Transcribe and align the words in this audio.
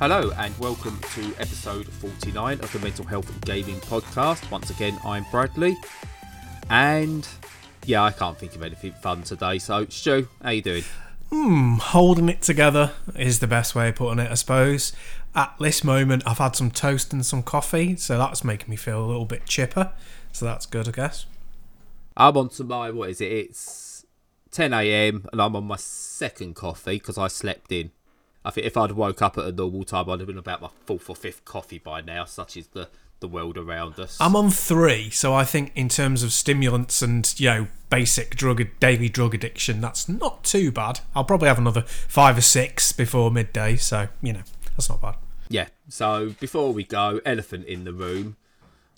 Hello 0.00 0.30
and 0.38 0.56
welcome 0.60 0.96
to 1.14 1.34
episode 1.40 1.88
49 1.88 2.60
of 2.60 2.72
the 2.72 2.78
Mental 2.78 3.04
Health 3.04 3.28
and 3.28 3.40
Gaming 3.42 3.80
podcast. 3.80 4.48
Once 4.48 4.70
again, 4.70 4.96
I'm 5.04 5.26
Bradley, 5.32 5.76
and 6.70 7.26
yeah, 7.84 8.04
I 8.04 8.12
can't 8.12 8.38
think 8.38 8.54
of 8.54 8.62
anything 8.62 8.92
fun 8.92 9.24
today. 9.24 9.58
So, 9.58 9.86
Stu, 9.86 10.28
how 10.40 10.50
you 10.50 10.62
doing? 10.62 10.84
Hmm, 11.32 11.78
holding 11.78 12.28
it 12.28 12.42
together 12.42 12.92
is 13.16 13.40
the 13.40 13.48
best 13.48 13.74
way 13.74 13.88
of 13.88 13.96
putting 13.96 14.20
it, 14.20 14.30
I 14.30 14.34
suppose. 14.34 14.92
At 15.34 15.56
this 15.58 15.82
moment, 15.82 16.22
I've 16.24 16.38
had 16.38 16.54
some 16.54 16.70
toast 16.70 17.12
and 17.12 17.26
some 17.26 17.42
coffee, 17.42 17.96
so 17.96 18.18
that's 18.18 18.44
making 18.44 18.70
me 18.70 18.76
feel 18.76 19.04
a 19.04 19.08
little 19.08 19.26
bit 19.26 19.46
chipper. 19.46 19.90
So 20.30 20.44
that's 20.44 20.64
good, 20.64 20.86
I 20.86 20.92
guess. 20.92 21.26
I'm 22.16 22.36
on 22.36 22.50
to 22.50 22.62
my 22.62 22.92
what 22.92 23.10
is 23.10 23.20
it? 23.20 23.32
It's 23.32 24.06
10 24.52 24.72
a.m. 24.74 25.26
and 25.32 25.42
I'm 25.42 25.56
on 25.56 25.64
my 25.64 25.76
second 25.76 26.54
coffee 26.54 26.98
because 26.98 27.18
I 27.18 27.26
slept 27.26 27.72
in. 27.72 27.90
I 28.44 28.50
think 28.50 28.66
if 28.66 28.76
I'd 28.76 28.92
woke 28.92 29.20
up 29.20 29.36
at 29.36 29.44
a 29.44 29.52
normal 29.52 29.84
time, 29.84 30.08
I'd 30.08 30.20
have 30.20 30.26
been 30.26 30.38
about 30.38 30.62
my 30.62 30.70
fourth 30.86 31.10
or 31.10 31.16
fifth 31.16 31.44
coffee 31.44 31.78
by 31.78 32.00
now. 32.00 32.24
Such 32.24 32.56
is 32.56 32.68
the 32.68 32.88
the 33.20 33.28
world 33.28 33.58
around 33.58 33.98
us. 33.98 34.16
I'm 34.20 34.36
on 34.36 34.50
three, 34.50 35.10
so 35.10 35.34
I 35.34 35.44
think 35.44 35.72
in 35.74 35.88
terms 35.88 36.22
of 36.22 36.32
stimulants 36.32 37.02
and 37.02 37.32
you 37.38 37.48
know 37.48 37.66
basic 37.90 38.36
drug 38.36 38.64
daily 38.80 39.08
drug 39.08 39.34
addiction, 39.34 39.80
that's 39.80 40.08
not 40.08 40.44
too 40.44 40.70
bad. 40.70 41.00
I'll 41.14 41.24
probably 41.24 41.48
have 41.48 41.58
another 41.58 41.82
five 41.82 42.38
or 42.38 42.42
six 42.42 42.92
before 42.92 43.30
midday, 43.30 43.76
so 43.76 44.08
you 44.22 44.32
know 44.32 44.42
that's 44.76 44.88
not 44.88 45.00
bad. 45.00 45.16
Yeah. 45.48 45.68
So 45.88 46.34
before 46.38 46.72
we 46.72 46.84
go, 46.84 47.20
elephant 47.24 47.66
in 47.66 47.84
the 47.84 47.92
room, 47.92 48.36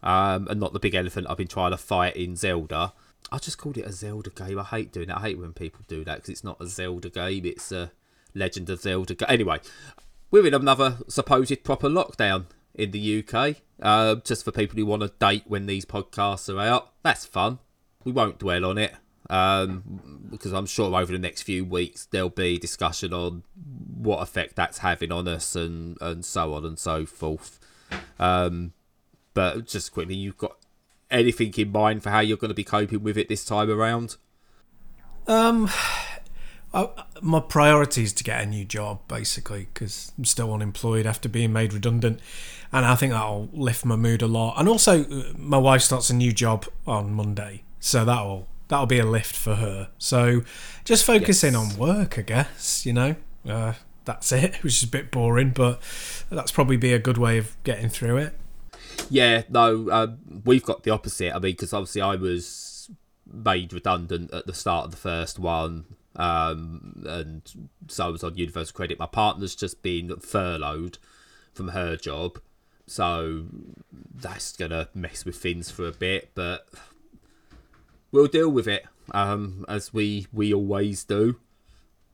um, 0.02 0.48
and 0.48 0.60
not 0.60 0.72
the 0.72 0.80
big 0.80 0.94
elephant 0.94 1.27
I've 1.28 1.36
been 1.36 1.48
trying 1.48 1.70
to 1.70 1.77
fight 1.77 2.16
in 2.16 2.36
Zelda. 2.36 2.92
I 3.32 3.38
just 3.38 3.58
called 3.58 3.78
it 3.78 3.86
a 3.86 3.92
Zelda 3.92 4.30
game. 4.30 4.58
I 4.58 4.64
hate 4.64 4.92
doing 4.92 5.08
it. 5.08 5.16
I 5.16 5.20
hate 5.20 5.38
when 5.38 5.52
people 5.52 5.84
do 5.86 6.04
that 6.04 6.16
because 6.16 6.30
it's 6.30 6.44
not 6.44 6.60
a 6.60 6.66
Zelda 6.66 7.10
game. 7.10 7.47
It's 7.47 7.70
a 7.70 7.92
Legend 8.34 8.70
of 8.70 8.81
Zelda. 8.81 9.31
Anyway, 9.31 9.61
we're 10.31 10.47
in 10.47 10.55
another 10.55 10.98
supposed 11.09 11.64
proper 11.64 11.89
lockdown 11.89 12.47
in 12.75 12.91
the 12.91 13.25
UK. 13.25 13.56
Uh, 13.83 14.17
just 14.17 14.45
for 14.45 14.53
people 14.53 14.77
who 14.77 14.84
want 14.84 15.03
to 15.03 15.12
date 15.19 15.45
when 15.47 15.67
these 15.67 15.87
podcasts 15.87 16.55
are 16.55 16.61
out. 16.61 16.92
That's 17.03 17.25
fun. 17.25 17.59
We 18.05 18.12
won't 18.12 18.39
dwell 18.39 18.64
on 18.67 18.77
it 18.78 18.95
um, 19.31 20.28
because 20.31 20.53
I'm 20.53 20.67
sure 20.67 20.95
over 20.95 21.12
the 21.12 21.19
next 21.19 21.42
few 21.42 21.64
weeks 21.64 22.06
there'll 22.06 22.28
be 22.28 22.59
discussion 22.59 23.12
on 23.12 23.45
what 23.97 24.19
effect 24.19 24.56
that's 24.56 24.78
having 24.78 25.12
on 25.12 25.28
us 25.28 25.55
and, 25.55 25.97
and 26.00 26.25
so 26.25 26.53
on 26.55 26.65
and 26.65 26.78
so 26.78 27.06
forth. 27.06 27.59
Um, 28.19 28.72
but 29.33 29.67
just 29.67 29.92
quickly, 29.92 30.17
you've 30.17 30.37
got 30.37 30.56
anything 31.11 31.55
in 31.56 31.72
mind 31.72 32.03
for 32.03 32.11
how 32.11 32.20
you're 32.20 32.37
going 32.37 32.50
to 32.50 32.55
be 32.55 32.65
coping 32.65 33.03
with 33.03 33.17
it 33.17 33.28
this 33.28 33.44
time 33.44 33.70
around? 33.70 34.17
Um, 35.27 35.70
I, 36.72 36.88
my 37.20 37.40
priority 37.40 38.04
is 38.04 38.12
to 38.14 38.24
get 38.24 38.42
a 38.42 38.46
new 38.46 38.64
job, 38.64 39.00
basically, 39.08 39.68
because 39.72 40.12
I'm 40.16 40.24
still 40.24 40.52
unemployed 40.52 41.06
after 41.06 41.28
being 41.28 41.52
made 41.52 41.72
redundant, 41.72 42.20
and 42.72 42.86
I 42.86 42.94
think 42.94 43.12
that'll 43.12 43.48
lift 43.52 43.84
my 43.84 43.96
mood 43.96 44.22
a 44.22 44.26
lot. 44.26 44.54
And 44.58 44.68
also, 44.68 45.04
uh, 45.04 45.32
my 45.36 45.58
wife 45.58 45.82
starts 45.82 46.10
a 46.10 46.14
new 46.14 46.32
job 46.32 46.66
on 46.86 47.12
Monday, 47.12 47.64
so 47.80 48.04
that'll 48.04 48.46
that'll 48.68 48.86
be 48.86 49.00
a 49.00 49.06
lift 49.06 49.34
for 49.34 49.56
her. 49.56 49.88
So, 49.98 50.42
just 50.84 51.04
focusing 51.04 51.54
yes. 51.54 51.72
on 51.72 51.78
work, 51.78 52.18
I 52.18 52.22
guess. 52.22 52.86
You 52.86 52.92
know, 52.92 53.16
uh, 53.48 53.72
that's 54.04 54.30
it. 54.30 54.56
Which 54.62 54.76
is 54.76 54.84
a 54.84 54.88
bit 54.88 55.10
boring, 55.10 55.50
but 55.50 55.80
that's 56.30 56.52
probably 56.52 56.76
be 56.76 56.92
a 56.92 57.00
good 57.00 57.18
way 57.18 57.38
of 57.38 57.56
getting 57.64 57.88
through 57.88 58.18
it. 58.18 58.38
Yeah, 59.08 59.42
no, 59.48 59.88
uh, 59.88 60.06
we've 60.44 60.64
got 60.64 60.84
the 60.84 60.91
opposite. 60.91 61.34
I 61.34 61.41
mean, 61.41 61.52
because 61.52 61.72
obviously 61.72 62.02
I 62.02 62.14
was 62.14 62.91
made 63.26 63.72
redundant 63.72 64.32
at 64.32 64.46
the 64.46 64.54
start 64.54 64.86
of 64.86 64.91
the 64.91 64.96
first 64.96 65.38
one, 65.38 65.84
um, 66.16 67.03
and 67.06 67.42
so 67.89 68.06
I 68.06 68.08
was 68.08 68.25
on 68.25 68.36
universal 68.36 68.75
credit. 68.75 68.98
My 68.98 69.06
partner's 69.06 69.55
just 69.55 69.83
been 69.83 70.16
furloughed 70.21 70.98
from 71.53 71.69
her 71.69 71.97
job, 71.97 72.41
so 72.87 73.47
that's 74.15 74.56
gonna 74.56 74.88
mess 74.94 75.25
with 75.25 75.37
things 75.37 75.71
for 75.71 75.87
a 75.87 75.93
bit, 75.93 76.31
but 76.34 76.69
we'll 78.12 78.26
deal 78.26 78.50
with 78.50 78.66
it 78.66 78.84
um, 79.12 79.65
as 79.69 79.93
we 79.93 80.26
we 80.32 80.53
always 80.53 81.04
do 81.04 81.37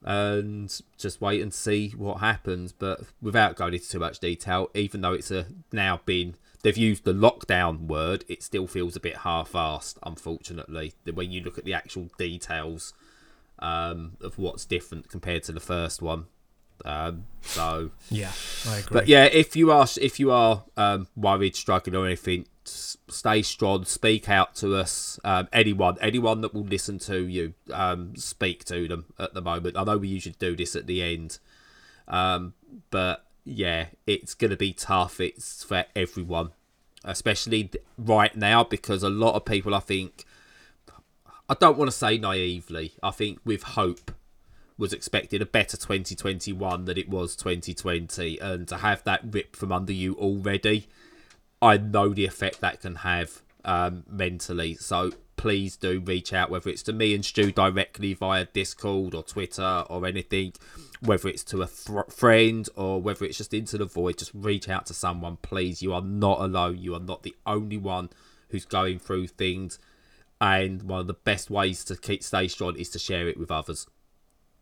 and 0.03 0.81
just 0.97 1.21
wait 1.21 1.41
and 1.41 1.53
see 1.53 1.89
what 1.89 2.19
happens. 2.19 2.71
But 2.71 3.01
without 3.21 3.55
going 3.55 3.73
into 3.73 3.89
too 3.89 3.99
much 3.99 4.19
detail, 4.19 4.69
even 4.73 5.01
though 5.01 5.13
it's 5.13 5.31
a 5.31 5.47
now 5.71 6.01
been 6.05 6.35
they've 6.63 6.77
used 6.77 7.03
the 7.03 7.13
lockdown 7.13 7.87
word, 7.87 8.23
it 8.27 8.43
still 8.43 8.67
feels 8.67 8.95
a 8.95 9.01
bit 9.01 9.17
half-assed. 9.17 9.97
Unfortunately, 10.03 10.93
when 11.13 11.31
you 11.31 11.41
look 11.41 11.57
at 11.57 11.65
the 11.65 11.73
actual 11.73 12.09
details 12.17 12.93
um, 13.59 14.17
of 14.21 14.37
what's 14.37 14.65
different 14.65 15.09
compared 15.09 15.43
to 15.43 15.51
the 15.51 15.59
first 15.59 16.01
one. 16.01 16.25
Um, 16.85 17.25
so 17.41 17.91
yeah, 18.09 18.31
I 18.67 18.79
agree. 18.79 18.93
But 18.93 19.07
yeah, 19.07 19.25
if 19.25 19.55
you 19.55 19.71
are 19.71 19.87
if 19.99 20.19
you 20.19 20.31
are 20.31 20.63
um, 20.75 21.07
worried, 21.15 21.55
struggling, 21.55 21.95
or 21.95 22.05
anything, 22.05 22.45
stay 22.63 23.41
strong. 23.41 23.85
Speak 23.85 24.29
out 24.29 24.55
to 24.55 24.75
us. 24.75 25.19
Um, 25.23 25.47
anyone, 25.51 25.97
anyone 26.01 26.41
that 26.41 26.53
will 26.53 26.65
listen 26.65 26.99
to 26.99 27.21
you, 27.25 27.53
um, 27.73 28.15
speak 28.15 28.63
to 28.65 28.87
them 28.87 29.05
at 29.17 29.33
the 29.33 29.41
moment. 29.41 29.77
I 29.77 29.83
know 29.83 29.97
we 29.97 30.07
usually 30.07 30.35
do 30.37 30.55
this 30.55 30.75
at 30.75 30.87
the 30.87 31.01
end, 31.01 31.39
um, 32.07 32.53
but 32.91 33.25
yeah, 33.43 33.87
it's 34.05 34.33
going 34.33 34.51
to 34.51 34.57
be 34.57 34.73
tough. 34.73 35.19
It's 35.19 35.63
for 35.63 35.85
everyone, 35.95 36.51
especially 37.03 37.71
right 37.97 38.35
now 38.35 38.63
because 38.63 39.03
a 39.03 39.09
lot 39.09 39.35
of 39.35 39.45
people, 39.45 39.73
I 39.73 39.79
think, 39.79 40.25
I 41.49 41.53
don't 41.53 41.77
want 41.77 41.89
to 41.89 41.95
say 41.95 42.17
naively. 42.17 42.93
I 43.01 43.11
think 43.11 43.39
with 43.45 43.63
hope 43.63 44.11
was 44.77 44.93
expecting 44.93 45.41
a 45.41 45.45
better 45.45 45.77
2021 45.77 46.85
than 46.85 46.97
it 46.97 47.09
was 47.09 47.35
2020, 47.35 48.37
and 48.39 48.67
to 48.67 48.77
have 48.77 49.03
that 49.05 49.21
ripped 49.23 49.55
from 49.55 49.71
under 49.71 49.93
you 49.93 50.13
already, 50.15 50.87
I 51.61 51.77
know 51.77 52.09
the 52.09 52.25
effect 52.25 52.61
that 52.61 52.81
can 52.81 52.95
have 52.95 53.41
um, 53.63 54.03
mentally. 54.09 54.75
So 54.75 55.11
please 55.37 55.77
do 55.77 56.01
reach 56.01 56.33
out, 56.33 56.49
whether 56.49 56.69
it's 56.69 56.83
to 56.83 56.93
me 56.93 57.15
and 57.15 57.23
Stu 57.23 57.51
directly 57.51 58.13
via 58.13 58.45
Discord 58.45 59.15
or 59.15 59.23
Twitter 59.23 59.85
or 59.89 60.05
anything, 60.05 60.53
whether 60.99 61.29
it's 61.29 61.43
to 61.45 61.61
a 61.61 61.67
th- 61.67 62.07
friend 62.09 62.67
or 62.75 63.01
whether 63.01 63.23
it's 63.25 63.37
just 63.37 63.53
into 63.53 63.77
the 63.77 63.85
void. 63.85 64.17
Just 64.17 64.31
reach 64.33 64.67
out 64.67 64.85
to 64.87 64.93
someone, 64.93 65.37
please. 65.41 65.81
You 65.81 65.93
are 65.93 66.01
not 66.01 66.41
alone. 66.41 66.79
You 66.79 66.93
are 66.93 66.99
not 66.99 67.23
the 67.23 67.35
only 67.45 67.77
one 67.77 68.09
who's 68.49 68.65
going 68.65 68.99
through 68.99 69.27
things 69.27 69.79
and 70.39 70.83
one 70.83 71.01
of 71.01 71.07
the 71.07 71.13
best 71.13 71.49
ways 71.49 71.83
to 71.85 71.95
keep 71.95 72.23
stay 72.23 72.47
strong 72.47 72.75
is 72.75 72.89
to 72.89 72.99
share 72.99 73.27
it 73.27 73.39
with 73.39 73.51
others. 73.51 73.87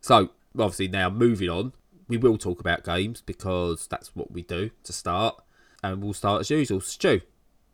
So 0.02 0.32
obviously 0.58 0.88
now 0.88 1.10
moving 1.10 1.50
on, 1.50 1.74
we 2.08 2.18
will 2.18 2.38
talk 2.38 2.60
about 2.60 2.84
games 2.84 3.22
because 3.22 3.88
that's 3.88 4.16
what 4.16 4.32
we 4.32 4.42
do 4.42 4.72
to 4.84 4.94
start, 4.94 5.42
and 5.84 6.04
we'll 6.04 6.14
start 6.14 6.42
as 6.42 6.50
usual. 6.50 6.82
Stu, 6.82 7.22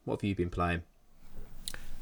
what 0.06 0.22
have 0.22 0.28
you 0.28 0.36
been 0.36 0.50
playing? 0.50 0.84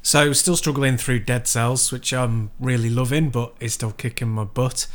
So 0.02 0.32
still 0.32 0.56
struggling 0.56 0.96
through 0.96 1.20
Dead 1.20 1.46
Cells, 1.46 1.92
which 1.92 2.12
I'm 2.14 2.50
really 2.58 2.88
loving, 2.88 3.28
but 3.30 3.54
is 3.60 3.74
still 3.74 3.92
kicking 3.92 4.28
my 4.28 4.44
butt. 4.44 4.86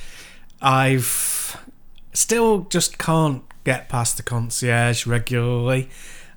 I've 0.62 1.64
still 2.14 2.62
just 2.62 2.98
can't 2.98 3.44
get 3.64 3.90
past 3.90 4.18
the 4.18 4.24
concierge 4.24 5.06
regularly. 5.06 5.90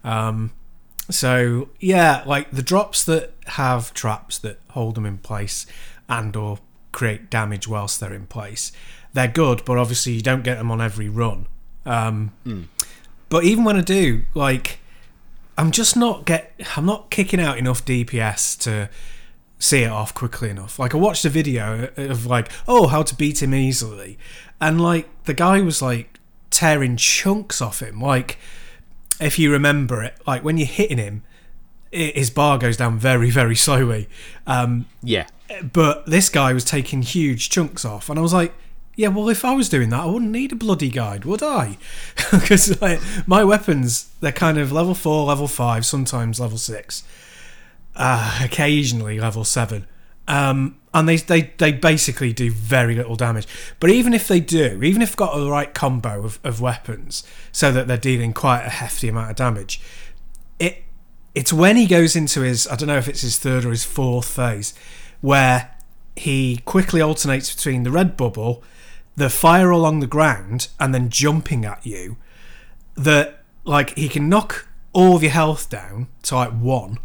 Um, 0.04 0.52
so 1.10 1.68
yeah, 1.80 2.22
like 2.26 2.50
the 2.50 2.62
drops 2.62 3.04
that 3.04 3.32
have 3.46 3.94
traps 3.94 4.38
that 4.38 4.58
hold 4.70 4.94
them 4.94 5.06
in 5.06 5.18
place 5.18 5.66
and 6.08 6.34
or 6.36 6.58
create 6.92 7.30
damage 7.30 7.66
whilst 7.68 8.00
they're 8.00 8.12
in 8.12 8.26
place, 8.26 8.72
they're 9.12 9.28
good. 9.28 9.64
But 9.64 9.78
obviously 9.78 10.12
you 10.12 10.22
don't 10.22 10.44
get 10.44 10.56
them 10.58 10.70
on 10.70 10.80
every 10.80 11.08
run. 11.08 11.46
Um, 11.86 12.32
mm. 12.44 12.66
But 13.28 13.44
even 13.44 13.64
when 13.64 13.76
I 13.76 13.80
do, 13.80 14.22
like 14.34 14.80
I'm 15.56 15.70
just 15.70 15.96
not 15.96 16.24
get 16.24 16.52
I'm 16.76 16.86
not 16.86 17.10
kicking 17.10 17.40
out 17.40 17.58
enough 17.58 17.84
DPS 17.84 18.58
to 18.60 18.90
see 19.58 19.82
it 19.82 19.90
off 19.90 20.14
quickly 20.14 20.50
enough. 20.50 20.78
Like 20.78 20.94
I 20.94 20.98
watched 20.98 21.24
a 21.24 21.30
video 21.30 21.90
of 21.96 22.26
like, 22.26 22.50
oh, 22.66 22.86
how 22.86 23.02
to 23.02 23.14
beat 23.14 23.42
him 23.42 23.54
easily, 23.54 24.18
and 24.60 24.80
like 24.80 25.08
the 25.24 25.34
guy 25.34 25.60
was 25.60 25.82
like 25.82 26.20
tearing 26.50 26.96
chunks 26.96 27.60
off 27.60 27.82
him, 27.82 28.00
like 28.00 28.38
if 29.20 29.38
you 29.38 29.50
remember 29.50 30.02
it, 30.02 30.16
like 30.26 30.44
when 30.44 30.58
you're 30.58 30.66
hitting 30.66 30.98
him, 30.98 31.22
his 31.90 32.30
bar 32.30 32.58
goes 32.58 32.76
down 32.76 32.98
very, 32.98 33.30
very 33.30 33.56
slowly. 33.56 34.08
Um, 34.46 34.86
yeah. 35.02 35.26
But 35.72 36.06
this 36.06 36.28
guy 36.28 36.52
was 36.52 36.64
taking 36.64 37.02
huge 37.02 37.48
chunks 37.50 37.84
off, 37.84 38.10
and 38.10 38.18
I 38.18 38.22
was 38.22 38.34
like, 38.34 38.52
yeah, 38.98 39.08
well, 39.08 39.28
if 39.28 39.44
I 39.44 39.54
was 39.54 39.68
doing 39.68 39.90
that, 39.90 40.00
I 40.00 40.06
wouldn't 40.06 40.32
need 40.32 40.50
a 40.50 40.56
bloody 40.56 40.90
guide, 40.90 41.24
would 41.24 41.42
I? 41.42 41.78
Because 42.32 42.80
like, 42.82 43.00
my 43.26 43.44
weapons, 43.44 44.10
they're 44.20 44.32
kind 44.32 44.58
of 44.58 44.72
level 44.72 44.94
four, 44.94 45.24
level 45.24 45.46
five, 45.46 45.86
sometimes 45.86 46.40
level 46.40 46.58
six, 46.58 47.04
uh, 47.94 48.40
occasionally 48.42 49.20
level 49.20 49.44
seven. 49.44 49.86
Um, 50.28 50.76
and 50.94 51.08
they, 51.08 51.16
they, 51.16 51.52
they 51.58 51.72
basically 51.72 52.32
do 52.32 52.50
very 52.50 52.94
little 52.94 53.16
damage. 53.16 53.46
But 53.80 53.90
even 53.90 54.14
if 54.14 54.28
they 54.28 54.40
do, 54.40 54.80
even 54.82 55.02
if 55.02 55.16
got 55.16 55.36
the 55.36 55.50
right 55.50 55.72
combo 55.74 56.24
of, 56.24 56.38
of 56.44 56.60
weapons 56.60 57.24
so 57.50 57.72
that 57.72 57.88
they're 57.88 57.96
dealing 57.96 58.32
quite 58.32 58.62
a 58.64 58.70
hefty 58.70 59.08
amount 59.08 59.30
of 59.30 59.36
damage, 59.36 59.80
it 60.58 60.84
it's 61.34 61.52
when 61.52 61.76
he 61.76 61.86
goes 61.86 62.14
into 62.16 62.42
his 62.42 62.66
I 62.68 62.76
don't 62.76 62.88
know 62.88 62.98
if 62.98 63.08
it's 63.08 63.22
his 63.22 63.38
third 63.38 63.64
or 63.64 63.70
his 63.70 63.84
fourth 63.84 64.26
phase, 64.28 64.74
where 65.20 65.74
he 66.16 66.58
quickly 66.64 67.00
alternates 67.00 67.54
between 67.54 67.82
the 67.84 67.90
red 67.90 68.16
bubble, 68.16 68.62
the 69.16 69.30
fire 69.30 69.70
along 69.70 70.00
the 70.00 70.06
ground, 70.06 70.68
and 70.78 70.94
then 70.94 71.08
jumping 71.10 71.64
at 71.64 71.84
you. 71.86 72.16
that 72.98 73.44
like 73.64 73.96
he 73.96 74.08
can 74.08 74.28
knock 74.28 74.66
all 74.92 75.16
of 75.16 75.22
your 75.22 75.32
health 75.32 75.68
down 75.70 76.08
to 76.22 76.34
like 76.34 76.50
one 76.50 76.98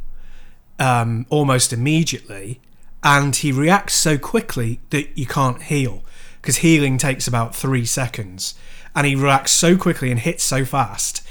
um, 0.80 1.26
almost 1.30 1.72
immediately, 1.72 2.60
and 3.04 3.36
he 3.36 3.52
reacts 3.52 3.94
so 3.94 4.18
quickly 4.18 4.80
that 4.90 5.18
you 5.18 5.26
can't 5.26 5.64
heal 5.64 6.04
because 6.42 6.58
healing 6.58 6.98
takes 6.98 7.28
about 7.28 7.56
three 7.56 7.86
seconds, 7.86 8.56
and 8.96 9.08
he 9.08 9.16
reacts 9.16 9.52
so 9.52 9.78
quickly 9.78 10.12
and 10.12 10.20
hits 10.20 10.44
so 10.44 10.66
fast. 10.66 11.26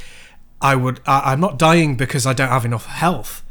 I 0.60 0.76
would. 0.76 1.00
I, 1.06 1.32
I'm 1.32 1.40
not 1.40 1.58
dying 1.58 1.96
because 1.96 2.26
I 2.26 2.32
don't 2.32 2.48
have 2.48 2.64
enough 2.64 2.86
health 2.86 3.42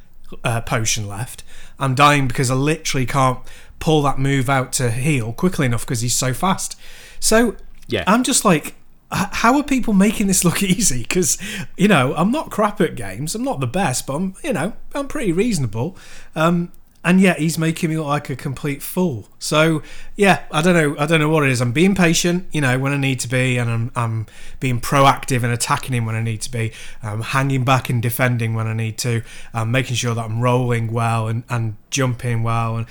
uh, 0.43 0.61
potion 0.61 1.07
left. 1.07 1.43
I'm 1.79 1.95
dying 1.95 2.27
because 2.27 2.49
I 2.49 2.55
literally 2.55 3.05
can't 3.05 3.39
pull 3.79 4.03
that 4.03 4.19
move 4.19 4.49
out 4.49 4.71
to 4.73 4.91
heal 4.91 5.33
quickly 5.33 5.65
enough 5.65 5.81
because 5.81 6.01
he's 6.01 6.15
so 6.15 6.33
fast. 6.33 6.79
So 7.19 7.55
Yeah. 7.87 8.03
I'm 8.07 8.23
just 8.23 8.45
like, 8.45 8.75
how 9.11 9.57
are 9.57 9.63
people 9.63 9.93
making 9.93 10.27
this 10.27 10.45
look 10.45 10.63
easy? 10.63 11.01
Because 11.01 11.37
you 11.77 11.87
know, 11.87 12.13
I'm 12.15 12.31
not 12.31 12.51
crap 12.51 12.79
at 12.79 12.95
games. 12.95 13.35
I'm 13.35 13.43
not 13.43 13.59
the 13.59 13.67
best, 13.67 14.07
but 14.07 14.15
I'm 14.15 14.35
you 14.43 14.53
know, 14.53 14.73
I'm 14.93 15.07
pretty 15.07 15.31
reasonable. 15.31 15.97
Um, 16.35 16.71
and 17.03 17.19
yet 17.19 17.39
he's 17.39 17.57
making 17.57 17.89
me 17.89 17.97
look 17.97 18.07
like 18.07 18.29
a 18.29 18.35
complete 18.35 18.81
fool. 18.81 19.27
So 19.39 19.81
yeah, 20.15 20.43
I 20.51 20.61
don't 20.61 20.75
know. 20.75 20.95
I 20.99 21.05
don't 21.05 21.19
know 21.19 21.29
what 21.29 21.43
it 21.43 21.49
is. 21.49 21.61
I'm 21.61 21.71
being 21.71 21.95
patient, 21.95 22.47
you 22.51 22.61
know, 22.61 22.77
when 22.77 22.93
I 22.93 22.97
need 22.97 23.19
to 23.21 23.27
be, 23.27 23.57
and 23.57 23.69
I'm 23.69 23.91
I'm 23.95 24.27
being 24.59 24.79
proactive 24.79 25.43
and 25.43 25.51
attacking 25.51 25.93
him 25.93 26.05
when 26.05 26.15
I 26.15 26.21
need 26.21 26.41
to 26.41 26.51
be. 26.51 26.71
I'm 27.01 27.21
hanging 27.21 27.65
back 27.65 27.89
and 27.89 28.01
defending 28.01 28.53
when 28.53 28.67
I 28.67 28.73
need 28.73 28.97
to. 28.99 29.23
I'm 29.53 29.71
making 29.71 29.95
sure 29.95 30.13
that 30.13 30.25
I'm 30.25 30.41
rolling 30.41 30.91
well 30.91 31.27
and 31.27 31.43
and 31.49 31.75
jumping 31.89 32.43
well, 32.43 32.77
and 32.77 32.87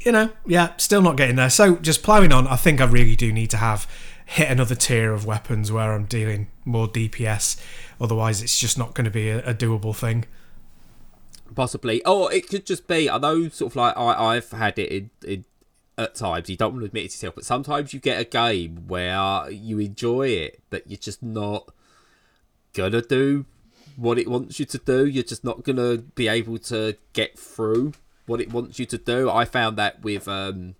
you 0.00 0.12
know, 0.12 0.30
yeah, 0.46 0.72
still 0.76 1.02
not 1.02 1.16
getting 1.16 1.36
there. 1.36 1.50
So 1.50 1.76
just 1.76 2.02
ploughing 2.02 2.32
on. 2.32 2.46
I 2.46 2.56
think 2.56 2.80
I 2.80 2.84
really 2.84 3.16
do 3.16 3.32
need 3.32 3.50
to 3.50 3.58
have 3.58 3.86
hit 4.26 4.50
another 4.50 4.74
tier 4.74 5.12
of 5.12 5.26
weapons 5.26 5.70
where 5.70 5.92
I'm 5.92 6.06
dealing 6.06 6.48
more 6.64 6.88
DPS. 6.88 7.60
Otherwise, 8.00 8.42
it's 8.42 8.58
just 8.58 8.76
not 8.76 8.94
going 8.94 9.04
to 9.04 9.10
be 9.10 9.28
a, 9.30 9.38
a 9.50 9.54
doable 9.54 9.94
thing. 9.94 10.24
Possibly. 11.54 12.04
Or 12.04 12.32
it 12.32 12.48
could 12.48 12.66
just 12.66 12.86
be. 12.86 13.08
I 13.08 13.18
know, 13.18 13.48
sort 13.48 13.72
of 13.72 13.76
like 13.76 13.96
I, 13.96 14.36
I've 14.36 14.50
had 14.50 14.78
it 14.78 14.90
in, 14.90 15.10
in 15.26 15.44
at 15.96 16.14
times. 16.14 16.48
You 16.48 16.56
don't 16.56 16.72
want 16.72 16.82
to 16.82 16.86
admit 16.86 17.04
it 17.04 17.08
to 17.10 17.14
yourself, 17.14 17.34
but 17.36 17.44
sometimes 17.44 17.92
you 17.92 18.00
get 18.00 18.20
a 18.20 18.24
game 18.24 18.84
where 18.86 19.50
you 19.50 19.78
enjoy 19.78 20.28
it, 20.28 20.60
but 20.70 20.88
you're 20.88 20.98
just 20.98 21.22
not 21.22 21.68
gonna 22.72 23.02
do 23.02 23.46
what 23.96 24.18
it 24.18 24.28
wants 24.28 24.58
you 24.58 24.66
to 24.66 24.78
do. 24.78 25.06
You're 25.06 25.22
just 25.22 25.44
not 25.44 25.62
gonna 25.62 25.98
be 25.98 26.28
able 26.28 26.58
to 26.58 26.96
get 27.12 27.38
through 27.38 27.92
what 28.26 28.40
it 28.40 28.52
wants 28.52 28.78
you 28.78 28.86
to 28.86 28.98
do. 28.98 29.30
I 29.30 29.44
found 29.44 29.76
that 29.78 30.02
with 30.02 30.28
um. 30.28 30.74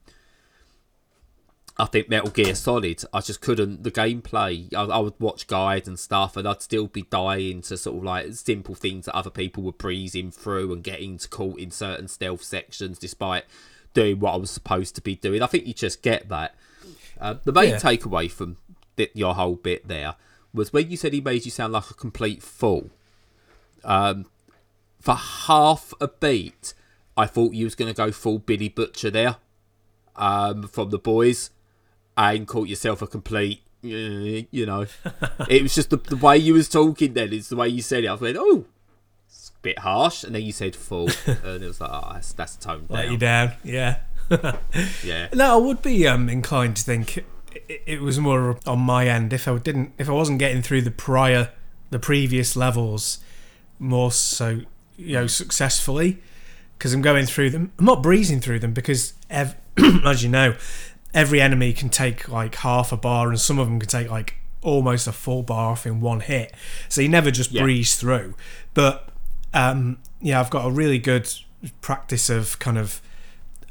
I 1.76 1.86
think 1.86 2.08
Metal 2.08 2.30
Gear 2.30 2.54
Solid, 2.54 3.02
I 3.12 3.20
just 3.20 3.40
couldn't. 3.40 3.82
The 3.82 3.90
gameplay, 3.90 4.72
I, 4.72 4.82
I 4.84 4.98
would 4.98 5.14
watch 5.18 5.48
guides 5.48 5.88
and 5.88 5.98
stuff, 5.98 6.36
and 6.36 6.46
I'd 6.46 6.62
still 6.62 6.86
be 6.86 7.02
dying 7.02 7.62
to 7.62 7.76
sort 7.76 7.96
of 7.98 8.04
like 8.04 8.32
simple 8.34 8.76
things 8.76 9.06
that 9.06 9.16
other 9.16 9.30
people 9.30 9.64
were 9.64 9.72
breezing 9.72 10.30
through 10.30 10.72
and 10.72 10.84
getting 10.84 11.18
caught 11.18 11.58
in 11.58 11.72
certain 11.72 12.06
stealth 12.06 12.44
sections 12.44 12.96
despite 12.98 13.44
doing 13.92 14.20
what 14.20 14.34
I 14.34 14.36
was 14.36 14.52
supposed 14.52 14.94
to 14.96 15.00
be 15.00 15.16
doing. 15.16 15.42
I 15.42 15.46
think 15.46 15.66
you 15.66 15.74
just 15.74 16.00
get 16.02 16.28
that. 16.28 16.54
Uh, 17.20 17.34
the 17.42 17.52
main 17.52 17.70
Yeah. 17.70 17.78
takeaway 17.78 18.30
from 18.30 18.56
th- 18.96 19.10
your 19.14 19.34
whole 19.34 19.56
bit 19.56 19.88
there 19.88 20.14
was 20.52 20.72
when 20.72 20.90
you 20.90 20.96
said 20.96 21.12
he 21.12 21.20
made 21.20 21.44
you 21.44 21.50
sound 21.50 21.72
like 21.72 21.90
a 21.90 21.94
complete 21.94 22.42
fool. 22.42 22.90
Um, 23.84 24.26
for 25.00 25.14
half 25.14 25.92
a 26.00 26.06
beat, 26.08 26.72
I 27.16 27.26
thought 27.26 27.52
you 27.52 27.64
was 27.64 27.74
going 27.74 27.92
to 27.92 27.96
go 27.96 28.12
full 28.12 28.38
Billy 28.38 28.68
Butcher 28.68 29.10
there 29.10 29.36
um, 30.16 30.68
from 30.68 30.90
the 30.90 30.98
boys 30.98 31.50
and 32.16 32.46
caught 32.46 32.68
yourself 32.68 33.02
a 33.02 33.06
complete, 33.06 33.62
uh, 33.84 33.88
you 34.50 34.66
know. 34.66 34.86
it 35.48 35.62
was 35.62 35.74
just 35.74 35.90
the, 35.90 35.96
the 35.96 36.16
way 36.16 36.36
you 36.36 36.54
was 36.54 36.68
talking 36.68 37.14
then, 37.14 37.32
it's 37.32 37.48
the 37.48 37.56
way 37.56 37.68
you 37.68 37.82
said 37.82 38.04
it. 38.04 38.08
I 38.08 38.12
was 38.12 38.22
like, 38.22 38.36
oh, 38.38 38.64
it's 39.28 39.50
a 39.50 39.60
bit 39.62 39.78
harsh. 39.80 40.24
And 40.24 40.34
then 40.34 40.42
you 40.42 40.52
said 40.52 40.76
full. 40.76 41.08
and 41.26 41.62
it 41.62 41.66
was 41.66 41.80
like, 41.80 41.90
oh, 41.92 42.10
that's, 42.14 42.32
that's 42.32 42.56
toned 42.56 42.86
Let 42.88 43.02
down. 43.02 43.12
you 43.12 43.18
down, 43.18 43.52
yeah. 43.64 43.98
Yeah. 45.04 45.28
No, 45.34 45.54
I 45.54 45.56
would 45.56 45.82
be 45.82 46.06
um, 46.08 46.28
inclined 46.28 46.76
to 46.76 46.82
think 46.82 47.18
it, 47.68 47.82
it 47.86 48.00
was 48.00 48.18
more 48.18 48.58
on 48.66 48.80
my 48.80 49.06
end 49.06 49.32
if 49.32 49.46
I 49.46 49.58
didn't, 49.58 49.92
if 49.98 50.08
I 50.08 50.12
wasn't 50.12 50.38
getting 50.38 50.62
through 50.62 50.82
the 50.82 50.90
prior, 50.90 51.50
the 51.90 51.98
previous 51.98 52.56
levels 52.56 53.18
more 53.78 54.10
so, 54.10 54.60
you 54.96 55.12
know, 55.12 55.26
successfully, 55.26 56.22
because 56.78 56.94
I'm 56.94 57.02
going 57.02 57.26
through 57.26 57.50
them. 57.50 57.72
I'm 57.78 57.84
not 57.84 58.02
breezing 58.02 58.40
through 58.40 58.60
them 58.60 58.72
because, 58.72 59.12
ev- 59.30 59.56
as 60.04 60.22
you 60.22 60.28
know, 60.30 60.54
every 61.14 61.40
enemy 61.40 61.72
can 61.72 61.88
take 61.88 62.28
like 62.28 62.56
half 62.56 62.92
a 62.92 62.96
bar, 62.96 63.28
and 63.28 63.40
some 63.40 63.58
of 63.58 63.66
them 63.66 63.78
can 63.80 63.88
take 63.88 64.10
like 64.10 64.34
almost 64.62 65.06
a 65.06 65.12
full 65.12 65.42
bar 65.42 65.70
off 65.72 65.86
in 65.86 66.00
one 66.00 66.20
hit. 66.20 66.52
So 66.88 67.00
you 67.00 67.08
never 67.08 67.30
just 67.30 67.52
Yeah. 67.52 67.62
breeze 67.62 67.96
through. 67.96 68.34
But 68.74 69.08
um, 69.52 69.98
yeah, 70.20 70.40
I've 70.40 70.50
got 70.50 70.66
a 70.66 70.70
really 70.70 70.98
good 70.98 71.30
practice 71.80 72.28
of 72.28 72.58
kind 72.58 72.76
of 72.78 73.00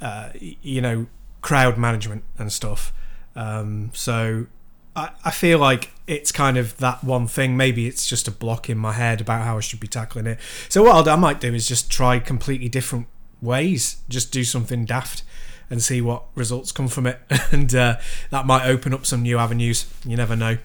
uh, 0.02 0.30
you 0.40 0.82
know, 0.82 1.08
crowd 1.42 1.78
management 1.78 2.24
and 2.38 2.52
stuff. 2.52 2.92
Um, 3.36 3.90
so 3.94 4.48
I, 4.96 5.10
I 5.26 5.32
feel 5.32 5.60
like 5.60 5.92
it's 6.08 6.32
kind 6.32 6.58
of 6.58 6.78
that 6.78 7.04
one 7.04 7.26
thing. 7.28 7.56
Maybe 7.58 7.88
it's 7.88 8.06
just 8.06 8.28
a 8.28 8.32
block 8.32 8.70
in 8.70 8.78
my 8.78 8.94
head 8.94 9.22
about 9.22 9.44
how 9.44 9.58
I 9.58 9.62
should 9.62 9.80
be 9.80 9.88
tackling 9.88 10.28
it. 10.28 10.40
So 10.70 10.84
what 10.84 10.96
I'll 10.96 11.04
do, 11.04 11.10
I 11.12 11.16
might 11.16 11.40
do 11.40 11.54
is 11.54 11.68
just 11.68 11.90
try 11.90 12.20
completely 12.20 12.70
different 12.70 13.08
ways. 13.42 13.98
Just 14.10 14.32
do 14.32 14.44
something 14.44 14.86
daft 14.86 15.24
and 15.70 15.82
see 15.82 16.02
what 16.02 16.26
results 16.36 16.72
come 16.72 16.88
from 16.88 17.08
it. 17.08 17.20
and 17.52 17.74
uh, 17.74 17.98
that 18.30 18.46
might 18.46 18.66
open 18.66 18.94
up 18.94 19.06
some 19.06 19.22
new 19.22 19.38
avenues. 19.38 19.92
You 20.06 20.18
never 20.18 20.36
know. 20.36 20.58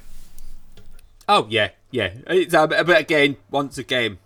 Oh, 1.28 1.46
yeah, 1.50 1.70
yeah. 1.90 2.12
It's, 2.26 2.54
um, 2.54 2.70
but 2.70 3.00
again, 3.00 3.36
once 3.50 3.78
again, 3.78 4.18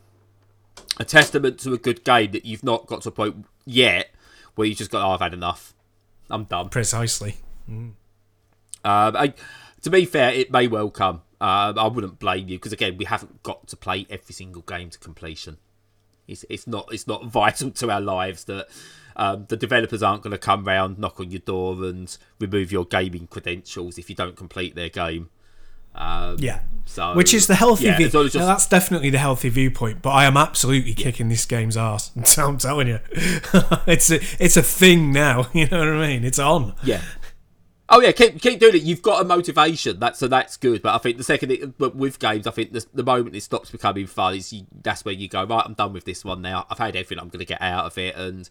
a 0.98 1.04
testament 1.04 1.58
to 1.60 1.72
a 1.72 1.78
good 1.78 2.04
game 2.04 2.32
that 2.32 2.44
you've 2.44 2.62
not 2.62 2.86
got 2.86 3.02
to 3.02 3.08
a 3.08 3.12
point 3.12 3.44
yet 3.64 4.10
where 4.54 4.66
you 4.66 4.74
just 4.74 4.90
got, 4.90 5.06
oh, 5.06 5.12
I've 5.12 5.20
had 5.20 5.34
enough. 5.34 5.74
I'm 6.30 6.44
done. 6.44 6.68
Precisely. 6.68 7.36
Um, 7.68 7.96
I, 8.84 9.34
to 9.82 9.90
be 9.90 10.04
fair, 10.04 10.32
it 10.32 10.50
may 10.50 10.68
well 10.68 10.90
come. 10.90 11.22
Um, 11.40 11.78
I 11.78 11.88
wouldn't 11.88 12.18
blame 12.18 12.48
you 12.48 12.56
because 12.56 12.72
again, 12.72 12.96
we 12.96 13.04
haven't 13.04 13.42
got 13.42 13.66
to 13.68 13.76
play 13.76 14.06
every 14.08 14.32
single 14.32 14.62
game 14.62 14.90
to 14.90 14.98
completion. 14.98 15.58
It's 16.28 16.44
it's 16.48 16.66
not 16.66 16.88
it's 16.92 17.06
not 17.06 17.24
vital 17.26 17.70
to 17.72 17.90
our 17.90 18.00
lives 18.00 18.44
that 18.44 18.68
um, 19.16 19.46
the 19.48 19.56
developers 19.56 20.02
aren't 20.02 20.22
going 20.22 20.32
to 20.32 20.38
come 20.38 20.64
round, 20.64 20.98
knock 20.98 21.20
on 21.20 21.30
your 21.30 21.40
door, 21.40 21.74
and 21.84 22.16
remove 22.38 22.72
your 22.72 22.84
gaming 22.84 23.26
credentials 23.26 23.98
if 23.98 24.08
you 24.08 24.16
don't 24.16 24.36
complete 24.36 24.74
their 24.74 24.88
game. 24.88 25.30
Um, 25.94 26.36
Yeah. 26.38 26.60
So 26.84 27.14
Which 27.14 27.32
is 27.32 27.46
the 27.46 27.54
healthy 27.54 27.84
yeah, 27.84 27.96
view. 27.96 28.06
as 28.06 28.34
Now, 28.34 28.46
that's 28.46 28.66
definitely 28.66 29.10
the 29.10 29.18
healthy 29.18 29.48
viewpoint. 29.48 30.02
But 30.02 30.10
I 30.10 30.24
am 30.24 30.36
absolutely 30.36 30.94
kicking 30.94 31.28
this 31.28 31.44
game's 31.46 31.76
ass. 31.76 32.10
I'm 32.38 32.58
telling 32.58 32.88
you, 32.88 32.98
it's 33.86 34.10
a 34.10 34.20
it's 34.42 34.56
a 34.56 34.62
thing 34.62 35.12
now. 35.12 35.46
You 35.54 35.68
know 35.68 35.78
what 35.78 35.88
I 35.88 36.08
mean? 36.08 36.24
It's 36.24 36.38
on. 36.38 36.74
Yeah. 36.82 37.02
Oh 37.88 38.00
yeah, 38.00 38.12
keep 38.12 38.40
keep 38.40 38.58
doing 38.58 38.74
it. 38.74 38.82
You've 38.82 39.02
got 39.02 39.20
a 39.20 39.24
motivation. 39.24 40.00
That's 40.00 40.18
so 40.18 40.26
that's 40.26 40.56
good. 40.56 40.82
But 40.82 40.94
I 40.94 40.98
think 40.98 41.18
the 41.18 41.24
second, 41.24 41.52
it, 41.52 41.78
but 41.78 41.94
with 41.94 42.18
games, 42.18 42.46
I 42.46 42.50
think 42.50 42.72
the, 42.72 42.84
the 42.94 43.04
moment 43.04 43.36
it 43.36 43.42
stops 43.42 43.70
becoming 43.70 44.06
fun 44.06 44.34
is 44.34 44.52
you, 44.52 44.66
that's 44.82 45.04
where 45.04 45.14
you 45.14 45.28
go 45.28 45.44
right. 45.44 45.62
I'm 45.64 45.74
done 45.74 45.92
with 45.92 46.04
this 46.04 46.24
one 46.24 46.40
now. 46.42 46.66
I've 46.70 46.78
had 46.78 46.96
everything 46.96 47.18
I'm 47.18 47.28
going 47.28 47.40
to 47.40 47.44
get 47.44 47.60
out 47.60 47.84
of 47.84 47.98
it, 47.98 48.16
and 48.16 48.48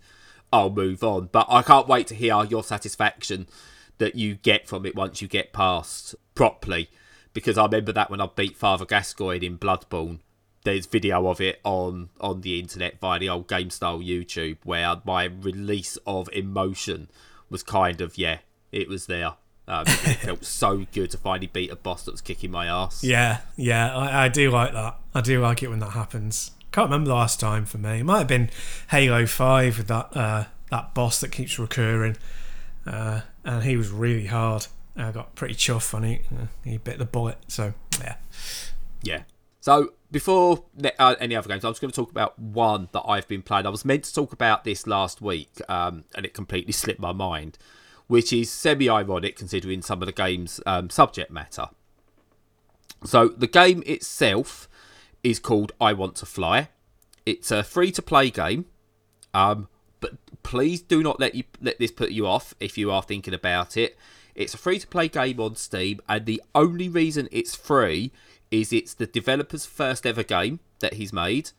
I'll 0.51 0.70
move 0.70 1.03
on. 1.03 1.29
But 1.31 1.48
I 1.50 1.62
can't 1.62 1.88
wait 1.88 2.08
to 2.08 2.15
hear 2.15 2.43
your 2.43 2.63
satisfaction 2.63 3.48
that 3.98 4.15
you 4.15 4.36
get 4.36 4.67
from 4.67 4.86
it 4.86 4.96
once 4.96 5.22
you 5.22 5.27
get 5.27 5.53
past 5.53 6.15
properly. 6.36 6.89
Because 7.34 7.58
I 7.58 7.65
remember 7.65 7.91
that 7.93 8.10
when 8.10 8.20
I 8.20 8.27
beat 8.27 8.58
Father 8.58 8.86
Gascoigne 8.86 9.46
in 9.46 9.58
Bloodborne, 9.58 10.20
there's 10.63 10.86
video 10.86 11.27
of 11.27 11.41
it 11.41 11.60
on 11.63 12.10
on 12.20 12.41
the 12.41 12.60
internet 12.60 13.00
via 13.00 13.20
the 13.20 13.29
old 13.29 13.48
game 13.48 13.70
style 13.70 14.00
YouTube 14.00 14.58
where 14.63 15.01
my 15.05 15.25
release 15.25 15.98
of 16.05 16.29
emotion 16.34 17.10
was 17.50 17.63
kind 17.63 18.01
of 18.01 18.17
yeah, 18.17 18.39
it 18.72 18.88
was 18.88 19.05
there. 19.05 19.34
Um, 19.67 19.86
it 19.88 19.93
felt 20.20 20.43
so 20.43 20.86
good 20.91 21.12
to 21.12 21.17
finally 21.17 21.48
beat 21.48 21.72
a 21.72 21.75
boss 21.75 22.03
that 22.03 22.12
was 22.12 22.22
kicking 22.22 22.51
my 22.51 22.67
ass. 22.67 23.03
Yeah, 23.03 23.39
yeah, 23.55 23.96
I, 23.96 24.25
I 24.25 24.27
do 24.27 24.51
like 24.51 24.74
that. 24.74 25.00
I 25.13 25.22
do 25.22 25.39
like 25.41 25.63
it 25.63 25.70
when 25.70 25.79
that 25.79 25.91
happens. 25.91 26.51
Can't 26.72 26.86
remember 26.86 27.10
the 27.10 27.16
last 27.16 27.40
time 27.40 27.66
for 27.66 27.78
me. 27.78 28.00
It 28.00 28.06
might 28.06 28.20
have 28.20 28.28
been 28.28 28.50
Halo 28.90 29.25
Five 29.25 29.78
with 29.78 29.88
that 29.88 30.16
uh, 30.16 30.46
that 30.70 30.94
boss 30.94 31.20
that 31.20 31.32
keeps 31.32 31.60
recurring, 31.60 32.16
uh, 32.86 33.22
and 33.44 33.63
he 33.63 33.75
was 33.75 33.90
really 33.90 34.28
hard. 34.28 34.68
I 34.96 35.12
got 35.12 35.36
pretty 35.36 35.56
chuffed 35.56 35.94
when 35.94 36.04
he 36.04 36.22
uh, 36.32 36.46
he 36.63 36.78
bit 36.78 36.98
the 36.98 37.06
bullet. 37.06 37.38
So 37.48 37.74
yeah, 38.00 38.16
Yeah. 39.04 39.24
So 39.60 39.94
before 40.12 40.63
uh, 40.98 41.16
any 41.20 41.36
other 41.36 41.48
games, 41.48 41.63
I 41.63 41.70
was 41.70 41.80
going 41.80 41.92
to 41.92 41.96
talk 41.96 42.10
about 42.10 42.38
one 42.40 42.90
that 42.94 43.04
I've 43.08 43.28
been 43.28 43.44
playing. 43.44 43.68
I 43.68 43.70
was 43.70 43.86
meant 43.86 44.06
to 44.06 44.13
talk 44.13 44.34
about 44.34 44.63
this 44.63 44.88
last 44.88 45.22
week, 45.22 45.62
um, 45.70 46.06
and 46.16 46.25
it 46.25 46.34
completely 46.34 46.72
slipped 46.72 47.00
my 47.00 47.12
mind, 47.12 47.58
which 48.08 48.34
is 48.34 48.50
semi-ironic 48.50 49.36
considering 49.36 49.82
some 49.82 50.01
of 50.01 50.08
the 50.08 50.12
game's 50.12 50.60
um, 50.66 50.90
subject 50.90 51.32
matter. 51.32 51.68
So 53.04 53.28
the 53.28 53.48
game 53.48 53.84
itself 53.86 54.68
is 55.24 55.40
called 55.40 55.72
I 55.80 55.94
Want 55.94 56.16
to 56.18 56.25
Fly. 56.25 56.70
It's 57.25 57.51
a 57.51 57.63
free-to-play 57.63 58.32
game, 58.32 58.66
um, 59.34 59.68
but 60.00 60.13
please 60.44 60.82
do 60.82 61.04
not 61.04 61.20
let 61.20 61.36
you 61.36 61.44
let 61.62 61.78
this 61.80 61.92
put 61.92 62.12
you 62.12 62.25
off 62.25 62.56
if 62.60 62.78
you 62.78 62.92
are 62.92 63.04
thinking 63.04 63.34
about 63.34 63.78
it. 63.78 63.98
It's 64.34 64.54
a 64.54 64.58
free-to-play 64.58 65.10
game 65.10 65.40
on 65.40 65.56
Steam, 65.56 66.01
and 66.10 66.25
the 66.25 66.42
only 66.56 66.90
reason 66.90 67.30
it's 67.32 67.56
free 67.56 68.12
is 68.50 68.74
it's 68.74 68.94
the 68.94 69.06
developer's 69.06 69.66
first 69.66 70.06
ever 70.06 70.24
game 70.24 70.60
that 70.80 70.96
he's 70.96 71.13
made, 71.13 71.51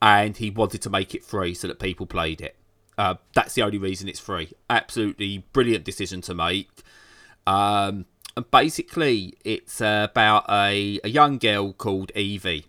and 0.00 0.36
he 0.36 0.50
wanted 0.50 0.80
to 0.82 0.90
make 0.90 1.14
it 1.14 1.24
free 1.24 1.54
so 1.54 1.66
that 1.66 1.80
people 1.80 2.06
played 2.06 2.40
it. 2.40 2.54
Uh, 2.96 3.14
that's 3.34 3.54
the 3.54 3.62
only 3.62 3.78
reason 3.78 4.08
it's 4.08 4.20
free. 4.20 4.52
Absolutely 4.70 5.44
brilliant 5.52 5.84
decision 5.84 6.20
to 6.20 6.34
make. 6.34 6.70
Um, 7.46 8.06
and 8.36 8.50
basically, 8.50 9.34
it's 9.44 9.80
about 9.80 10.44
a, 10.48 11.00
a 11.02 11.08
young 11.08 11.38
girl 11.38 11.72
called 11.72 12.12
Evie, 12.14 12.66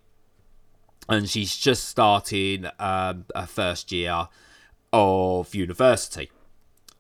and 1.10 1.30
she's 1.30 1.58
just 1.58 1.88
starting 1.88 2.68
um, 2.80 3.26
her 3.36 3.48
first 3.48 3.92
year 3.92 4.28
of 4.94 5.56
university. 5.56 6.32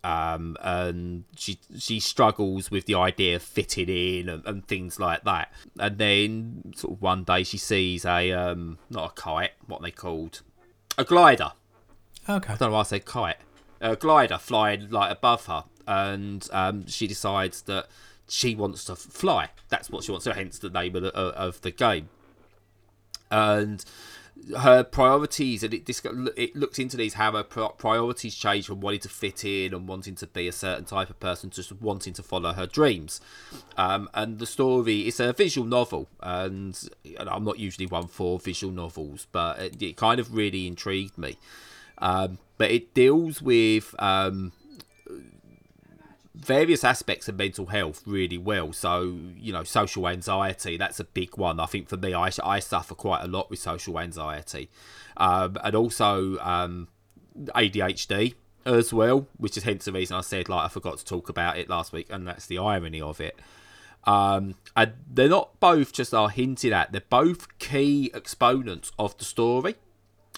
Um, 0.02 0.56
and 0.62 1.26
she 1.36 1.60
she 1.78 2.00
struggles 2.00 2.72
with 2.72 2.86
the 2.86 2.96
idea 2.96 3.36
of 3.36 3.44
fitting 3.44 3.90
in 3.90 4.30
and, 4.30 4.46
and, 4.46 4.66
things 4.66 4.98
like 4.98 5.26
that. 5.26 5.52
And 5.78 5.98
then 5.98 6.74
sort 6.74 6.94
of 6.94 7.02
one 7.02 7.26
day 7.26 7.44
she 7.44 7.58
sees 7.58 8.06
a 8.06 8.32
um, 8.32 8.78
not 8.90 9.12
a 9.12 9.14
kite, 9.14 9.52
what 9.68 9.82
they 9.82 9.92
called 9.92 10.42
a 10.98 11.04
glider. 11.04 11.52
Okay. 12.30 12.54
I 12.54 12.56
don't 12.56 12.70
know 12.70 12.76
why 12.76 12.80
I 12.80 12.84
said 12.84 13.06
kite. 13.06 13.38
A 13.82 13.98
glider 13.98 14.38
flying 14.38 14.90
like 14.90 15.12
above 15.12 15.48
her, 15.48 15.66
and 15.86 16.48
um, 16.54 16.88
she 16.88 17.06
decides 17.06 17.64
that 17.64 17.88
she 18.30 18.56
wants 18.56 18.86
to 18.86 18.96
fly. 18.96 19.50
That's 19.68 19.90
what 19.90 20.06
she 20.06 20.12
wants. 20.12 20.24
So 20.24 20.32
hence 20.32 20.60
the 20.60 20.70
name 20.70 20.96
of 20.96 21.04
the, 21.04 21.14
of 21.14 21.60
the 21.60 21.72
game. 21.72 22.08
And 23.32 23.84
her 24.58 24.84
priorities 24.84 25.64
and 25.64 25.74
it 25.74 25.90
it 26.38 26.56
looks 26.56 26.80
into 26.80 26.96
these 26.96 27.16
how 27.16 27.34
her 27.34 27.44
priorities 27.44 28.36
change 28.36 28.66
from 28.68 28.80
wanting 28.80 29.02
to 29.02 29.10
fit 29.10 29.44
in 29.44 29.74
and 29.74 29.88
wanting 29.88 30.16
to 30.16 30.26
be 30.28 30.48
a 30.48 30.52
certain 30.52 30.86
type 30.86 31.10
of 31.10 31.20
person 31.20 31.50
to 31.50 31.58
just 31.58 31.74
wanting 31.82 32.14
to 32.14 32.24
follow 32.24 32.54
her 32.54 32.66
dreams. 32.66 33.20
Um, 33.78 34.10
and 34.14 34.40
the 34.40 34.46
story 34.46 35.08
is 35.08 35.20
a 35.20 35.34
visual 35.34 35.68
novel 35.68 36.08
and, 36.22 36.80
and, 37.18 37.30
i'm 37.30 37.44
not 37.44 37.60
usually 37.60 37.86
one 37.86 38.08
for 38.08 38.40
visual 38.40 38.74
novels 38.74 39.28
but 39.32 39.60
it, 39.60 39.82
it 39.82 39.98
kind 39.98 40.20
of 40.20 40.34
really 40.34 40.68
intrigued 40.68 41.18
me. 41.18 41.38
Um, 41.98 42.40
but 42.58 42.72
it 42.72 42.94
deals 42.94 43.42
with 43.42 43.94
um, 44.00 44.54
various 46.40 46.84
aspects 46.84 47.28
of 47.28 47.36
mental 47.36 47.68
health 47.68 48.02
really 48.06 48.38
well. 48.38 48.74
So, 48.74 49.18
you 49.38 49.52
know, 49.52 49.64
social 49.64 50.08
anxiety, 50.08 50.78
that's 50.78 51.00
a 51.00 51.04
big 51.04 51.38
one. 51.38 51.60
I 51.60 51.66
think 51.66 51.90
for 51.90 51.98
me, 51.98 52.14
I, 52.14 52.32
I 52.44 52.60
suffer 52.60 52.96
quite 52.96 53.24
a 53.24 53.28
lot 53.28 53.50
with 53.50 53.60
social 53.60 54.00
anxiety. 54.00 54.70
Um, 55.18 55.58
and 55.64 55.76
also 55.76 56.38
um, 56.40 56.88
ADHD 57.38 58.36
as 58.66 58.94
well, 58.94 59.28
which 59.38 59.58
is 59.58 59.64
hence 59.64 59.86
the 59.86 59.92
reason 59.92 60.16
I 60.16 60.22
said, 60.22 60.50
like, 60.50 60.66
I 60.66 60.68
forgot 60.70 60.98
to 61.00 61.06
talk 61.06 61.30
about 61.30 61.58
it 61.58 61.70
last 61.70 61.92
week. 61.92 62.08
And 62.10 62.28
that's 62.28 62.46
the 62.46 62.58
irony 62.58 63.02
of 63.02 63.20
it. 63.20 63.38
Um, 64.06 64.56
and 64.76 64.94
they're 65.12 65.30
not 65.30 65.60
both 65.60 65.92
just 65.92 66.14
are 66.14 66.30
hinted 66.30 66.72
at, 66.72 66.92
they're 66.92 67.02
both 67.10 67.60
key 67.60 68.12
exponents 68.14 68.92
of 68.98 69.18
the 69.18 69.26
story. 69.26 69.76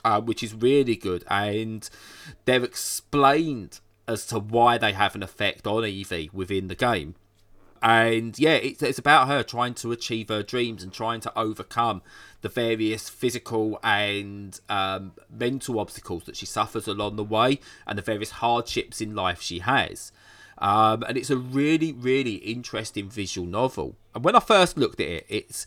Uh, 0.04 0.20
which 0.20 0.42
is 0.42 0.52
really 0.56 0.96
good, 0.96 1.24
and 1.30 1.88
they're 2.46 2.64
explained 2.64 3.82
as 4.12 4.26
to 4.28 4.40
why 4.40 4.78
they 4.78 4.94
have 4.94 5.16
an 5.16 5.24
effect 5.24 5.66
on 5.66 5.86
Evie 5.86 6.30
within 6.34 6.68
the 6.68 6.76
game. 6.76 7.16
And 7.82 8.38
yeah, 8.38 8.56
it's, 8.56 8.84
it's 8.84 9.00
about 9.00 9.28
her 9.28 9.42
trying 9.42 9.74
to 9.76 9.92
achieve 9.92 10.30
her 10.30 10.44
dreams 10.44 10.84
and 10.84 10.94
trying 10.94 11.20
to 11.22 11.38
overcome 11.38 12.04
the 12.42 12.50
various 12.50 13.10
physical 13.10 13.80
and 13.84 14.60
um, 14.70 15.14
mental 15.32 15.80
obstacles 15.80 16.26
that 16.26 16.36
she 16.36 16.46
suffers 16.46 16.88
along 16.88 17.16
the 17.16 17.24
way 17.24 17.60
and 17.88 17.98
the 17.98 18.04
various 18.04 18.32
hardships 18.32 19.02
in 19.02 19.16
life 19.16 19.42
she 19.42 19.60
has. 19.60 20.12
Um, 20.60 21.04
and 21.08 21.18
it's 21.18 21.32
a 21.32 21.38
really, 21.38 21.92
really 21.92 22.36
interesting 22.36 23.10
visual 23.10 23.48
novel. 23.48 23.96
And 24.14 24.24
when 24.24 24.36
I 24.36 24.40
first 24.40 24.78
looked 24.78 25.00
at 25.00 25.08
it, 25.08 25.26
it's 25.28 25.66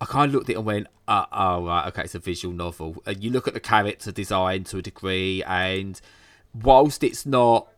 I 0.00 0.04
kind 0.04 0.28
of 0.28 0.34
looked 0.34 0.50
at 0.50 0.54
it 0.54 0.58
and 0.58 0.66
went, 0.66 0.86
uh, 1.08 1.24
"Oh, 1.32 1.66
right, 1.66 1.88
okay, 1.88 2.02
it's 2.02 2.14
a 2.14 2.20
visual 2.20 2.54
novel." 2.54 3.02
And 3.06 3.24
you 3.24 3.30
look 3.30 3.48
at 3.48 3.54
the 3.54 3.60
character 3.60 4.12
design 4.12 4.64
to 4.64 4.78
a 4.78 4.82
degree, 4.82 5.42
and 5.42 6.00
whilst 6.54 7.02
it's 7.02 7.26
not 7.26 7.68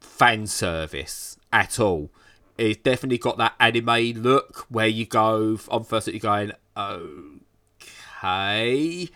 fan 0.00 0.46
service 0.46 1.36
at 1.52 1.78
all. 1.80 2.10
It's 2.56 2.80
definitely 2.82 3.18
got 3.18 3.38
that 3.38 3.54
anime 3.60 4.22
look 4.22 4.66
where 4.68 4.88
you 4.88 5.06
go 5.06 5.58
on 5.68 5.84
first 5.84 6.06
that 6.06 6.12
you're 6.12 6.20
going, 6.20 6.52
okay, 8.20 9.08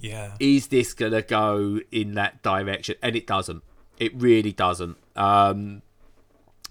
yeah, 0.00 0.32
is 0.40 0.68
this 0.68 0.94
gonna 0.94 1.22
go 1.22 1.80
in 1.92 2.14
that 2.14 2.42
direction? 2.42 2.96
And 3.02 3.14
it 3.14 3.26
doesn't. 3.26 3.62
It 3.98 4.12
really 4.14 4.52
doesn't. 4.52 4.96
Um, 5.14 5.82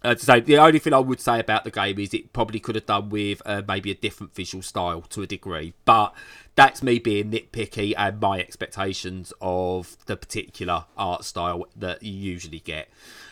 uh, 0.04 0.16
so 0.16 0.40
the 0.40 0.58
only 0.58 0.80
thing 0.80 0.94
I 0.94 1.00
would 1.00 1.20
say 1.20 1.40
about 1.40 1.66
the 1.66 1.72
game 1.72 2.00
is 2.00 2.14
it 2.14 2.32
probably 2.32 2.60
could 2.60 2.76
have 2.76 2.86
done 2.86 3.10
with 3.10 3.42
uh, 3.46 3.62
maybe 3.68 3.92
a 3.92 3.96
different 3.96 4.34
visual 4.34 4.62
style 4.62 5.02
to 5.02 5.22
a 5.22 5.28
degree, 5.28 5.74
but 5.84 6.14
that's 6.56 6.82
me 6.82 7.00
being 7.00 7.32
nitpicky 7.32 7.94
and 7.98 8.20
my 8.20 8.40
expectations 8.40 9.34
of 9.42 9.98
the 10.06 10.16
particular 10.16 10.86
art 10.98 11.26
style 11.26 11.66
that 11.76 12.02
you 12.02 12.14
usually 12.14 12.60
get. 12.60 12.90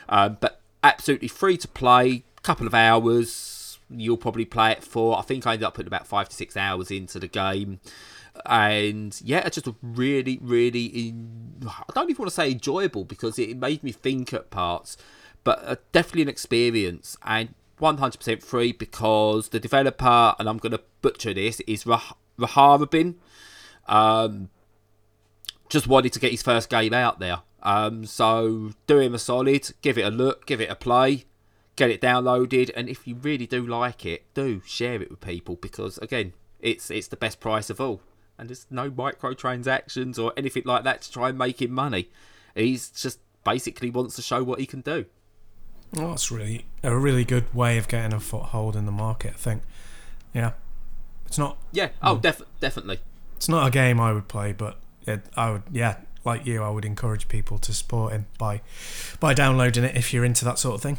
Um, 0.09 0.37
but 0.39 0.61
absolutely 0.83 1.27
free 1.27 1.57
to 1.57 1.67
play, 1.67 2.23
couple 2.43 2.67
of 2.67 2.73
hours. 2.73 3.79
You'll 3.89 4.17
probably 4.17 4.45
play 4.45 4.71
it 4.71 4.83
for. 4.83 5.17
I 5.17 5.21
think 5.21 5.45
I 5.45 5.53
ended 5.53 5.65
up 5.65 5.73
putting 5.73 5.87
about 5.87 6.07
five 6.07 6.29
to 6.29 6.35
six 6.35 6.57
hours 6.57 6.91
into 6.91 7.19
the 7.19 7.27
game. 7.27 7.79
And 8.45 9.19
yeah, 9.23 9.45
it's 9.45 9.55
just 9.55 9.67
a 9.67 9.75
really, 9.81 10.37
really, 10.41 10.85
in, 10.85 11.67
I 11.67 11.91
don't 11.93 12.09
even 12.09 12.21
want 12.21 12.29
to 12.29 12.35
say 12.35 12.51
enjoyable 12.51 13.03
because 13.03 13.39
it 13.39 13.57
made 13.57 13.83
me 13.83 13.91
think 13.91 14.33
at 14.33 14.49
parts, 14.49 14.95
but 15.43 15.59
uh, 15.63 15.75
definitely 15.91 16.23
an 16.23 16.29
experience 16.29 17.17
and 17.25 17.55
100% 17.81 18.43
free 18.43 18.71
because 18.71 19.49
the 19.49 19.59
developer, 19.59 20.35
and 20.37 20.47
I'm 20.47 20.57
going 20.57 20.71
to 20.71 20.81
butcher 21.01 21.33
this, 21.33 21.59
is 21.61 21.85
Rah- 21.85 22.13
Raharabin. 22.39 23.15
Um, 23.87 24.49
just 25.69 25.87
wanted 25.87 26.13
to 26.13 26.19
get 26.19 26.31
his 26.31 26.43
first 26.43 26.69
game 26.69 26.93
out 26.93 27.19
there. 27.19 27.39
Um, 27.63 28.05
so 28.05 28.71
do 28.85 28.99
him 28.99 29.15
a 29.15 29.19
solid, 29.19 29.71
give 29.81 29.97
it 29.97 30.05
a 30.05 30.11
look, 30.11 30.45
give 30.45 30.61
it 30.61 30.69
a 30.69 30.75
play, 30.75 31.25
get 31.75 31.89
it 31.89 32.01
downloaded, 32.01 32.71
and 32.75 32.87
if 32.87 33.07
you 33.07 33.15
really 33.15 33.47
do 33.47 33.65
like 33.65 34.05
it, 34.05 34.25
do 34.33 34.61
share 34.65 35.01
it 35.01 35.09
with 35.09 35.21
people 35.21 35.55
because 35.55 35.97
again, 35.99 36.33
it's 36.59 36.91
it's 36.91 37.07
the 37.07 37.17
best 37.17 37.39
price 37.39 37.69
of 37.69 37.81
all, 37.81 38.01
and 38.37 38.49
there's 38.49 38.67
no 38.69 38.89
microtransactions 38.91 40.21
or 40.21 40.33
anything 40.37 40.63
like 40.65 40.83
that 40.83 41.01
to 41.03 41.11
try 41.11 41.29
and 41.29 41.37
make 41.37 41.61
him 41.61 41.71
money. 41.71 42.09
He's 42.55 42.89
just 42.89 43.19
basically 43.43 43.89
wants 43.89 44.15
to 44.15 44.21
show 44.21 44.43
what 44.43 44.59
he 44.59 44.65
can 44.65 44.81
do. 44.81 45.05
Well, 45.93 46.09
that's 46.09 46.31
really 46.31 46.65
a 46.83 46.97
really 46.97 47.23
good 47.23 47.53
way 47.53 47.77
of 47.77 47.87
getting 47.87 48.13
a 48.13 48.19
foothold 48.19 48.75
in 48.75 48.85
the 48.85 48.91
market. 48.91 49.33
I 49.33 49.37
think. 49.37 49.63
Yeah, 50.33 50.51
it's 51.25 51.37
not. 51.37 51.57
Yeah. 51.71 51.89
Oh, 52.01 52.17
mm. 52.17 52.21
def- 52.21 52.41
definitely. 52.59 52.99
It's 53.35 53.49
not 53.49 53.67
a 53.67 53.71
game 53.71 53.99
I 53.99 54.11
would 54.13 54.27
play, 54.27 54.51
but 54.51 54.77
it, 55.05 55.21
I 55.35 55.51
would. 55.51 55.63
Yeah, 55.71 55.97
like 56.27 56.45
you, 56.45 56.61
I 56.61 56.69
would 56.69 56.85
encourage 56.85 57.27
people 57.27 57.57
to 57.59 57.73
support 57.73 58.11
him 58.11 58.27
by 58.37 58.61
by 59.19 59.33
downloading 59.33 59.83
it 59.83 59.95
if 59.95 60.13
you're 60.13 60.25
into 60.25 60.45
that 60.45 60.59
sort 60.59 60.75
of 60.75 60.81
thing. 60.81 60.97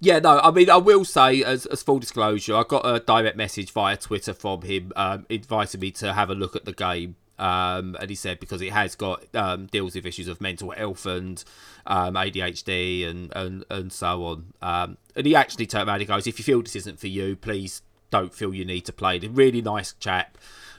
Yeah, 0.00 0.20
no, 0.20 0.38
I 0.38 0.52
mean, 0.52 0.70
I 0.70 0.76
will 0.76 1.04
say, 1.04 1.42
as, 1.42 1.66
as 1.66 1.82
full 1.82 1.98
disclosure, 1.98 2.54
I 2.54 2.62
got 2.62 2.86
a 2.86 3.00
direct 3.00 3.36
message 3.36 3.72
via 3.72 3.96
Twitter 3.96 4.32
from 4.32 4.62
him 4.62 4.92
um, 4.94 5.26
inviting 5.28 5.80
me 5.80 5.90
to 5.92 6.12
have 6.12 6.30
a 6.30 6.34
look 6.34 6.54
at 6.54 6.64
the 6.64 6.72
game. 6.72 7.16
Um, 7.38 7.96
and 8.00 8.10
he 8.10 8.16
said 8.16 8.40
because 8.40 8.60
it 8.62 8.72
has 8.72 8.96
got 8.96 9.22
um, 9.34 9.66
deals 9.66 9.94
with 9.94 10.04
issues 10.06 10.26
of 10.26 10.40
mental 10.40 10.70
health 10.72 11.06
and 11.06 11.42
um, 11.86 12.14
ADHD 12.14 13.08
and, 13.08 13.32
and, 13.34 13.64
and 13.70 13.92
so 13.92 14.24
on. 14.24 14.52
Um, 14.60 14.98
and 15.14 15.24
he 15.24 15.36
actually 15.36 15.66
turned 15.66 15.88
around 15.88 16.00
and 16.00 16.08
goes, 16.08 16.26
if 16.26 16.38
you 16.38 16.44
feel 16.44 16.62
this 16.62 16.74
isn't 16.74 16.98
for 16.98 17.06
you, 17.06 17.36
please 17.36 17.82
don't 18.10 18.34
feel 18.34 18.54
you 18.54 18.64
need 18.64 18.84
to 18.86 18.92
play 18.92 19.16
it. 19.16 19.30
Really 19.30 19.62
nice 19.62 19.92
chap 19.94 20.36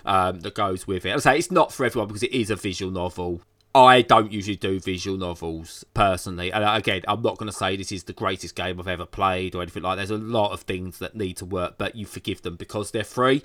um, 0.10 0.40
that 0.40 0.56
goes 0.56 0.88
with 0.88 1.06
it. 1.06 1.14
I 1.14 1.20
say 1.20 1.38
it's 1.38 1.52
not 1.52 1.72
for 1.72 1.86
everyone 1.86 2.08
because 2.08 2.24
it 2.24 2.32
is 2.32 2.50
a 2.50 2.56
visual 2.56 2.92
novel. 2.92 3.42
I 3.76 4.02
don't 4.02 4.32
usually 4.32 4.56
do 4.56 4.80
visual 4.80 5.16
novels 5.18 5.86
personally, 5.94 6.52
and 6.52 6.64
again, 6.64 7.04
I'm 7.08 7.22
not 7.22 7.38
going 7.38 7.52
to 7.52 7.56
say 7.56 7.76
this 7.78 7.92
is 7.92 8.06
the 8.06 8.14
greatest 8.14 8.56
game 8.56 8.80
I've 8.80 8.88
ever 8.88 9.06
played 9.06 9.54
or 9.54 9.62
anything 9.62 9.84
like. 9.84 9.98
that. 9.98 10.08
There's 10.08 10.20
a 10.20 10.24
lot 10.24 10.52
of 10.52 10.62
things 10.62 10.98
that 10.98 11.16
need 11.16 11.38
to 11.38 11.46
work, 11.46 11.76
but 11.78 11.96
you 11.96 12.08
forgive 12.08 12.42
them 12.42 12.56
because 12.56 12.90
they're 12.90 13.04
free. 13.04 13.44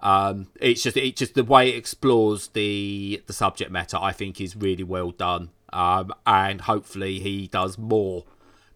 Um, 0.00 0.46
it's 0.60 0.84
just 0.84 0.96
it's 0.96 1.18
just 1.18 1.34
the 1.34 1.42
way 1.42 1.70
it 1.70 1.76
explores 1.76 2.48
the 2.48 3.20
the 3.26 3.32
subject 3.32 3.72
matter. 3.72 3.98
I 4.00 4.12
think 4.12 4.40
is 4.40 4.54
really 4.54 4.84
well 4.84 5.10
done, 5.10 5.50
um, 5.72 6.12
and 6.24 6.60
hopefully 6.60 7.18
he 7.18 7.48
does 7.48 7.76
more 7.76 8.24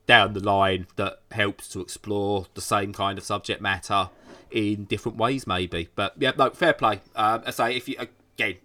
down 0.09 0.33
the 0.33 0.40
line 0.40 0.88
that 0.97 1.21
helps 1.30 1.68
to 1.68 1.80
explore 1.80 2.47
the 2.54 2.61
same 2.61 2.92
kind 2.92 3.16
of 3.16 3.23
subject 3.25 3.61
matter 3.61 4.11
in 4.50 4.85
different 4.85 5.19
ways, 5.19 5.47
maybe. 5.47 5.88
But 5.95 6.14
yeah, 6.19 6.33
no, 6.37 6.50
fair 6.50 6.73
play. 6.73 7.00
Um, 7.14 7.43
I 7.47 7.50
say 7.50 7.76
if 7.76 7.88
you 7.88 7.97
again, 7.99 8.57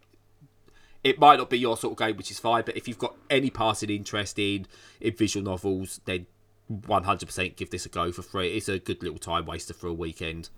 it 1.03 1.19
might 1.19 1.37
not 1.37 1.49
be 1.49 1.59
your 1.59 1.77
sort 1.77 1.93
of 1.93 1.97
game, 1.97 2.17
which 2.17 2.31
is 2.31 2.39
fine. 2.39 2.63
But 2.65 2.77
if 2.77 2.87
you've 2.87 2.97
got 2.97 3.15
any 3.29 3.49
passing 3.49 3.89
interest 3.89 4.39
in 4.39 4.67
in 5.01 5.15
visual 5.15 5.43
novels, 5.43 6.01
then 6.05 6.27
100% 6.71 7.55
give 7.55 7.69
this 7.69 7.85
a 7.85 7.89
go 7.89 8.11
for 8.11 8.21
free. 8.21 8.55
It's 8.55 8.69
a 8.69 8.79
good 8.79 9.03
little 9.03 9.19
time 9.19 9.45
waster 9.45 9.73
for 9.73 9.87
a 9.87 9.93
weekend. 9.93 10.49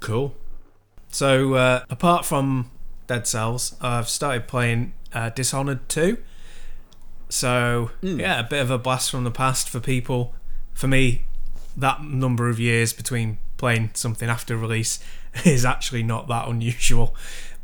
Cool. 0.00 0.34
So 1.08 1.54
uh, 1.54 1.84
apart 1.90 2.24
from 2.24 2.70
Dead 3.06 3.26
Cells, 3.26 3.74
I've 3.80 4.08
started 4.08 4.46
playing 4.46 4.94
uh, 5.12 5.30
Dishonored 5.30 5.88
2. 5.88 6.18
So 7.28 7.90
mm. 8.02 8.20
yeah, 8.20 8.40
a 8.40 8.44
bit 8.44 8.62
of 8.62 8.70
a 8.70 8.78
blast 8.78 9.10
from 9.10 9.24
the 9.24 9.30
past 9.30 9.68
for 9.68 9.80
people. 9.80 10.34
For 10.72 10.86
me, 10.86 11.24
that 11.76 12.02
number 12.02 12.48
of 12.48 12.60
years 12.60 12.92
between 12.92 13.38
playing 13.58 13.90
something 13.92 14.28
after 14.28 14.56
release 14.56 14.98
is 15.44 15.66
actually 15.66 16.02
not 16.02 16.28
that 16.28 16.48
unusual. 16.48 17.14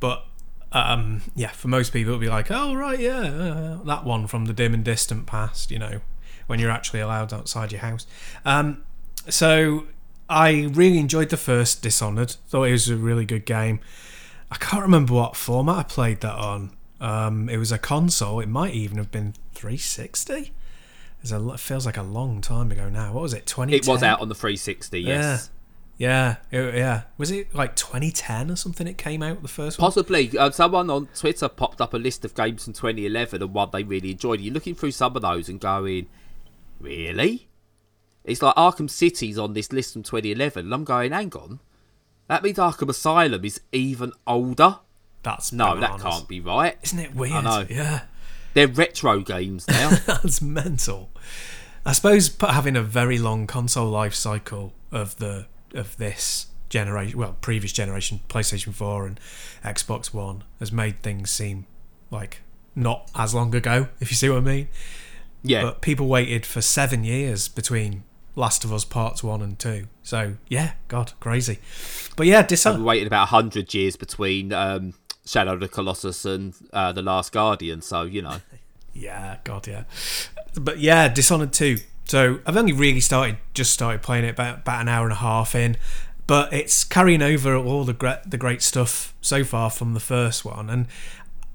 But 0.00 0.26
um, 0.72 1.22
yeah, 1.34 1.52
for 1.52 1.68
most 1.68 1.92
people, 1.92 2.12
it'll 2.12 2.20
be 2.20 2.28
like, 2.28 2.50
oh 2.50 2.74
right, 2.74 2.98
yeah, 2.98 3.20
uh, 3.20 3.82
that 3.84 4.04
one 4.04 4.26
from 4.26 4.44
the 4.44 4.52
dim 4.52 4.74
and 4.74 4.84
distant 4.84 5.24
past. 5.24 5.70
You 5.70 5.78
know, 5.78 6.00
when 6.46 6.58
you're 6.58 6.70
actually 6.70 7.00
allowed 7.00 7.32
outside 7.32 7.72
your 7.72 7.80
house. 7.80 8.06
Um, 8.44 8.84
so 9.28 9.86
I 10.28 10.68
really 10.72 10.98
enjoyed 10.98 11.30
the 11.30 11.36
first 11.36 11.82
Dishonored. 11.82 12.36
Thought 12.48 12.64
it 12.64 12.72
was 12.72 12.88
a 12.88 12.96
really 12.96 13.24
good 13.24 13.46
game. 13.46 13.80
I 14.50 14.56
can't 14.56 14.82
remember 14.82 15.14
what 15.14 15.36
format 15.36 15.76
I 15.76 15.82
played 15.82 16.20
that 16.20 16.34
on. 16.34 16.76
Um, 17.00 17.48
it 17.48 17.56
was 17.56 17.72
a 17.72 17.78
console. 17.78 18.40
It 18.40 18.48
might 18.48 18.74
even 18.74 18.98
have 18.98 19.10
been 19.10 19.34
360. 19.54 20.52
A, 21.30 21.48
it 21.48 21.60
feels 21.60 21.86
like 21.86 21.96
a 21.96 22.02
long 22.02 22.40
time 22.40 22.70
ago 22.70 22.88
now. 22.88 23.12
What 23.12 23.22
was 23.22 23.32
it? 23.32 23.46
2010? 23.46 23.74
It 23.74 23.90
was 23.90 24.02
out 24.02 24.20
on 24.20 24.28
the 24.28 24.34
360, 24.34 25.00
yes. 25.00 25.08
Yeah. 25.08 25.38
Yeah, 25.96 26.36
it- 26.50 26.74
yeah. 26.74 27.02
Was 27.18 27.30
it 27.30 27.54
like 27.54 27.76
2010 27.76 28.50
or 28.50 28.56
something? 28.56 28.86
It 28.86 28.98
came 28.98 29.22
out 29.22 29.42
the 29.42 29.48
first 29.48 29.78
one. 29.78 29.86
Possibly. 29.86 30.36
Uh, 30.36 30.50
someone 30.50 30.90
on 30.90 31.06
Twitter 31.14 31.48
popped 31.48 31.80
up 31.80 31.94
a 31.94 31.98
list 31.98 32.24
of 32.24 32.34
games 32.34 32.64
from 32.64 32.72
2011 32.72 33.40
and 33.42 33.54
what 33.54 33.70
they 33.72 33.82
really 33.84 34.10
enjoyed. 34.12 34.40
You're 34.40 34.52
looking 34.54 34.74
through 34.74 34.90
some 34.90 35.14
of 35.14 35.22
those 35.22 35.48
and 35.48 35.60
going, 35.60 36.06
really? 36.80 37.48
It's 38.24 38.42
like 38.42 38.54
Arkham 38.56 38.88
City's 38.90 39.38
on 39.38 39.52
this 39.52 39.72
list 39.72 39.92
from 39.92 40.02
2011, 40.02 40.64
and 40.66 40.74
I'm 40.74 40.84
going, 40.84 41.12
hang 41.12 41.32
on. 41.34 41.60
That 42.26 42.42
means 42.42 42.56
Arkham 42.58 42.88
Asylum 42.88 43.44
is 43.44 43.60
even 43.70 44.12
older? 44.26 44.78
That's 45.22 45.52
No, 45.52 45.74
bananas. 45.74 46.02
that 46.02 46.10
can't 46.10 46.28
be 46.28 46.40
right. 46.40 46.76
Isn't 46.82 46.98
it 46.98 47.14
weird? 47.14 47.34
I 47.34 47.40
know. 47.42 47.66
Yeah. 47.68 48.00
They're 48.54 48.68
retro 48.68 49.20
games 49.20 49.66
now. 49.68 49.90
That's 50.06 50.40
mental. 50.40 51.10
I 51.84 51.92
suppose 51.92 52.34
having 52.40 52.76
a 52.76 52.82
very 52.82 53.18
long 53.18 53.46
console 53.46 53.90
life 53.90 54.14
cycle 54.14 54.72
of 54.90 55.16
the 55.16 55.46
of 55.74 55.96
this 55.96 56.46
generation, 56.68 57.18
well, 57.18 57.36
previous 57.40 57.72
generation, 57.72 58.20
PlayStation 58.28 58.72
4 58.74 59.06
and 59.06 59.20
Xbox 59.64 60.12
One, 60.12 60.44
has 60.58 60.72
made 60.72 61.02
things 61.02 61.30
seem 61.30 61.66
like 62.10 62.40
not 62.74 63.10
as 63.14 63.34
long 63.34 63.54
ago, 63.54 63.88
if 64.00 64.10
you 64.10 64.16
see 64.16 64.28
what 64.28 64.38
I 64.38 64.40
mean. 64.40 64.68
yeah. 65.42 65.62
But 65.62 65.80
people 65.80 66.06
waited 66.08 66.44
for 66.46 66.60
seven 66.60 67.04
years 67.04 67.48
between 67.48 68.02
Last 68.36 68.64
of 68.64 68.72
Us 68.72 68.84
Parts 68.84 69.22
1 69.22 69.40
and 69.42 69.58
2. 69.58 69.86
So, 70.02 70.34
yeah, 70.48 70.72
God, 70.88 71.12
crazy. 71.20 71.58
But 72.16 72.26
yeah, 72.26 72.42
Dishonored. 72.42 72.80
we 72.80 72.86
waited 72.86 73.06
about 73.06 73.30
100 73.30 73.72
years 73.72 73.96
between 73.96 74.52
um, 74.52 74.94
Shadow 75.24 75.52
of 75.52 75.60
the 75.60 75.68
Colossus 75.68 76.24
and 76.24 76.54
uh, 76.72 76.90
The 76.92 77.02
Last 77.02 77.32
Guardian, 77.32 77.80
so, 77.82 78.02
you 78.02 78.22
know. 78.22 78.38
Yeah, 78.96 79.38
God, 79.42 79.66
yeah. 79.66 79.84
But 80.54 80.78
yeah, 80.78 81.08
Dishonored 81.08 81.52
2. 81.52 81.78
So 82.04 82.40
I've 82.46 82.56
only 82.56 82.72
really 82.72 83.00
started, 83.00 83.38
just 83.54 83.72
started 83.72 84.02
playing 84.02 84.24
it 84.24 84.30
about, 84.30 84.58
about 84.58 84.82
an 84.82 84.88
hour 84.88 85.04
and 85.04 85.12
a 85.12 85.16
half 85.16 85.54
in, 85.54 85.76
but 86.26 86.52
it's 86.52 86.84
carrying 86.84 87.22
over 87.22 87.56
all 87.56 87.84
the 87.84 87.92
great, 87.92 88.18
the 88.26 88.38
great 88.38 88.62
stuff 88.62 89.14
so 89.20 89.44
far 89.44 89.70
from 89.70 89.94
the 89.94 90.00
first 90.00 90.44
one. 90.44 90.70
And 90.70 90.86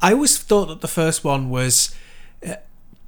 I 0.01 0.13
always 0.13 0.37
thought 0.37 0.67
that 0.67 0.81
the 0.81 0.87
first 0.87 1.23
one 1.23 1.49
was, 1.49 1.95
uh, 2.45 2.55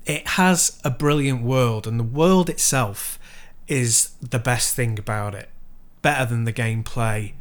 it 0.06 0.28
has 0.30 0.80
a 0.84 0.90
brilliant 0.90 1.44
world, 1.44 1.88
and 1.88 2.00
the 2.00 2.04
world 2.04 2.50
itself 2.50 3.20
is 3.68 4.12
the 4.22 4.40
best 4.40 4.76
thing 4.76 5.00
about 5.00 5.34
it. 5.34 5.50
Better 6.02 6.26
than 6.26 6.44
the 6.46 6.54
gameplay, 6.54 7.34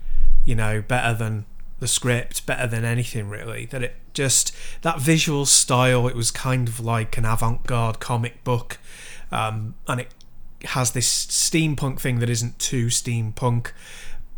you 0.44 0.54
know, 0.54 0.82
better 0.82 1.16
than 1.16 1.46
the 1.78 1.88
script, 1.88 2.44
better 2.46 2.66
than 2.66 2.84
anything 2.84 3.28
really. 3.28 3.64
That 3.66 3.82
it 3.82 3.96
just 4.12 4.54
that 4.82 5.00
visual 5.00 5.46
style, 5.46 6.06
it 6.06 6.14
was 6.14 6.30
kind 6.30 6.68
of 6.68 6.78
like 6.78 7.16
an 7.16 7.24
avant-garde 7.24 8.00
comic 8.00 8.44
book, 8.44 8.78
um, 9.30 9.74
and 9.86 10.00
it 10.00 10.14
has 10.64 10.92
this 10.92 11.26
steampunk 11.26 12.00
thing 12.00 12.18
that 12.18 12.28
isn't 12.28 12.58
too 12.58 12.86
steampunk, 12.86 13.72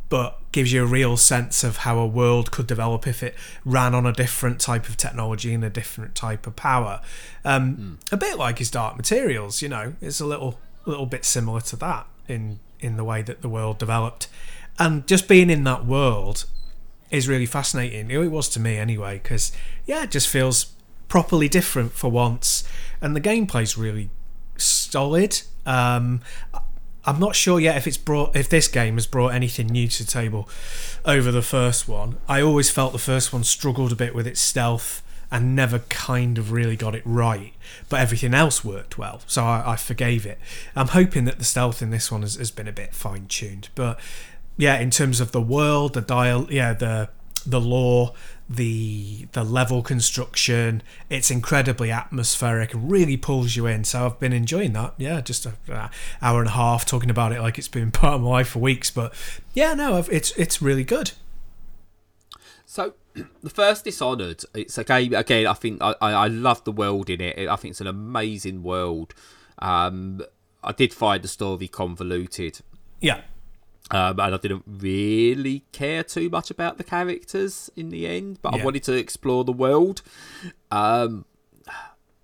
but 0.08 0.38
gives 0.52 0.72
you 0.72 0.82
a 0.82 0.86
real 0.86 1.16
sense 1.16 1.64
of 1.64 1.78
how 1.78 1.98
a 1.98 2.06
world 2.06 2.50
could 2.50 2.66
develop 2.66 3.06
if 3.06 3.22
it 3.22 3.34
ran 3.64 3.94
on 3.94 4.04
a 4.04 4.12
different 4.12 4.60
type 4.60 4.88
of 4.88 4.96
technology 4.96 5.54
and 5.54 5.64
a 5.64 5.70
different 5.70 6.14
type 6.14 6.46
of 6.46 6.54
power. 6.54 7.00
Um, 7.44 7.98
A 8.12 8.16
bit 8.16 8.36
like 8.36 8.58
his 8.58 8.70
Dark 8.70 8.96
Materials, 8.96 9.62
you 9.62 9.68
know, 9.68 9.94
it's 10.00 10.20
a 10.20 10.26
little 10.26 10.58
little 10.84 11.06
bit 11.06 11.24
similar 11.24 11.60
to 11.60 11.76
that 11.76 12.06
in 12.28 12.58
in 12.80 12.96
the 12.96 13.04
way 13.04 13.22
that 13.22 13.40
the 13.40 13.48
world 13.48 13.78
developed, 13.78 14.28
and 14.78 15.06
just 15.06 15.28
being 15.28 15.48
in 15.48 15.64
that 15.64 15.86
world 15.86 16.44
is 17.10 17.28
really 17.28 17.46
fascinating. 17.46 18.10
It 18.10 18.30
was 18.30 18.48
to 18.50 18.60
me 18.60 18.76
anyway, 18.76 19.20
because 19.22 19.52
yeah, 19.86 20.02
it 20.04 20.10
just 20.10 20.28
feels 20.28 20.72
properly 21.08 21.48
different 21.48 21.92
for 21.92 22.10
once, 22.10 22.64
and 23.00 23.16
the 23.16 23.20
gameplay's 23.20 23.78
really 23.78 24.10
solid. 24.56 25.42
Um, 25.66 26.20
I'm 27.04 27.18
not 27.18 27.34
sure 27.34 27.58
yet 27.58 27.76
if 27.76 27.86
it's 27.86 27.96
brought 27.96 28.36
if 28.36 28.48
this 28.48 28.68
game 28.68 28.94
has 28.94 29.06
brought 29.06 29.34
anything 29.34 29.66
new 29.66 29.88
to 29.88 30.04
the 30.04 30.10
table 30.10 30.48
over 31.04 31.32
the 31.32 31.42
first 31.42 31.88
one. 31.88 32.18
I 32.28 32.40
always 32.40 32.70
felt 32.70 32.92
the 32.92 32.98
first 32.98 33.32
one 33.32 33.44
struggled 33.44 33.92
a 33.92 33.96
bit 33.96 34.14
with 34.14 34.26
its 34.26 34.40
stealth 34.40 35.02
and 35.30 35.56
never 35.56 35.78
kind 35.88 36.36
of 36.36 36.52
really 36.52 36.76
got 36.76 36.94
it 36.94 37.02
right, 37.06 37.54
but 37.88 38.00
everything 38.00 38.34
else 38.34 38.62
worked 38.62 38.98
well, 38.98 39.22
so 39.26 39.42
I, 39.42 39.72
I 39.72 39.76
forgave 39.76 40.26
it. 40.26 40.38
I'm 40.76 40.88
hoping 40.88 41.24
that 41.24 41.38
the 41.38 41.44
stealth 41.44 41.80
in 41.80 41.88
this 41.88 42.12
one 42.12 42.20
has, 42.20 42.34
has 42.34 42.50
been 42.50 42.68
a 42.68 42.72
bit 42.72 42.94
fine 42.94 43.26
tuned, 43.26 43.70
but 43.74 43.98
yeah, 44.58 44.78
in 44.78 44.90
terms 44.90 45.20
of 45.20 45.32
the 45.32 45.40
world, 45.40 45.94
the 45.94 46.02
dial, 46.02 46.46
yeah, 46.50 46.74
the 46.74 47.08
the 47.44 47.60
lore, 47.60 48.12
the 48.48 49.26
the 49.32 49.44
level 49.44 49.82
construction, 49.82 50.82
it's 51.08 51.30
incredibly 51.30 51.90
atmospheric 51.90 52.74
and 52.74 52.90
really 52.90 53.16
pulls 53.16 53.56
you 53.56 53.66
in. 53.66 53.84
So 53.84 54.06
I've 54.06 54.20
been 54.20 54.32
enjoying 54.32 54.72
that. 54.74 54.94
Yeah, 54.98 55.20
just 55.20 55.46
an 55.46 55.54
hour 56.20 56.40
and 56.40 56.48
a 56.48 56.52
half 56.52 56.84
talking 56.84 57.10
about 57.10 57.32
it 57.32 57.40
like 57.40 57.58
it's 57.58 57.68
been 57.68 57.90
part 57.92 58.14
of 58.14 58.20
my 58.22 58.30
life 58.30 58.48
for 58.48 58.58
weeks. 58.58 58.90
But 58.90 59.14
yeah, 59.54 59.74
no, 59.74 59.96
I've, 59.96 60.08
it's 60.10 60.32
it's 60.32 60.60
really 60.60 60.84
good. 60.84 61.12
So, 62.72 62.94
the 63.42 63.50
first 63.50 63.84
Dishonored, 63.84 64.44
it's 64.54 64.78
a 64.78 64.84
game, 64.84 65.12
again, 65.12 65.46
I 65.46 65.52
think 65.52 65.82
I, 65.82 65.94
I, 66.00 66.12
I 66.12 66.26
love 66.28 66.64
the 66.64 66.72
world 66.72 67.10
in 67.10 67.20
it. 67.20 67.46
I 67.46 67.56
think 67.56 67.72
it's 67.72 67.82
an 67.82 67.86
amazing 67.86 68.62
world. 68.62 69.12
Um, 69.58 70.22
I 70.64 70.72
did 70.72 70.94
find 70.94 71.22
the 71.22 71.28
story 71.28 71.68
convoluted. 71.68 72.60
Yeah, 73.00 73.20
Um, 73.92 74.18
and 74.18 74.34
I 74.34 74.38
didn't 74.38 74.64
really 74.66 75.64
care 75.70 76.02
too 76.02 76.30
much 76.30 76.50
about 76.50 76.78
the 76.78 76.84
characters 76.84 77.70
in 77.76 77.90
the 77.90 78.06
end, 78.06 78.38
but 78.40 78.54
I 78.54 78.64
wanted 78.64 78.82
to 78.84 78.94
explore 78.94 79.44
the 79.44 79.52
world. 79.52 80.00
Um, 80.70 81.26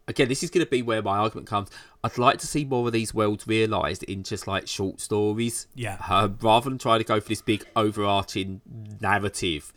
again, 0.08 0.28
this 0.28 0.42
is 0.42 0.48
going 0.48 0.64
to 0.64 0.70
be 0.70 0.80
where 0.80 1.02
my 1.02 1.18
argument 1.18 1.46
comes. 1.46 1.68
I'd 2.02 2.16
like 2.16 2.38
to 2.38 2.46
see 2.46 2.64
more 2.64 2.86
of 2.86 2.92
these 2.92 3.12
worlds 3.12 3.46
realised 3.46 4.02
in 4.04 4.22
just 4.22 4.46
like 4.46 4.66
short 4.66 4.98
stories. 4.98 5.66
Yeah. 5.74 5.98
Um, 6.08 6.38
rather 6.40 6.70
than 6.70 6.78
trying 6.78 7.00
to 7.00 7.04
go 7.04 7.20
for 7.20 7.28
this 7.28 7.42
big 7.42 7.66
overarching 7.76 8.62
narrative, 9.00 9.72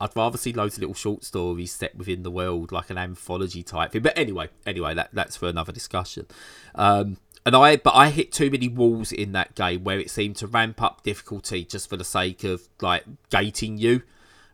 I'd 0.00 0.16
rather 0.16 0.38
see 0.38 0.52
loads 0.52 0.76
of 0.76 0.80
little 0.80 0.94
short 0.94 1.24
stories 1.24 1.72
set 1.72 1.96
within 1.96 2.22
the 2.22 2.30
world, 2.30 2.72
like 2.72 2.88
an 2.88 2.98
anthology 2.98 3.62
type 3.62 3.92
thing. 3.92 4.02
But 4.02 4.16
anyway, 4.16 4.48
anyway, 4.64 4.94
that 4.94 5.10
that's 5.12 5.36
for 5.36 5.48
another 5.48 5.72
discussion. 5.72 6.26
Um, 6.74 7.18
and 7.48 7.56
I, 7.56 7.76
but 7.76 7.94
I 7.94 8.10
hit 8.10 8.30
too 8.30 8.50
many 8.50 8.68
walls 8.68 9.10
in 9.10 9.32
that 9.32 9.54
game 9.54 9.82
where 9.82 9.98
it 9.98 10.10
seemed 10.10 10.36
to 10.36 10.46
ramp 10.46 10.82
up 10.82 11.02
difficulty 11.02 11.64
just 11.64 11.88
for 11.88 11.96
the 11.96 12.04
sake 12.04 12.44
of 12.44 12.68
like 12.82 13.04
gating 13.30 13.78
you. 13.78 14.02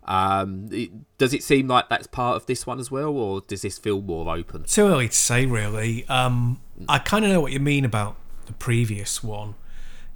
Um, 0.04 0.68
it, 0.70 0.90
does 1.18 1.34
it 1.34 1.42
seem 1.42 1.66
like 1.66 1.88
that's 1.88 2.06
part 2.06 2.36
of 2.36 2.46
this 2.46 2.66
one 2.66 2.78
as 2.78 2.92
well, 2.92 3.10
or 3.16 3.40
does 3.40 3.62
this 3.62 3.78
feel 3.78 4.00
more 4.00 4.32
open? 4.32 4.62
too 4.62 4.86
early 4.86 5.08
to 5.08 5.16
say 5.16 5.44
really. 5.44 6.06
Um, 6.08 6.60
I 6.88 6.98
kind 7.00 7.24
of 7.24 7.32
know 7.32 7.40
what 7.40 7.50
you 7.50 7.58
mean 7.58 7.84
about 7.84 8.16
the 8.46 8.52
previous 8.52 9.24
one. 9.24 9.56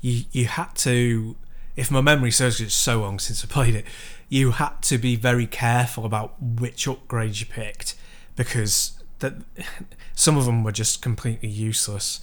You 0.00 0.24
you 0.30 0.46
had 0.46 0.76
to, 0.76 1.34
if 1.74 1.90
my 1.90 2.00
memory 2.00 2.30
serves, 2.30 2.60
it's 2.60 2.74
so 2.74 3.00
long 3.00 3.18
since 3.18 3.42
I 3.42 3.48
played 3.48 3.74
it. 3.74 3.84
You 4.28 4.52
had 4.52 4.82
to 4.82 4.98
be 4.98 5.16
very 5.16 5.46
careful 5.46 6.04
about 6.04 6.40
which 6.40 6.86
upgrades 6.86 7.40
you 7.40 7.46
picked 7.46 7.96
because 8.36 9.02
that 9.18 9.34
some 10.14 10.36
of 10.36 10.44
them 10.44 10.62
were 10.62 10.70
just 10.70 11.02
completely 11.02 11.48
useless, 11.48 12.20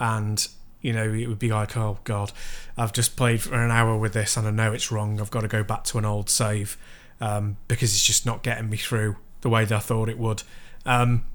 and 0.00 0.48
you 0.80 0.92
know 0.92 1.12
it 1.12 1.28
would 1.28 1.38
be 1.38 1.50
like, 1.50 1.76
oh 1.76 1.98
god, 2.02 2.32
I've 2.76 2.92
just 2.92 3.14
played 3.14 3.42
for 3.42 3.54
an 3.54 3.70
hour 3.70 3.96
with 3.96 4.14
this 4.14 4.36
and 4.36 4.48
I 4.48 4.50
know 4.50 4.72
it's 4.72 4.90
wrong. 4.90 5.20
I've 5.20 5.30
got 5.30 5.42
to 5.42 5.48
go 5.48 5.62
back 5.62 5.84
to 5.84 5.98
an 5.98 6.04
old 6.04 6.28
save 6.28 6.76
um, 7.20 7.58
because 7.68 7.92
it's 7.92 8.04
just 8.04 8.26
not 8.26 8.42
getting 8.42 8.68
me 8.68 8.78
through 8.78 9.16
the 9.42 9.48
way 9.48 9.64
that 9.64 9.74
I 9.74 9.80
thought 9.80 10.08
it 10.08 10.18
would. 10.18 10.42
Um, 10.84 11.26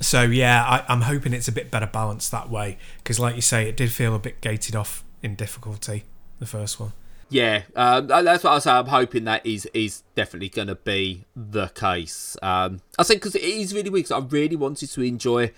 so 0.00 0.22
yeah, 0.22 0.64
I, 0.64 0.84
I'm 0.92 1.02
hoping 1.02 1.32
it's 1.32 1.48
a 1.48 1.52
bit 1.52 1.70
better 1.70 1.86
balanced 1.86 2.30
that 2.30 2.48
way 2.48 2.78
because, 2.98 3.20
like 3.20 3.34
you 3.34 3.42
say, 3.42 3.68
it 3.68 3.76
did 3.76 3.90
feel 3.92 4.14
a 4.14 4.18
bit 4.18 4.40
gated 4.40 4.74
off 4.74 5.04
in 5.22 5.34
difficulty. 5.34 6.04
The 6.38 6.46
first 6.46 6.80
one. 6.80 6.92
Yeah, 7.28 7.62
um, 7.76 8.08
that's 8.08 8.44
what 8.44 8.52
I 8.52 8.58
say. 8.58 8.70
I'm 8.70 8.86
hoping 8.86 9.24
that 9.24 9.46
is 9.46 9.66
is 9.72 10.02
definitely 10.14 10.50
going 10.50 10.68
to 10.68 10.74
be 10.74 11.24
the 11.34 11.68
case. 11.68 12.36
Um, 12.42 12.80
I 12.98 13.04
think 13.04 13.20
because 13.20 13.34
it 13.34 13.42
is 13.42 13.74
really 13.74 13.90
weird. 13.90 14.12
I 14.12 14.18
really 14.18 14.56
wanted 14.56 14.90
to 14.90 15.02
enjoy 15.02 15.52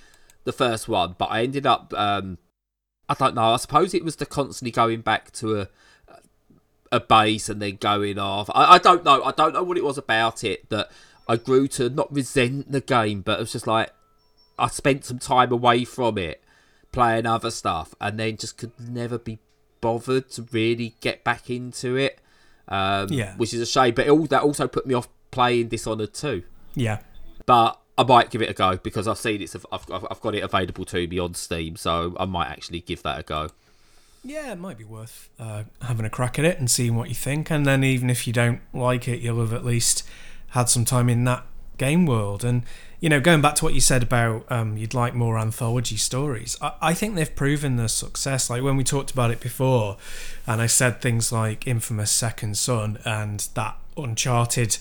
the 0.45 0.53
first 0.53 0.89
one, 0.89 1.17
but 1.19 1.27
I 1.27 1.43
ended 1.43 1.67
up. 1.67 1.93
Um, 1.95 2.39
I 3.09 3.15
don't 3.15 3.35
know. 3.35 3.43
I 3.53 3.57
suppose 3.57 3.93
it 3.95 4.05
was 4.05 4.17
the 4.17 4.27
constantly 4.27 4.71
going 4.71 5.01
back 5.03 5.31
to 5.33 5.61
a 5.61 5.69
a 6.93 7.01
base 7.01 7.49
and 7.49 7.61
then 7.61 7.77
going 7.77 8.19
off. 8.19 8.49
I, 8.55 8.75
I 8.75 8.79
don't 8.79 9.05
know. 9.05 9.23
I 9.25 9.33
don't 9.33 9.53
know 9.53 9.63
what 9.65 9.77
it 9.77 9.85
was 9.85 9.99
about 9.99 10.45
it 10.45 10.69
that 10.71 10.91
I 11.29 11.37
grew 11.37 11.67
to 11.69 11.89
not 11.91 12.13
resent 12.13 12.71
the 12.71 12.81
game, 12.81 13.23
but 13.23 13.39
it 13.39 13.43
was 13.43 13.53
just 13.53 13.67
like 13.67 13.91
I 14.59 14.69
spent 14.69 15.05
some 15.05 15.19
time 15.19 15.51
away 15.51 15.85
from 15.85 16.19
it 16.19 16.43
playing 16.93 17.27
other 17.27 17.51
stuff 17.51 17.95
and 18.01 18.19
then 18.21 18.37
just 18.37 18.57
could 18.57 18.73
never 18.79 19.19
be 19.19 19.39
bothered 19.81 20.31
to 20.31 20.47
really 20.53 20.95
get 21.01 21.25
back 21.25 21.51
into 21.51 21.97
it. 21.97 22.21
Um, 22.69 23.09
Yeah. 23.11 23.35
which 23.37 23.53
is 23.53 23.61
a 23.61 23.67
shame. 23.67 23.95
But 23.95 24.07
it, 24.07 24.11
all, 24.11 24.27
that 24.27 24.43
also 24.43 24.69
put 24.69 24.87
me 24.87 24.95
off 24.95 25.09
playing 25.33 25.69
Dishonored 25.69 26.15
2. 26.15 26.45
Yeah. 26.77 27.01
But 27.45 27.79
I 27.97 28.03
might 28.03 28.31
give 28.31 28.43
it 28.43 28.51
a 28.51 28.55
go 28.55 28.77
because 28.77 29.07
I've 29.07 29.19
seen 29.19 29.41
it's 29.41 29.55
I've, 29.55 29.91
I've, 29.91 30.21
got 30.21 30.35
it 30.35 30.43
available 30.43 30.85
to 30.87 31.07
me 31.07 31.19
on 31.19 31.35
Steam, 31.35 31.77
so 31.77 32.17
I 32.19 32.25
might 32.25 32.49
actually 32.49 32.81
give 32.81 33.03
that 33.05 33.21
a 33.21 33.23
go. 33.23 33.51
Yeah, 34.25 34.53
it 34.53 34.59
might 34.59 34.79
be 34.79 34.85
worth 34.85 35.29
uh, 35.39 35.65
having 35.83 36.07
a 36.07 36.11
crack 36.11 36.39
at 36.39 36.45
it 36.45 36.59
and 36.59 36.71
seeing 36.71 36.97
what 36.97 37.09
you 37.09 37.15
think. 37.15 37.51
And 37.51 37.67
then, 37.67 37.85
even 37.85 38.11
if 38.11 38.27
you 38.27 38.33
don't 38.33 38.61
like 38.73 39.07
it, 39.07 39.21
you'll 39.21 39.41
have 39.41 39.53
at 39.53 39.65
least 39.65 40.03
had 40.49 40.69
some 40.69 40.85
time 40.85 41.09
in 41.09 41.25
that 41.25 41.45
game 41.77 42.07
world. 42.07 42.43
And, 42.43 42.63
you 43.01 43.09
know, 43.09 43.21
going 43.21 43.43
back 43.43 43.55
to 43.57 43.65
what 43.65 43.75
you 43.75 43.81
said 43.81 44.03
about 44.03 44.51
um, 44.51 44.77
you'd 44.77 44.95
like 44.95 45.15
more 45.15 45.39
anthology 45.39 45.97
stories, 45.97 46.57
I, 46.63 46.73
I 46.81 46.95
think 46.95 47.15
they've 47.15 47.35
proven 47.35 47.77
their 47.77 47.89
success. 47.89 48.49
Like 48.49 48.63
when 48.63 48.77
we 48.77 48.85
talked 48.85 49.11
about 49.11 49.31
it 49.31 49.41
before, 49.41 49.99
and 50.47 50.61
I 50.61 50.67
said 50.67 51.03
things 51.03 51.31
like 51.31 51.67
Infamous 51.67 52.11
Second 52.11 52.57
Son 52.57 52.99
and 53.05 53.47
that 53.55 53.77
Uncharted 53.97 54.79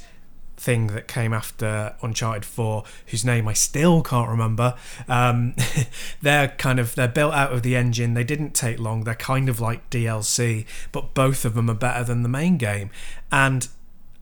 thing 0.58 0.88
that 0.88 1.08
came 1.08 1.34
after 1.34 1.96
Uncharted 2.02 2.46
4, 2.46 2.84
whose 3.08 3.26
name 3.26 3.48
I 3.48 3.54
still 3.54 4.02
can't 4.02 4.30
remember. 4.30 4.76
Um, 5.08 5.56
they're 6.22 6.50
kind 6.50 6.80
of 6.80 6.96
they're 6.96 7.08
built 7.08 7.34
out 7.34 7.52
of 7.52 7.64
the 7.64 7.76
engine. 7.76 8.14
They 8.14 8.24
didn't 8.24 8.54
take 8.54 8.80
long. 8.80 9.04
They're 9.04 9.16
kind 9.16 9.50
of 9.50 9.60
like 9.60 9.90
DLC, 9.90 10.66
but 10.92 11.14
both 11.14 11.44
of 11.46 11.54
them 11.54 11.70
are 11.70 11.76
better 11.76 12.04
than 12.04 12.24
the 12.24 12.30
main 12.30 12.58
game. 12.58 12.90
And 13.32 13.68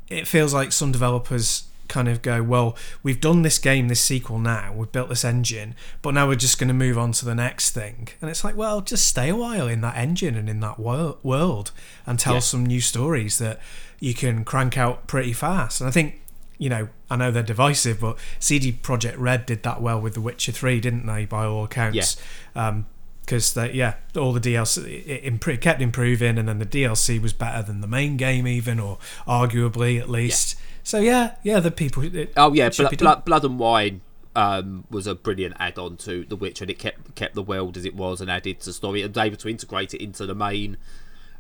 it 0.09 0.27
feels 0.27 0.53
like 0.53 0.71
some 0.71 0.91
developers 0.91 1.63
kind 1.87 2.07
of 2.07 2.21
go, 2.21 2.41
well, 2.41 2.75
we've 3.03 3.19
done 3.19 3.41
this 3.41 3.57
game, 3.57 3.89
this 3.89 3.99
sequel 3.99 4.39
now, 4.39 4.71
we've 4.73 4.91
built 4.93 5.09
this 5.09 5.25
engine, 5.25 5.75
but 6.01 6.13
now 6.13 6.25
we're 6.25 6.35
just 6.35 6.57
going 6.57 6.69
to 6.69 6.73
move 6.73 6.97
on 6.97 7.11
to 7.11 7.25
the 7.25 7.35
next 7.35 7.71
thing. 7.71 8.07
And 8.21 8.29
it's 8.29 8.45
like, 8.45 8.55
well, 8.55 8.79
just 8.79 9.05
stay 9.05 9.27
a 9.27 9.35
while 9.35 9.67
in 9.67 9.81
that 9.81 9.97
engine 9.97 10.35
and 10.35 10.49
in 10.49 10.61
that 10.61 10.79
wor- 10.79 11.17
world 11.21 11.71
and 12.05 12.17
tell 12.17 12.35
Yeah. 12.35 12.39
some 12.39 12.65
new 12.65 12.79
stories 12.79 13.39
that 13.39 13.59
you 13.99 14.13
can 14.13 14.45
crank 14.45 14.77
out 14.77 15.05
pretty 15.05 15.33
fast. 15.33 15.81
And 15.81 15.87
I 15.89 15.91
think, 15.91 16.20
you 16.61 16.69
know, 16.69 16.89
I 17.09 17.15
know 17.15 17.31
they're 17.31 17.41
divisive, 17.41 18.01
but 18.01 18.19
CD 18.37 18.71
Projekt 18.71 19.15
Red 19.17 19.47
did 19.47 19.63
that 19.63 19.81
well 19.81 19.99
with 19.99 20.13
The 20.13 20.21
Witcher 20.21 20.51
3, 20.51 20.79
didn't 20.79 21.07
they, 21.07 21.25
by 21.25 21.43
all 21.45 21.63
accounts? 21.63 22.17
Um, 22.55 22.85
because 23.25 23.53
they 23.53 23.71
yeah 23.71 23.93
all 24.17 24.33
the 24.33 24.39
DLC 24.39 24.83
it, 25.07 25.47
it 25.47 25.61
kept 25.61 25.79
improving 25.79 26.39
and 26.39 26.49
then 26.49 26.57
the 26.57 26.65
DLC 26.65 27.21
was 27.21 27.33
better 27.33 27.61
than 27.61 27.79
the 27.79 27.87
main 27.87 28.17
game 28.17 28.47
even 28.47 28.79
or 28.79 28.97
arguably 29.27 30.01
at 30.01 30.09
least 30.09 30.57
so 30.83 30.99
yeah 30.99 31.35
yeah 31.43 31.59
the 31.59 31.69
people 31.69 32.03
it, 32.03 32.33
Oh 32.35 32.51
yeah, 32.51 32.65
it 32.65 32.73
should 32.73 32.83
Blo- 32.83 32.89
be 32.89 32.95
done. 32.97 33.05
Blood, 33.05 33.25
Blood 33.25 33.45
and 33.45 33.59
Wine 33.59 34.01
um, 34.35 34.85
was 34.89 35.07
a 35.07 35.15
brilliant 35.15 35.55
add-on 35.59 35.97
to 35.97 36.25
The 36.25 36.35
Witcher, 36.35 36.63
and 36.63 36.71
it 36.71 36.79
kept 36.79 37.15
kept 37.15 37.35
the 37.35 37.43
world 37.43 37.77
as 37.77 37.85
it 37.85 37.95
was 37.95 38.21
and 38.21 38.29
added 38.29 38.59
to 38.61 38.65
the 38.65 38.73
story, 38.73 39.01
and 39.01 39.15
was 39.15 39.23
able 39.23 39.37
to 39.37 39.49
integrate 39.49 39.93
it 39.93 40.01
into 40.01 40.25
the 40.25 40.35
main 40.35 40.77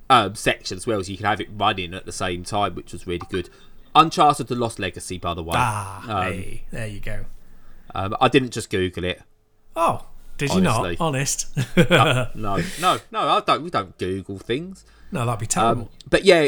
um, 0.09 0.35
section 0.35 0.77
as 0.77 0.85
well, 0.85 1.03
so 1.03 1.11
you 1.11 1.17
can 1.17 1.25
have 1.25 1.41
it 1.41 1.49
running 1.53 1.93
at 1.93 2.05
the 2.05 2.11
same 2.11 2.43
time, 2.43 2.75
which 2.75 2.93
was 2.93 3.07
really 3.07 3.25
good. 3.29 3.49
Uncharted: 3.95 4.47
The 4.47 4.55
Lost 4.55 4.79
Legacy, 4.79 5.17
by 5.17 5.33
the 5.33 5.43
way. 5.43 5.53
ah 5.55 6.03
um, 6.25 6.33
hey, 6.33 6.63
there 6.71 6.87
you 6.87 6.99
go 6.99 7.25
Um, 7.93 8.15
I 8.21 8.27
didn't 8.29 8.51
just 8.51 8.69
Google 8.69 9.03
it. 9.03 9.21
oh 9.75 10.05
did 10.37 10.49
you 10.49 10.65
Honestly. 10.65 10.97
not 10.99 11.01
honest 11.01 11.47
No, 12.35 12.57
no, 12.79 12.97
no. 13.11 13.19
I 13.19 13.41
don't. 13.45 13.61
We 13.63 13.69
don't 13.69 13.95
Google 13.99 14.39
things. 14.39 14.85
no 15.11 15.25
that'd 15.25 15.39
be 15.39 15.45
terrible 15.45 15.83
Um, 15.83 15.89
but 16.09 16.23
yeah, 16.25 16.47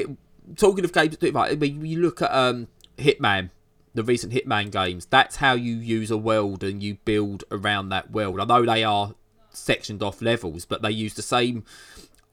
talking 0.56 0.84
of 0.84 0.91
games 0.93 1.12
that 1.12 1.19
do 1.19 1.27
it 1.27 1.34
right, 1.36 1.51
I 1.51 1.56
mean, 1.56 1.86
you 1.86 1.99
look 2.01 2.21
at 2.21 2.34
um, 2.34 2.69
Hitman, 2.97 3.51
the 3.93 4.03
recent 4.03 4.34
Hitman 4.34 4.71
games. 4.71 5.06
That's 5.06 5.36
how 5.36 5.53
you 5.53 5.75
use 5.75 6.10
a 6.10 6.17
world 6.17 6.63
and 6.63 6.82
you 6.82 6.95
build 7.06 7.43
around 7.51 7.89
that 7.89 8.10
world. 8.10 8.39
I 8.39 8.45
know 8.45 8.65
they 8.65 8.84
are 8.84 9.13
sectioned 9.51 10.01
off 10.01 10.21
levels, 10.23 10.65
but 10.65 10.82
they 10.82 10.89
use 10.91 11.13
the 11.13 11.21
same 11.21 11.63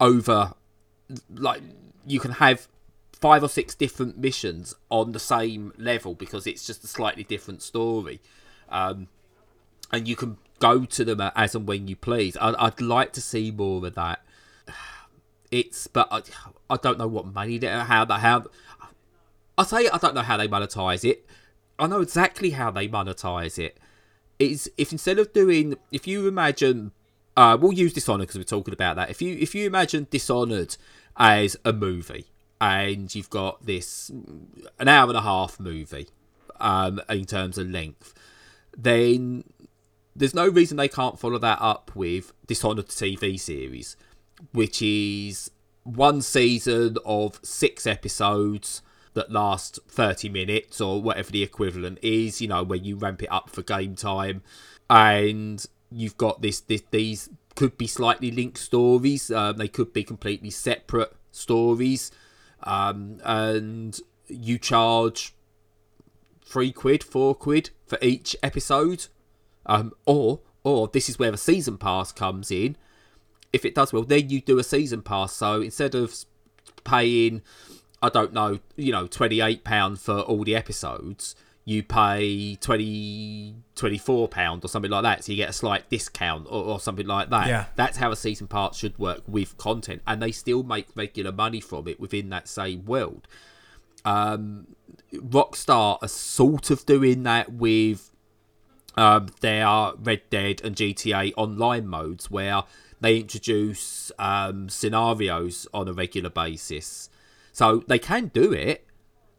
over. 0.00 0.54
Like 1.34 1.60
you 2.06 2.20
can 2.20 2.32
have 2.32 2.68
five 3.20 3.42
or 3.42 3.48
six 3.48 3.74
different 3.74 4.18
missions 4.18 4.74
on 4.88 5.12
the 5.12 5.18
same 5.18 5.72
level 5.76 6.14
because 6.14 6.46
it's 6.46 6.66
just 6.66 6.82
a 6.84 6.86
slightly 6.86 7.22
different 7.22 7.62
story. 7.62 8.20
Um, 8.68 9.08
and 9.92 10.08
you 10.08 10.16
can 10.16 10.38
go 10.58 10.84
to 10.84 11.04
them 11.04 11.20
as 11.34 11.54
and 11.54 11.66
when 11.66 11.88
you 11.88 11.96
please. 11.96 12.36
I'd, 12.40 12.54
I'd 12.56 12.80
like 12.80 13.12
to 13.14 13.20
see 13.20 13.50
more 13.50 13.86
of 13.86 13.94
that. 13.94 14.22
It's, 15.52 15.88
but 15.88 16.06
I, 16.12 16.22
I 16.70 16.76
don't 16.76 16.96
know 16.96 17.08
what 17.08 17.26
money 17.26 17.58
they 17.58 17.66
how 17.66 18.04
that 18.04 18.20
how. 18.20 18.44
I 19.58 19.64
say 19.64 19.88
I 19.88 19.98
don't 19.98 20.14
know 20.14 20.22
how 20.22 20.36
they 20.36 20.46
monetize 20.46 21.04
it. 21.04 21.26
I 21.76 21.88
know 21.88 22.02
exactly 22.02 22.50
how 22.50 22.70
they 22.70 22.86
monetize. 22.86 23.58
It's 24.38 24.68
if 24.78 24.92
instead 24.92 25.18
of 25.18 25.32
doing, 25.32 25.76
if 25.90 26.06
you 26.06 26.28
imagine, 26.28 26.92
uh, 27.36 27.58
we'll 27.60 27.72
use 27.72 27.92
Dishonored 27.92 28.28
because 28.28 28.38
we're 28.38 28.44
talking 28.44 28.72
about 28.72 28.94
that. 28.94 29.10
If 29.10 29.20
you 29.20 29.36
if 29.40 29.52
you 29.52 29.66
imagine 29.66 30.06
Dishonored 30.08 30.76
as 31.16 31.56
a 31.64 31.72
movie, 31.72 32.26
and 32.60 33.14
you've 33.14 33.30
got 33.30 33.64
this 33.64 34.10
an 34.78 34.88
hour 34.88 35.08
and 35.08 35.16
a 35.16 35.22
half 35.22 35.58
movie, 35.58 36.08
um, 36.60 37.00
in 37.08 37.24
terms 37.24 37.58
of 37.58 37.68
length, 37.70 38.14
then 38.76 39.44
there's 40.14 40.34
no 40.34 40.48
reason 40.48 40.76
they 40.76 40.88
can't 40.88 41.18
follow 41.18 41.38
that 41.38 41.58
up 41.60 41.94
with 41.94 42.32
Dishonored 42.46 42.88
TV 42.88 43.38
series, 43.38 43.96
which 44.52 44.82
is 44.82 45.50
one 45.84 46.20
season 46.22 46.98
of 47.04 47.40
six 47.42 47.86
episodes 47.86 48.82
that 49.14 49.32
last 49.32 49.78
30 49.88 50.28
minutes 50.28 50.80
or 50.80 51.02
whatever 51.02 51.30
the 51.32 51.42
equivalent 51.42 51.98
is, 52.02 52.40
you 52.40 52.48
know, 52.48 52.62
when 52.62 52.84
you 52.84 52.96
ramp 52.96 53.22
it 53.22 53.32
up 53.32 53.50
for 53.50 53.62
game 53.62 53.96
time. 53.96 54.42
And 54.88 55.64
you've 55.90 56.16
got 56.16 56.42
this, 56.42 56.60
this 56.60 56.82
these 56.90 57.30
could 57.56 57.76
be 57.76 57.86
slightly 57.86 58.30
linked 58.30 58.58
stories, 58.58 59.30
um, 59.30 59.56
they 59.56 59.68
could 59.68 59.92
be 59.92 60.04
completely 60.04 60.50
separate 60.50 61.12
stories. 61.32 62.10
Um, 62.62 63.20
and 63.24 63.98
you 64.28 64.58
charge 64.58 65.34
three 66.44 66.72
quid, 66.72 67.02
four 67.02 67.34
quid 67.34 67.70
for 67.86 67.98
each 68.02 68.36
episode. 68.42 69.06
Um, 69.66 69.92
or 70.06 70.40
or 70.64 70.88
this 70.88 71.08
is 71.08 71.18
where 71.18 71.30
the 71.30 71.36
season 71.36 71.78
pass 71.78 72.12
comes 72.12 72.50
in. 72.50 72.76
If 73.52 73.64
it 73.64 73.74
does 73.74 73.92
well, 73.92 74.02
then 74.02 74.30
you 74.30 74.40
do 74.40 74.58
a 74.58 74.64
season 74.64 75.02
pass. 75.02 75.32
So 75.32 75.60
instead 75.60 75.94
of 75.94 76.14
paying, 76.84 77.42
I 78.02 78.08
don't 78.08 78.32
know, 78.32 78.60
you 78.76 78.92
know, 78.92 79.06
twenty 79.06 79.40
eight 79.40 79.64
pound 79.64 80.00
for 80.00 80.20
all 80.20 80.44
the 80.44 80.56
episodes, 80.56 81.34
you 81.64 81.82
pay 81.82 82.56
20 82.56 83.54
24 83.74 84.28
pound 84.28 84.64
or 84.64 84.68
something 84.68 84.90
like 84.90 85.02
that. 85.02 85.24
So 85.24 85.32
you 85.32 85.36
get 85.36 85.50
a 85.50 85.54
slight 85.54 85.88
discount 85.90 86.46
or, 86.46 86.64
or 86.64 86.80
something 86.80 87.06
like 87.06 87.30
that. 87.30 87.46
Yeah. 87.48 87.66
That's 87.76 87.98
how 87.98 88.10
a 88.10 88.16
season 88.16 88.46
pass 88.46 88.76
should 88.76 88.98
work 88.98 89.22
with 89.26 89.56
content, 89.56 90.02
and 90.06 90.22
they 90.22 90.32
still 90.32 90.62
make 90.62 90.88
regular 90.94 91.32
money 91.32 91.60
from 91.60 91.88
it 91.88 92.00
within 92.00 92.30
that 92.30 92.48
same 92.48 92.84
world. 92.84 93.28
Um, 94.04 94.68
Rockstar 95.12 95.98
are 96.02 96.08
sort 96.08 96.70
of 96.70 96.86
doing 96.86 97.22
that 97.24 97.52
with 97.52 98.10
um, 98.96 99.28
their 99.40 99.92
Red 99.98 100.22
Dead 100.30 100.60
and 100.64 100.76
GTA 100.76 101.32
online 101.36 101.86
modes 101.86 102.30
where 102.30 102.64
they 103.00 103.18
introduce 103.18 104.12
um, 104.18 104.68
scenarios 104.68 105.66
on 105.72 105.88
a 105.88 105.92
regular 105.92 106.30
basis. 106.30 107.08
So 107.52 107.82
they 107.86 107.98
can 107.98 108.26
do 108.28 108.52
it. 108.52 108.86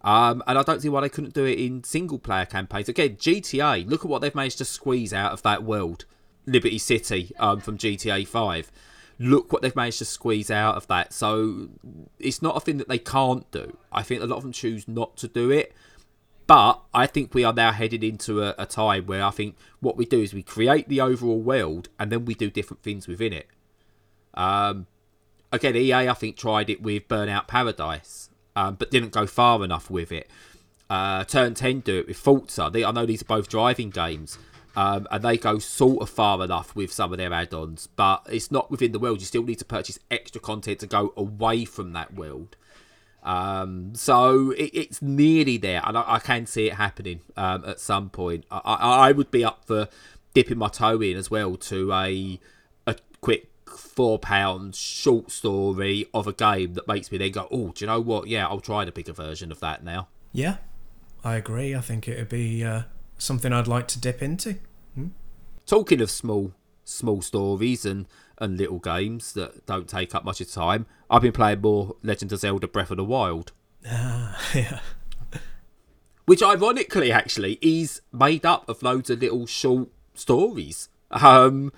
Um, 0.03 0.43
and 0.47 0.57
I 0.57 0.63
don't 0.63 0.81
see 0.81 0.89
why 0.89 1.01
they 1.01 1.09
couldn't 1.09 1.33
do 1.33 1.45
it 1.45 1.59
in 1.59 1.83
single 1.83 2.17
player 2.17 2.45
campaigns. 2.45 2.89
Again, 2.89 3.17
GTA, 3.17 3.87
look 3.87 4.03
at 4.03 4.09
what 4.09 4.21
they've 4.21 4.33
managed 4.33 4.57
to 4.57 4.65
squeeze 4.65 5.13
out 5.13 5.31
of 5.31 5.43
that 5.43 5.63
world. 5.63 6.05
Liberty 6.45 6.79
City 6.79 7.31
um, 7.37 7.59
from 7.59 7.77
GTA 7.77 8.27
5. 8.27 8.71
Look 9.19 9.53
what 9.53 9.61
they've 9.61 9.75
managed 9.75 9.99
to 9.99 10.05
squeeze 10.05 10.49
out 10.49 10.75
of 10.75 10.87
that. 10.87 11.13
So 11.13 11.69
it's 12.17 12.41
not 12.41 12.57
a 12.57 12.59
thing 12.59 12.77
that 12.77 12.89
they 12.89 12.97
can't 12.97 13.49
do. 13.51 13.77
I 13.91 14.01
think 14.01 14.23
a 14.23 14.25
lot 14.25 14.37
of 14.37 14.43
them 14.43 14.51
choose 14.51 14.87
not 14.87 15.17
to 15.17 15.27
do 15.27 15.51
it. 15.51 15.73
But 16.47 16.81
I 16.93 17.07
think 17.07 17.33
we 17.33 17.43
are 17.43 17.53
now 17.53 17.71
headed 17.71 18.03
into 18.03 18.43
a, 18.43 18.55
a 18.57 18.65
time 18.65 19.05
where 19.05 19.23
I 19.23 19.29
think 19.29 19.55
what 19.79 19.95
we 19.95 20.05
do 20.05 20.19
is 20.19 20.33
we 20.33 20.43
create 20.43 20.89
the 20.89 20.99
overall 20.99 21.39
world 21.39 21.89
and 21.99 22.11
then 22.11 22.25
we 22.25 22.33
do 22.33 22.49
different 22.49 22.83
things 22.83 23.07
within 23.07 23.31
it. 23.31 23.47
Um, 24.33 24.87
again, 25.51 25.75
EA 25.75 26.09
I 26.09 26.13
think 26.13 26.35
tried 26.35 26.69
it 26.69 26.81
with 26.81 27.07
Burnout 27.07 27.47
Paradise, 27.47 28.30
um, 28.55 28.75
but 28.75 28.91
didn't 28.91 29.11
go 29.11 29.25
far 29.25 29.63
enough 29.63 29.89
with 29.89 30.11
it. 30.11 30.29
Uh, 30.89 31.23
Turn 31.23 31.53
10 31.53 31.81
do 31.81 31.99
it 31.99 32.07
with 32.07 32.17
Forza. 32.17 32.69
They, 32.71 32.83
I 32.83 32.91
know 32.91 33.05
these 33.05 33.21
are 33.21 33.25
both 33.25 33.47
driving 33.47 33.89
games, 33.89 34.37
um, 34.75 35.07
and 35.09 35.23
they 35.23 35.37
go 35.37 35.57
sort 35.59 36.01
of 36.01 36.09
far 36.09 36.43
enough 36.43 36.75
with 36.75 36.91
some 36.91 37.11
of 37.11 37.17
their 37.17 37.31
add-ons, 37.31 37.87
but 37.95 38.25
it's 38.29 38.51
not 38.51 38.69
within 38.69 38.91
the 38.91 38.99
world. 38.99 39.19
You 39.19 39.25
still 39.25 39.43
need 39.43 39.59
to 39.59 39.65
purchase 39.65 39.99
extra 40.09 40.41
content 40.41 40.79
to 40.79 40.87
go 40.87 41.13
away 41.15 41.65
from 41.65 41.93
that 41.93 42.13
world. 42.13 42.55
Um, 43.23 43.93
so 43.93 44.51
it, 44.51 44.71
it's 44.73 45.01
nearly 45.01 45.57
there, 45.57 45.81
and 45.85 45.97
I, 45.97 46.03
I 46.07 46.19
can 46.19 46.45
see 46.45 46.67
it 46.67 46.73
happening 46.73 47.21
um, 47.37 47.63
at 47.65 47.79
some 47.79 48.09
point. 48.09 48.45
I, 48.49 48.59
I, 48.65 49.09
I 49.09 49.11
would 49.11 49.31
be 49.31 49.45
up 49.45 49.65
for 49.65 49.87
dipping 50.33 50.57
my 50.57 50.69
toe 50.69 51.01
in 51.01 51.17
as 51.17 51.29
well 51.29 51.55
to 51.55 51.93
a 51.93 52.39
a 52.87 52.95
quick 53.21 53.50
four 53.77 54.19
pound 54.19 54.75
short 54.75 55.31
story 55.31 56.05
of 56.13 56.27
a 56.27 56.33
game 56.33 56.73
that 56.75 56.87
makes 56.87 57.11
me 57.11 57.17
then 57.17 57.31
go, 57.31 57.47
oh, 57.51 57.71
do 57.71 57.83
you 57.83 57.87
know 57.87 57.99
what? 58.01 58.27
Yeah, 58.27 58.47
I'll 58.47 58.59
try 58.59 58.85
the 58.85 58.91
bigger 58.91 59.13
version 59.13 59.51
of 59.51 59.59
that 59.61 59.83
now. 59.83 60.07
yeah 60.31 60.57
i 61.23 61.35
agree 61.35 61.75
i 61.75 61.79
think 61.81 62.07
it'd 62.07 62.29
be 62.29 62.63
uh, 62.63 62.81
something 63.19 63.53
i'd 63.53 63.67
like 63.67 63.87
to 63.87 63.99
dip 63.99 64.23
into 64.23 64.55
Talking 65.67 66.01
of 66.01 66.09
small 66.11 66.53
small 66.83 67.21
stories 67.21 67.85
and 67.85 68.07
and 68.39 68.57
little 68.57 68.79
games 68.79 69.33
that 69.33 69.65
don't 69.67 69.87
take 69.87 70.13
up 70.15 70.25
much 70.25 70.41
of 70.41 70.51
time. 70.51 70.85
I've 71.09 71.21
been 71.21 71.31
playing 71.31 71.61
more 71.61 71.95
Legend 72.01 72.31
of 72.33 72.39
Zelda 72.39 72.67
Breath 72.67 72.89
of 72.91 72.97
the 72.97 73.03
Wild. 73.05 73.51
Ah, 73.87 74.37
yeah. 74.55 74.79
Which 76.25 76.41
ironically 76.43 77.11
actually 77.11 77.59
is 77.61 78.01
made 78.11 78.45
up 78.45 78.67
of 78.67 78.81
loads 78.83 79.09
of 79.09 79.21
little 79.21 79.45
short 79.45 79.89
stories. 80.15 80.89
Um 81.11 81.71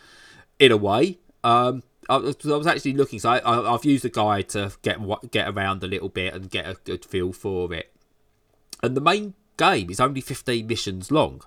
in 0.57 0.71
a 0.71 0.77
way. 0.77 1.19
Um 1.43 1.83
I 2.09 2.17
was, 2.17 2.67
actually 2.67 2.93
looking, 2.93 3.19
so 3.19 3.29
I, 3.29 3.71
have 3.71 3.85
used 3.85 4.03
the 4.03 4.09
guide 4.09 4.49
to 4.49 4.73
get 4.81 4.99
get 5.31 5.47
around 5.47 5.83
a 5.83 5.87
little 5.87 6.09
bit 6.09 6.33
and 6.33 6.49
get 6.49 6.65
a 6.65 6.75
good 6.83 7.05
feel 7.05 7.31
for 7.31 7.73
it. 7.73 7.93
And 8.81 8.97
the 8.97 9.01
main 9.01 9.35
game 9.57 9.89
is 9.89 9.99
only 9.99 10.21
15 10.21 10.67
missions 10.67 11.11
long, 11.11 11.41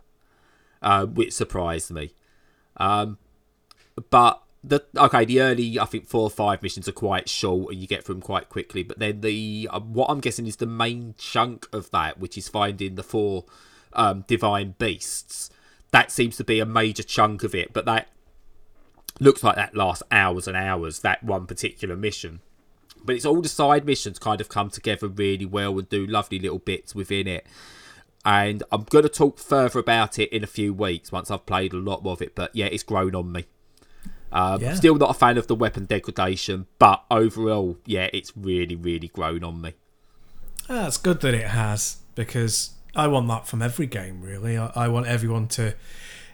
uh, 0.80 1.06
which 1.06 1.32
surprised 1.32 1.90
me. 1.90 2.12
Um, 2.78 3.18
but 4.10 4.42
the 4.64 4.84
okay, 4.96 5.24
the 5.24 5.40
early 5.40 5.78
I 5.78 5.84
think 5.84 6.06
four 6.06 6.22
or 6.22 6.30
five 6.30 6.62
missions 6.62 6.88
are 6.88 6.92
quite 6.92 7.28
short 7.28 7.72
and 7.72 7.80
you 7.80 7.86
get 7.86 8.04
through 8.04 8.16
them 8.16 8.22
quite 8.22 8.48
quickly. 8.48 8.82
But 8.82 8.98
then 8.98 9.20
the 9.20 9.68
uh, 9.70 9.80
what 9.80 10.10
I'm 10.10 10.20
guessing 10.20 10.46
is 10.46 10.56
the 10.56 10.66
main 10.66 11.14
chunk 11.18 11.68
of 11.72 11.90
that, 11.90 12.18
which 12.18 12.36
is 12.36 12.48
finding 12.48 12.94
the 12.94 13.02
four 13.02 13.44
um, 13.92 14.24
divine 14.26 14.74
beasts. 14.78 15.50
That 15.92 16.10
seems 16.10 16.36
to 16.38 16.44
be 16.44 16.60
a 16.60 16.66
major 16.66 17.02
chunk 17.02 17.44
of 17.44 17.54
it, 17.54 17.72
but 17.72 17.84
that 17.84 18.08
looks 19.20 19.42
like 19.42 19.56
that 19.56 19.76
lasts 19.76 20.02
hours 20.10 20.46
and 20.46 20.56
hours. 20.56 21.00
That 21.00 21.22
one 21.22 21.46
particular 21.46 21.96
mission. 21.96 22.40
But 23.04 23.16
it's 23.16 23.24
all 23.24 23.40
the 23.40 23.48
side 23.48 23.86
missions 23.86 24.18
kind 24.18 24.40
of 24.40 24.48
come 24.48 24.68
together 24.68 25.08
really 25.08 25.46
well 25.46 25.78
and 25.78 25.88
do 25.88 26.06
lovely 26.06 26.38
little 26.38 26.58
bits 26.58 26.94
within 26.94 27.28
it 27.28 27.46
and 28.26 28.64
I'm 28.72 28.82
going 28.82 29.04
to 29.04 29.08
talk 29.08 29.38
further 29.38 29.78
about 29.78 30.18
it 30.18 30.30
in 30.30 30.42
a 30.42 30.48
few 30.48 30.74
weeks 30.74 31.12
once 31.12 31.30
I've 31.30 31.46
played 31.46 31.72
a 31.72 31.76
lot 31.76 32.02
more 32.02 32.14
of 32.14 32.20
it. 32.20 32.34
But 32.34 32.54
yeah, 32.56 32.66
it's 32.66 32.82
grown 32.82 33.14
on 33.14 33.30
me. 33.30 33.44
Um, 34.32 34.60
yeah. 34.60 34.74
Still 34.74 34.96
not 34.96 35.10
a 35.10 35.14
fan 35.14 35.38
of 35.38 35.46
the 35.46 35.54
weapon 35.54 35.84
degradation, 35.84 36.66
but 36.80 37.04
overall, 37.08 37.78
yeah, 37.86 38.10
it's 38.12 38.36
really, 38.36 38.74
really 38.74 39.06
grown 39.06 39.44
on 39.44 39.60
me. 39.60 39.74
Ah, 40.68 40.88
it's 40.88 40.96
good 40.96 41.20
that 41.20 41.34
it 41.34 41.46
has 41.46 41.98
because 42.16 42.70
I 42.96 43.06
want 43.06 43.28
that 43.28 43.46
from 43.46 43.62
every 43.62 43.86
game. 43.86 44.20
Really, 44.20 44.58
I, 44.58 44.72
I 44.74 44.88
want 44.88 45.06
everyone 45.06 45.46
to 45.48 45.74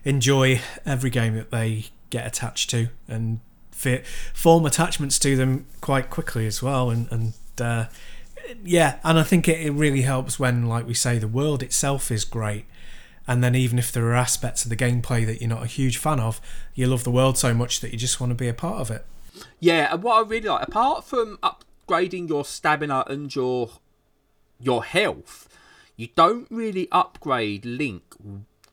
enjoy 0.02 0.62
every 0.86 1.10
game 1.10 1.34
that 1.36 1.50
they 1.50 1.88
get 2.12 2.24
attached 2.24 2.70
to 2.70 2.90
and 3.08 3.40
fit, 3.72 4.06
form 4.32 4.64
attachments 4.64 5.18
to 5.18 5.34
them 5.34 5.66
quite 5.80 6.10
quickly 6.10 6.46
as 6.46 6.62
well, 6.62 6.90
and 6.90 7.10
and 7.10 7.32
uh, 7.60 7.86
yeah, 8.64 8.98
and 9.02 9.18
I 9.18 9.24
think 9.24 9.48
it, 9.48 9.60
it 9.60 9.72
really 9.72 10.02
helps 10.02 10.38
when, 10.38 10.68
like 10.68 10.86
we 10.86 10.94
say, 10.94 11.18
the 11.18 11.28
world 11.28 11.62
itself 11.62 12.10
is 12.10 12.24
great. 12.24 12.66
And 13.26 13.42
then 13.42 13.54
even 13.54 13.78
if 13.78 13.92
there 13.92 14.04
are 14.06 14.14
aspects 14.14 14.64
of 14.64 14.70
the 14.70 14.76
gameplay 14.76 15.24
that 15.26 15.40
you're 15.40 15.48
not 15.48 15.62
a 15.62 15.66
huge 15.66 15.96
fan 15.96 16.18
of, 16.18 16.40
you 16.74 16.88
love 16.88 17.04
the 17.04 17.10
world 17.10 17.38
so 17.38 17.54
much 17.54 17.80
that 17.80 17.92
you 17.92 17.98
just 17.98 18.20
want 18.20 18.30
to 18.30 18.34
be 18.34 18.48
a 18.48 18.54
part 18.54 18.80
of 18.80 18.90
it. 18.90 19.06
Yeah, 19.60 19.92
and 19.92 20.02
what 20.02 20.16
I 20.16 20.28
really 20.28 20.48
like, 20.48 20.66
apart 20.66 21.04
from 21.04 21.38
upgrading 21.38 22.28
your 22.28 22.44
stamina 22.44 23.04
and 23.06 23.34
your 23.34 23.70
your 24.58 24.84
health, 24.84 25.48
you 25.96 26.08
don't 26.16 26.48
really 26.50 26.88
upgrade 26.90 27.64
Link 27.64 28.02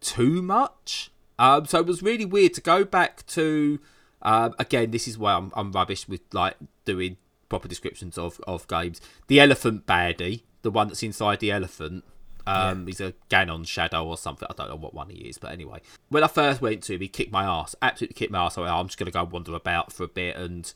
too 0.01 0.41
much. 0.41 1.11
Um, 1.39 1.65
so 1.65 1.79
it 1.79 1.87
was 1.87 2.03
really 2.03 2.25
weird 2.25 2.53
to 2.55 2.61
go 2.61 2.83
back 2.83 3.25
to. 3.27 3.79
Um, 4.21 4.53
again, 4.59 4.91
this 4.91 5.07
is 5.07 5.17
why 5.17 5.33
I'm, 5.33 5.51
I'm 5.55 5.71
rubbish 5.71 6.07
with 6.07 6.21
like 6.33 6.55
doing 6.83 7.15
proper 7.47 7.69
descriptions 7.69 8.17
of, 8.17 8.41
of 8.45 8.67
games. 8.67 8.99
The 9.27 9.39
elephant 9.39 9.87
baddie, 9.87 10.43
the 10.61 10.69
one 10.69 10.89
that's 10.89 11.01
inside 11.01 11.39
the 11.39 11.51
elephant, 11.51 12.03
um, 12.45 12.81
yeah. 12.81 12.85
he's 12.85 12.99
a 12.99 13.13
Ganon 13.29 13.65
shadow 13.65 14.05
or 14.05 14.17
something. 14.17 14.47
I 14.49 14.53
don't 14.53 14.69
know 14.69 14.75
what 14.75 14.93
one 14.93 15.09
he 15.09 15.19
is, 15.29 15.37
but 15.37 15.51
anyway. 15.51 15.79
When 16.09 16.23
I 16.23 16.27
first 16.27 16.61
went 16.61 16.83
to 16.83 16.95
him, 16.95 17.01
he 17.01 17.07
kicked 17.07 17.31
my 17.31 17.45
ass, 17.45 17.75
absolutely 17.81 18.15
kicked 18.15 18.31
my 18.31 18.45
ass. 18.45 18.57
I 18.57 18.61
went, 18.61 18.73
oh, 18.73 18.77
I'm 18.77 18.87
just 18.87 18.99
going 18.99 19.05
to 19.05 19.11
go 19.11 19.23
wander 19.23 19.55
about 19.55 19.93
for 19.93 20.03
a 20.03 20.07
bit 20.07 20.35
and 20.35 20.71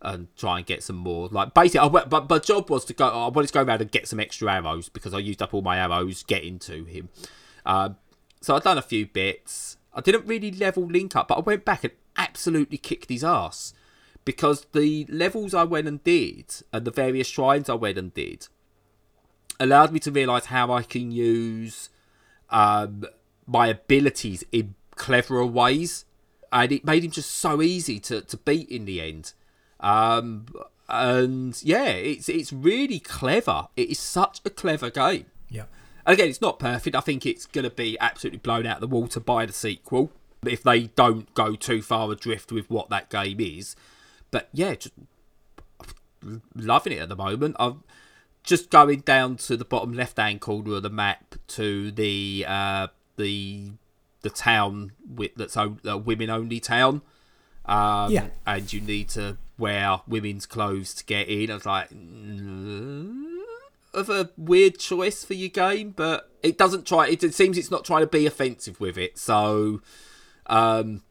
and 0.00 0.28
try 0.36 0.58
and 0.58 0.66
get 0.66 0.82
some 0.82 0.96
more. 0.96 1.28
Like 1.28 1.54
basically, 1.54 1.80
I 1.80 1.86
went, 1.86 2.08
but 2.08 2.30
my 2.30 2.38
job 2.38 2.70
was 2.70 2.84
to 2.86 2.94
go. 2.94 3.08
I 3.08 3.28
wanted 3.28 3.48
to 3.48 3.52
go 3.52 3.62
around 3.62 3.80
and 3.80 3.90
get 3.90 4.06
some 4.06 4.20
extra 4.20 4.52
arrows 4.52 4.88
because 4.88 5.14
I 5.14 5.18
used 5.18 5.42
up 5.42 5.54
all 5.54 5.62
my 5.62 5.78
arrows 5.78 6.22
getting 6.22 6.58
to 6.60 6.84
him. 6.84 7.08
Um, 7.66 7.96
so 8.40 8.54
I'd 8.54 8.62
done 8.62 8.78
a 8.78 8.82
few 8.82 9.06
bits. 9.06 9.76
I 9.98 10.00
didn't 10.00 10.26
really 10.26 10.52
level 10.52 10.86
Link 10.86 11.16
up, 11.16 11.28
but 11.28 11.38
I 11.38 11.40
went 11.40 11.64
back 11.64 11.82
and 11.82 11.92
absolutely 12.16 12.78
kicked 12.78 13.10
his 13.10 13.24
ass 13.24 13.74
because 14.24 14.66
the 14.72 15.06
levels 15.08 15.54
I 15.54 15.64
went 15.64 15.88
and 15.88 16.02
did 16.04 16.54
and 16.72 16.84
the 16.84 16.90
various 16.90 17.26
shrines 17.26 17.68
I 17.68 17.74
went 17.74 17.98
and 17.98 18.14
did 18.14 18.46
allowed 19.58 19.92
me 19.92 19.98
to 20.00 20.12
realize 20.12 20.46
how 20.46 20.70
I 20.72 20.82
can 20.82 21.10
use 21.10 21.90
um, 22.50 23.06
my 23.46 23.66
abilities 23.66 24.44
in 24.52 24.74
cleverer 24.94 25.46
ways, 25.46 26.04
and 26.52 26.70
it 26.70 26.84
made 26.84 27.04
him 27.04 27.10
just 27.10 27.32
so 27.32 27.60
easy 27.60 27.98
to, 28.00 28.20
to 28.20 28.36
beat 28.36 28.68
in 28.68 28.84
the 28.84 29.00
end. 29.00 29.32
Um, 29.80 30.46
and 30.88 31.60
yeah, 31.62 31.88
it's 31.88 32.28
it's 32.28 32.52
really 32.52 33.00
clever. 33.00 33.68
It 33.76 33.90
is 33.90 33.98
such 33.98 34.40
a 34.44 34.50
clever 34.50 34.90
game. 34.90 35.26
Yeah. 35.50 35.64
Again, 36.08 36.30
it's 36.30 36.40
not 36.40 36.58
perfect. 36.58 36.96
I 36.96 37.00
think 37.00 37.26
it's 37.26 37.44
going 37.44 37.64
to 37.64 37.70
be 37.70 37.98
absolutely 38.00 38.38
blown 38.38 38.64
out 38.64 38.78
of 38.78 38.80
the 38.80 38.86
water 38.86 39.20
by 39.20 39.44
the 39.44 39.52
sequel 39.52 40.10
if 40.46 40.62
they 40.62 40.84
don't 40.84 41.32
go 41.34 41.54
too 41.54 41.82
far 41.82 42.10
adrift 42.10 42.50
with 42.50 42.70
what 42.70 42.88
that 42.88 43.10
game 43.10 43.38
is. 43.40 43.76
But 44.30 44.48
yeah, 44.54 44.74
just 44.74 44.94
loving 46.54 46.94
it 46.94 47.00
at 47.00 47.10
the 47.10 47.16
moment. 47.16 47.56
I'm 47.60 47.84
just 48.42 48.70
going 48.70 49.00
down 49.00 49.36
to 49.36 49.56
the 49.58 49.66
bottom 49.66 49.92
left 49.92 50.16
hand 50.16 50.40
corner 50.40 50.76
of 50.76 50.82
the 50.82 50.88
map 50.88 51.34
to 51.48 51.90
the 51.90 52.46
uh, 52.48 52.86
the 53.16 53.72
the 54.22 54.30
town 54.30 54.92
with 55.14 55.32
that's 55.36 55.56
a 55.56 55.98
women 55.98 56.30
only 56.30 56.58
town. 56.58 57.02
Um, 57.66 58.10
yeah, 58.10 58.28
and 58.46 58.72
you 58.72 58.80
need 58.80 59.10
to 59.10 59.36
wear 59.58 60.00
women's 60.08 60.46
clothes 60.46 60.94
to 60.94 61.04
get 61.04 61.28
in. 61.28 61.50
I 61.50 61.54
was 61.54 61.66
like, 61.66 61.90
mm, 61.90 63.27
of 63.98 64.08
a 64.08 64.30
weird 64.36 64.78
choice 64.78 65.24
for 65.24 65.34
your 65.34 65.48
game, 65.48 65.90
but 65.90 66.30
it 66.42 66.58
doesn't 66.58 66.86
try. 66.86 67.08
It, 67.08 67.22
it 67.22 67.34
seems 67.34 67.58
it's 67.58 67.70
not 67.70 67.84
trying 67.84 68.02
to 68.02 68.06
be 68.06 68.26
offensive 68.26 68.80
with 68.80 68.96
it. 68.96 69.18
So, 69.18 69.80
um, 70.46 71.02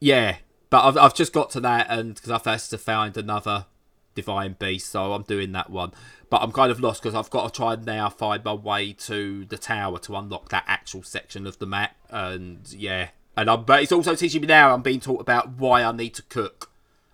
yeah, 0.00 0.36
but 0.70 0.84
I've, 0.84 0.96
I've 0.96 1.14
just 1.14 1.32
got 1.32 1.50
to 1.50 1.60
that, 1.60 1.86
and 1.90 2.14
because 2.14 2.30
I've 2.30 2.44
had 2.44 2.60
to 2.60 2.78
find 2.78 3.16
another 3.16 3.66
divine 4.14 4.56
beast, 4.58 4.90
so 4.90 5.12
I'm 5.12 5.22
doing 5.22 5.52
that 5.52 5.70
one. 5.70 5.92
But 6.30 6.42
I'm 6.42 6.52
kind 6.52 6.72
of 6.72 6.80
lost 6.80 7.02
because 7.02 7.14
I've 7.14 7.30
got 7.30 7.52
to 7.52 7.56
try 7.56 7.74
and 7.74 7.84
now 7.84 8.08
find 8.08 8.42
my 8.42 8.54
way 8.54 8.92
to 8.94 9.44
the 9.44 9.58
tower 9.58 9.98
to 9.98 10.16
unlock 10.16 10.48
that 10.48 10.64
actual 10.66 11.02
section 11.02 11.46
of 11.46 11.58
the 11.58 11.66
map. 11.66 11.94
And 12.08 12.72
yeah, 12.72 13.08
and 13.36 13.50
I'm, 13.50 13.64
but 13.64 13.82
it's 13.82 13.92
also 13.92 14.14
teaching 14.14 14.40
me 14.40 14.46
now. 14.46 14.74
I'm 14.74 14.82
being 14.82 15.00
taught 15.00 15.20
about 15.20 15.50
why 15.58 15.82
I 15.82 15.92
need 15.92 16.14
to 16.14 16.22
cook 16.22 16.70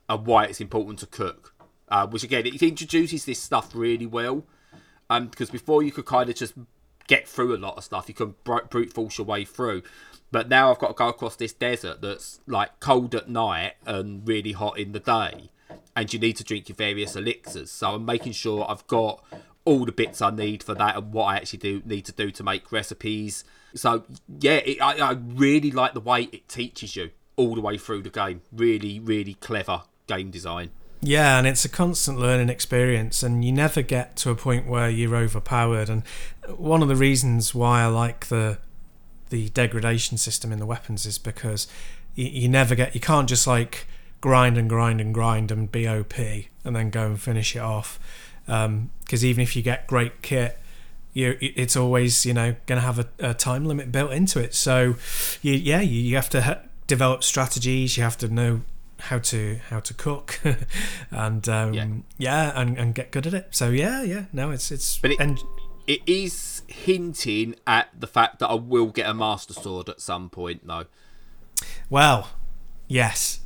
and 0.09 0.25
why 0.25 0.45
it's 0.45 0.61
important 0.61 1.01
to 1.01 1.07
cook. 1.07 1.55
Uh, 1.89 2.07
which 2.07 2.23
again, 2.23 2.47
it 2.47 2.63
introduces 2.63 3.25
this 3.25 3.41
stuff 3.41 3.75
really 3.75 4.07
well. 4.07 4.45
Um, 5.11 5.29
because 5.29 5.51
before 5.51 5.83
you 5.83 5.91
could 5.91 6.05
kind 6.05 6.29
of 6.29 6.37
just 6.37 6.55
get 7.07 7.27
through 7.27 7.55
a 7.55 7.59
lot 7.59 7.77
of 7.77 7.85
stuff, 7.85 8.09
you 8.09 8.15
can 8.15 8.35
brute 8.45 8.93
force 8.93 9.19
your 9.19 9.27
way 9.27 9.45
through. 9.45 9.83
But 10.31 10.49
now 10.49 10.71
I've 10.71 10.79
got 10.79 10.89
to 10.89 10.95
go 10.95 11.09
across 11.09 11.37
this 11.37 11.53
desert 11.53 12.03
that's 12.03 12.41
like 12.47 12.81
cold 12.81 13.15
at 13.15 13.29
night 13.29 13.75
and 13.87 14.27
really 14.29 14.53
hot 14.53 14.79
in 14.79 14.93
the 14.93 15.01
day, 15.01 15.51
and 15.97 16.13
you 16.13 16.19
need 16.19 16.37
to 16.37 16.45
drink 16.45 16.69
your 16.69 16.77
various 16.77 17.17
elixirs. 17.17 17.71
So 17.71 17.95
I'm 17.95 18.05
making 18.05 18.33
sure 18.33 18.67
I've 18.69 18.87
got 18.87 19.25
all 19.65 19.85
the 19.85 19.93
bits 19.93 20.23
I 20.23 20.31
need 20.31 20.63
for 20.63 20.75
that 20.75 20.97
and 20.97 21.13
what 21.13 21.25
I 21.25 21.37
actually 21.37 21.59
do 21.59 21.83
need 21.85 22.05
to 22.07 22.13
do 22.13 22.31
to 22.31 22.43
make 22.43 22.73
recipes. 22.73 23.45
So 23.75 24.05
yeah, 24.41 24.57
it, 24.57 24.81
I, 24.81 24.99
I 24.99 25.13
really 25.13 25.71
like 25.71 25.95
the 25.95 26.01
way 26.01 26.23
it 26.33 26.49
teaches 26.49 26.97
you 26.97 27.11
all 27.37 27.55
the 27.55 27.61
way 27.61 27.79
through 27.79 28.03
the 28.03 28.11
game. 28.11 28.43
Really, 28.53 28.99
really 28.99 29.35
clever 29.35 29.83
game 30.07 30.31
design. 30.31 30.71
Yeah, 31.01 31.39
and 31.39 31.47
it's 31.47 31.65
a 31.65 31.69
constant 31.69 32.19
learning 32.19 32.49
experience, 32.49 33.23
and 33.23 33.45
you 33.45 33.53
never 33.53 33.83
get 33.83 34.17
to 34.17 34.31
a 34.31 34.35
point 34.35 34.67
where 34.67 34.91
you're 34.91 35.15
overpowered. 35.15 35.89
And 35.89 36.03
one 36.57 36.83
of 36.83 36.89
the 36.89 36.97
reasons 36.97 37.55
why 37.55 37.83
I 37.83 37.87
like 37.87 38.27
the 38.27 38.59
the 39.31 39.51
degradation 39.51 40.17
system 40.17 40.53
in 40.53 40.59
the 40.59 40.67
weapons 40.67 41.05
is 41.05 41.19
because 41.19 41.67
you, 42.15 42.27
you 42.27 42.49
never 42.49 42.75
get 42.75 42.95
you 42.95 43.01
can't 43.01 43.29
just 43.29 43.47
like 43.47 43.87
grind 44.21 44.59
and 44.59 44.69
grind 44.69 45.01
and 45.01 45.15
grind 45.15 45.51
and 45.51 45.71
be 45.71 45.87
OP 45.87 46.19
and 46.19 46.75
then 46.75 46.91
go 46.91 47.07
and 47.07 47.21
finish 47.21 47.55
it 47.55 47.61
off. 47.61 48.01
Because 48.47 48.65
um, 48.67 48.91
even 49.13 49.43
if 49.43 49.55
you 49.55 49.63
get 49.63 49.87
great 49.87 50.23
kit, 50.23 50.59
you 51.13 51.37
it's 51.41 51.77
always 51.77 52.27
you 52.27 52.35
know 52.35 52.57
going 52.67 52.81
to 52.81 52.87
have 52.87 52.99
a, 52.99 53.09
a, 53.21 53.35
time 53.35 53.65
limit 53.65 53.93
built 53.93 54.13
into 54.13 54.41
it. 54.41 54.55
So 54.55 54.97
you, 55.43 55.53
yeah, 55.53 55.81
you, 55.81 56.01
you 56.01 56.17
have 56.17 56.31
to 56.31 56.43
ha- 56.43 56.61
develop 56.87 57.23
strategies. 57.23 57.97
You 57.97 58.03
have 58.03 58.19
to 58.19 58.29
know 58.29 58.63
how 59.01 59.19
to 59.19 59.59
how 59.71 59.81
to 59.81 59.95
cook 59.95 60.41
and 61.11 61.49
um, 61.49 61.73
yeah. 61.73 61.87
yeah, 62.17 62.61
and, 62.61 62.79
and 62.79 62.95
get 62.95 63.11
good 63.11 63.27
at 63.27 63.35
it. 63.35 63.49
So 63.51 63.71
yeah, 63.71 64.03
yeah, 64.03 64.25
no, 64.33 64.51
it's 64.51 64.71
it's 64.71 64.99
but 64.99 65.13
it, 65.13 65.21
and 65.21 65.39
it 65.87 66.03
is 66.07 66.63
hinting 66.67 67.55
at 67.67 67.89
the 67.99 68.07
fact 68.07 68.39
that 68.41 68.49
I 68.49 68.55
will 68.55 68.89
get 68.89 69.09
a 69.09 69.15
Master 69.15 69.55
Sword 69.55 69.89
at 69.89 70.01
some 70.01 70.29
point, 70.29 70.67
though. 70.67 70.85
Well, 71.89 72.31
yes, 72.87 73.41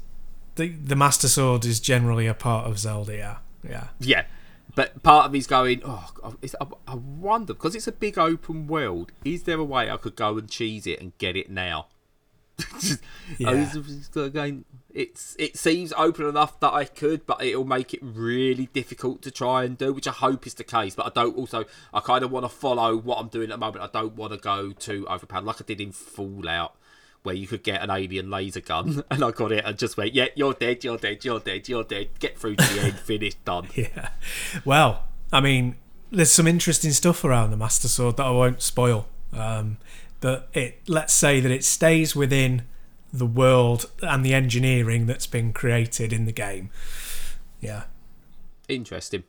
the 0.57 0.69
the 0.69 0.97
Master 0.97 1.29
Sword 1.29 1.65
is 1.65 1.81
generally 1.81 2.27
a 2.27 2.35
part 2.35 2.67
of 2.67 2.79
Zelda. 2.79 3.17
Yeah, 3.17 3.37
yeah, 3.62 3.88
yeah. 4.01 4.25
But 4.75 5.03
part 5.03 5.27
of 5.27 5.33
me's 5.33 5.47
going, 5.47 5.83
oh, 5.85 6.11
I, 6.25 6.67
I 6.88 6.95
wonder 6.95 7.53
because 7.53 7.75
it's 7.75 7.87
a 7.87 7.93
big 7.93 8.19
open 8.19 8.67
world. 8.67 9.12
Is 9.23 9.43
there 9.43 9.59
a 9.59 9.65
way 9.65 9.91
I 9.91 9.99
could 9.99 10.17
go 10.17 10.38
and 10.38 10.49
cheese 10.49 10.87
it 10.87 10.99
and 11.01 11.17
get 11.19 11.37
it 11.37 11.51
now? 11.51 11.88
yeah. 13.38 13.71
going, 14.15 14.65
it's 14.94 15.37
it 15.38 15.57
seems 15.57 15.92
open 15.94 16.26
enough 16.26 16.61
that 16.61 16.72
I 16.72 16.85
could, 16.85 17.26
but 17.26 17.42
it'll 17.42 17.64
make 17.64 17.94
it 17.94 18.00
really 18.02 18.66
difficult 18.66 19.22
to 19.22 19.31
try 19.31 19.64
and 19.64 19.76
do, 19.76 19.92
which 19.92 20.09
I 20.09 20.12
hope 20.12 20.46
is 20.46 20.55
the 20.55 20.64
case. 20.64 20.94
But 20.94 21.07
I 21.07 21.11
don't 21.11 21.37
also 21.37 21.64
I 21.92 22.00
kind 22.00 22.24
of 22.24 22.31
want 22.31 22.44
to 22.44 22.48
follow 22.48 22.96
what 22.96 23.18
I'm 23.18 23.28
doing 23.28 23.50
at 23.50 23.55
the 23.55 23.59
moment. 23.59 23.85
I 23.85 23.88
don't 24.00 24.14
want 24.14 24.33
to 24.33 24.38
go 24.38 24.72
too 24.72 25.07
overpowered 25.09 25.44
like 25.44 25.61
I 25.61 25.64
did 25.64 25.81
in 25.81 25.92
Fallout, 25.92 26.76
where 27.22 27.35
you 27.35 27.46
could 27.46 27.62
get 27.62 27.83
an 27.83 27.90
alien 27.90 28.31
laser 28.31 28.61
gun, 28.61 29.02
and 29.11 29.24
I 29.24 29.31
got 29.31 29.52
it 29.52 29.64
and 29.64 29.78
just 29.78 29.96
went, 29.96 30.14
yeah, 30.14 30.28
you're 30.35 30.55
dead, 30.55 30.85
you're 30.85 30.98
dead, 30.98 31.24
you're 31.24 31.40
dead, 31.40 31.68
you're 31.68 31.85
dead. 31.85 32.09
Get 32.18 32.38
through 32.38 32.57
to 32.57 32.74
the 32.74 32.81
end, 32.81 32.98
finish, 32.98 33.35
done. 33.35 33.68
Yeah. 33.74 34.11
Well, 34.64 35.05
I 35.33 35.40
mean, 35.40 35.76
there's 36.11 36.33
some 36.33 36.46
interesting 36.46 36.92
stuff 36.92 37.24
around 37.24 37.50
the 37.50 37.57
Master 37.57 37.88
Sword 37.88 38.16
that 38.18 38.26
I 38.26 38.31
won't 38.31 38.62
spoil. 38.62 39.07
Um, 39.33 39.78
that 40.20 40.48
it 40.52 40.81
let's 40.87 41.12
say 41.12 41.40
that 41.40 41.50
it 41.50 41.64
stays 41.64 42.14
within 42.14 42.62
the 43.12 43.27
world 43.27 43.90
and 44.03 44.25
the 44.25 44.35
engineering 44.35 45.07
that's 45.07 45.27
been 45.27 45.53
created 45.53 46.12
in 46.12 46.25
the 46.25 46.33
game. 46.33 46.70
Yeah. 47.61 47.85
Interesting. 48.68 49.25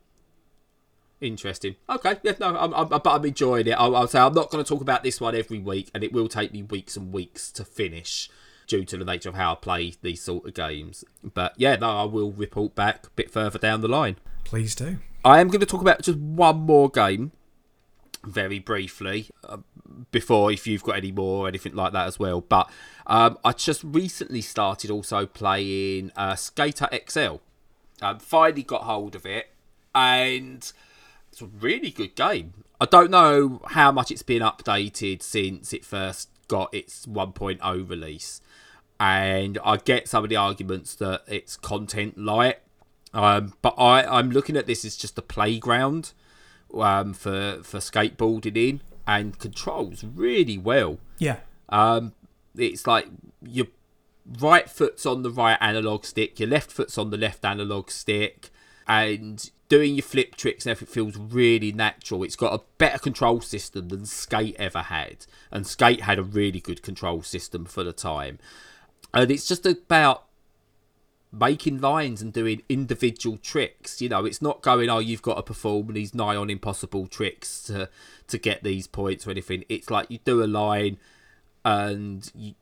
Interesting. 1.20 1.76
Okay, 1.90 2.18
yeah, 2.24 2.34
no, 2.40 2.58
I'm, 2.58 2.74
I'm, 2.74 2.88
but 2.88 3.08
I'm 3.08 3.26
enjoying 3.26 3.68
it. 3.68 3.72
I'll, 3.72 3.96
I'll 3.96 4.08
say 4.08 4.20
I'm 4.20 4.34
not 4.34 4.50
going 4.50 4.64
to 4.64 4.68
talk 4.68 4.82
about 4.82 5.04
this 5.04 5.22
one 5.22 5.36
every 5.36 5.60
week, 5.60 5.90
and 5.94 6.04
it 6.04 6.12
will 6.12 6.28
take 6.28 6.52
me 6.52 6.64
weeks 6.64 6.98
and 6.98 7.14
weeks 7.14 7.50
to 7.54 7.64
finish 7.64 8.30
due 8.68 8.84
to 8.86 8.98
the 8.98 9.06
nature 9.06 9.30
of 9.30 9.36
how 9.36 9.54
I 9.54 9.56
play 9.56 9.94
these 10.02 10.22
sort 10.22 10.46
of 10.46 10.54
games. 10.54 11.04
But 11.24 11.54
yeah, 11.58 11.76
no, 11.78 11.90
I 11.90 12.04
will 12.04 12.32
report 12.32 12.76
back 12.76 13.08
a 13.08 13.10
bit 13.12 13.32
further 13.32 13.60
down 13.60 13.82
the 13.82 13.88
line. 13.88 14.18
Please 14.44 14.76
do. 14.76 14.98
I 15.24 15.40
am 15.40 15.48
going 15.48 15.62
to 15.62 15.66
talk 15.66 15.82
about 15.82 16.02
just 16.02 16.20
one 16.20 16.58
more 16.58 16.90
game 16.90 17.32
very 18.26 18.60
briefly 18.60 19.28
uh, 19.44 19.58
before 20.12 20.52
if 20.52 20.66
you've 20.66 20.84
got 20.84 20.98
any 20.98 21.12
more 21.12 21.46
or 21.46 21.48
anything 21.48 21.76
like 21.76 21.94
that 21.94 22.08
as 22.08 22.20
well. 22.20 22.42
But 22.42 22.70
um, 23.08 23.38
I 23.44 23.52
just 23.52 23.84
recently 23.84 24.42
started 24.42 24.90
also 24.90 25.26
playing 25.26 26.12
uh, 26.16 26.36
Skater 26.36 26.90
XL. 27.08 27.38
Um, 28.02 28.20
finally 28.20 28.64
got 28.64 28.84
hold 28.84 29.16
of 29.16 29.26
it, 29.26 29.52
and 29.94 30.72
it's 31.32 31.42
a 31.42 31.46
really 31.46 31.92
good 31.92 32.16
game. 32.16 32.54
I 32.82 32.86
don't 32.86 33.12
know 33.12 33.62
how 33.70 33.92
much 33.92 34.12
it's 34.12 34.24
been 34.24 34.42
updated 34.42 35.22
since 35.22 35.74
it 35.74 35.86
first 35.86 36.30
got 36.48 36.74
its 36.74 37.06
1.0 37.06 37.90
release, 37.90 38.42
and 39.00 39.58
I 39.64 39.78
get 39.78 40.08
some 40.08 40.24
of 40.24 40.30
the 40.30 40.36
arguments 40.36 40.96
that 40.96 41.24
it's 41.28 41.56
content 41.56 42.18
light. 42.18 42.60
Um, 43.14 43.54
but 43.62 43.76
I, 43.78 44.04
I'm 44.04 44.32
looking 44.32 44.58
at 44.58 44.66
this 44.66 44.84
as 44.84 44.98
just 44.98 45.18
a 45.20 45.22
playground 45.22 46.14
um, 46.74 47.14
for 47.14 47.60
for 47.64 47.80
skateboarding 47.80 48.58
in 48.58 48.82
and 49.08 49.38
controls 49.40 50.04
really 50.04 50.58
well. 50.58 50.98
Yeah. 51.18 51.38
Um, 51.70 52.14
it's 52.56 52.88
like 52.88 53.08
your 53.42 53.68
right 54.40 54.70
foot's 54.70 55.06
on 55.06 55.24
the 55.24 55.32
right 55.32 55.58
analog 55.60 56.06
stick, 56.06 56.40
your 56.40 56.50
left 56.50 56.72
foot's 56.72 56.98
on 56.98 57.10
the 57.10 57.18
left 57.18 57.44
analog 57.44 57.90
stick, 57.90 58.50
and 58.88 59.50
doing 59.70 59.96
your 59.96 60.04
flip 60.04 60.36
tricks 60.36 60.66
and 60.66 60.72
everything 60.72 60.94
feels 60.94 61.18
really 61.18 61.72
natural. 61.72 62.24
It's 62.24 62.36
got 62.36 62.54
a 62.54 62.64
better 62.78 63.00
control 63.00 63.42
system 63.42 63.90
than 63.90 64.06
Skate 64.06 64.56
ever 64.60 64.84
had, 64.84 65.26
and 65.52 65.66
Skate 65.66 66.02
had 66.02 66.20
a 66.20 66.24
really 66.24 66.60
good 66.60 66.82
control 66.82 67.22
system 67.24 67.66
for 67.66 67.84
the 67.84 67.94
time. 67.94 68.40
And 69.14 69.30
it's 69.30 69.48
just 69.48 69.66
about 69.66 70.26
making 71.34 71.82
lines 71.82 72.22
and 72.22 72.32
doing 72.32 72.62
individual 72.70 73.38
tricks. 73.38 74.02
You 74.02 74.10
know, 74.10 74.24
it's 74.24 74.42
not 74.42 74.62
going, 74.62 74.90
oh, 74.90 75.00
you've 75.00 75.24
got 75.24 75.36
to 75.36 75.44
perform 75.44 75.94
these 75.94 76.14
nigh 76.14 76.36
on 76.36 76.50
impossible 76.50 77.08
tricks 77.08 77.64
to 77.64 77.90
to 78.28 78.38
get 78.38 78.64
these 78.64 78.88
points 78.88 79.28
or 79.28 79.32
anything. 79.32 79.66
It's 79.68 79.90
like 79.90 80.10
you 80.10 80.20
do 80.24 80.44
a 80.44 80.46
line 80.46 80.98
and 81.66 82.32
you 82.36 82.54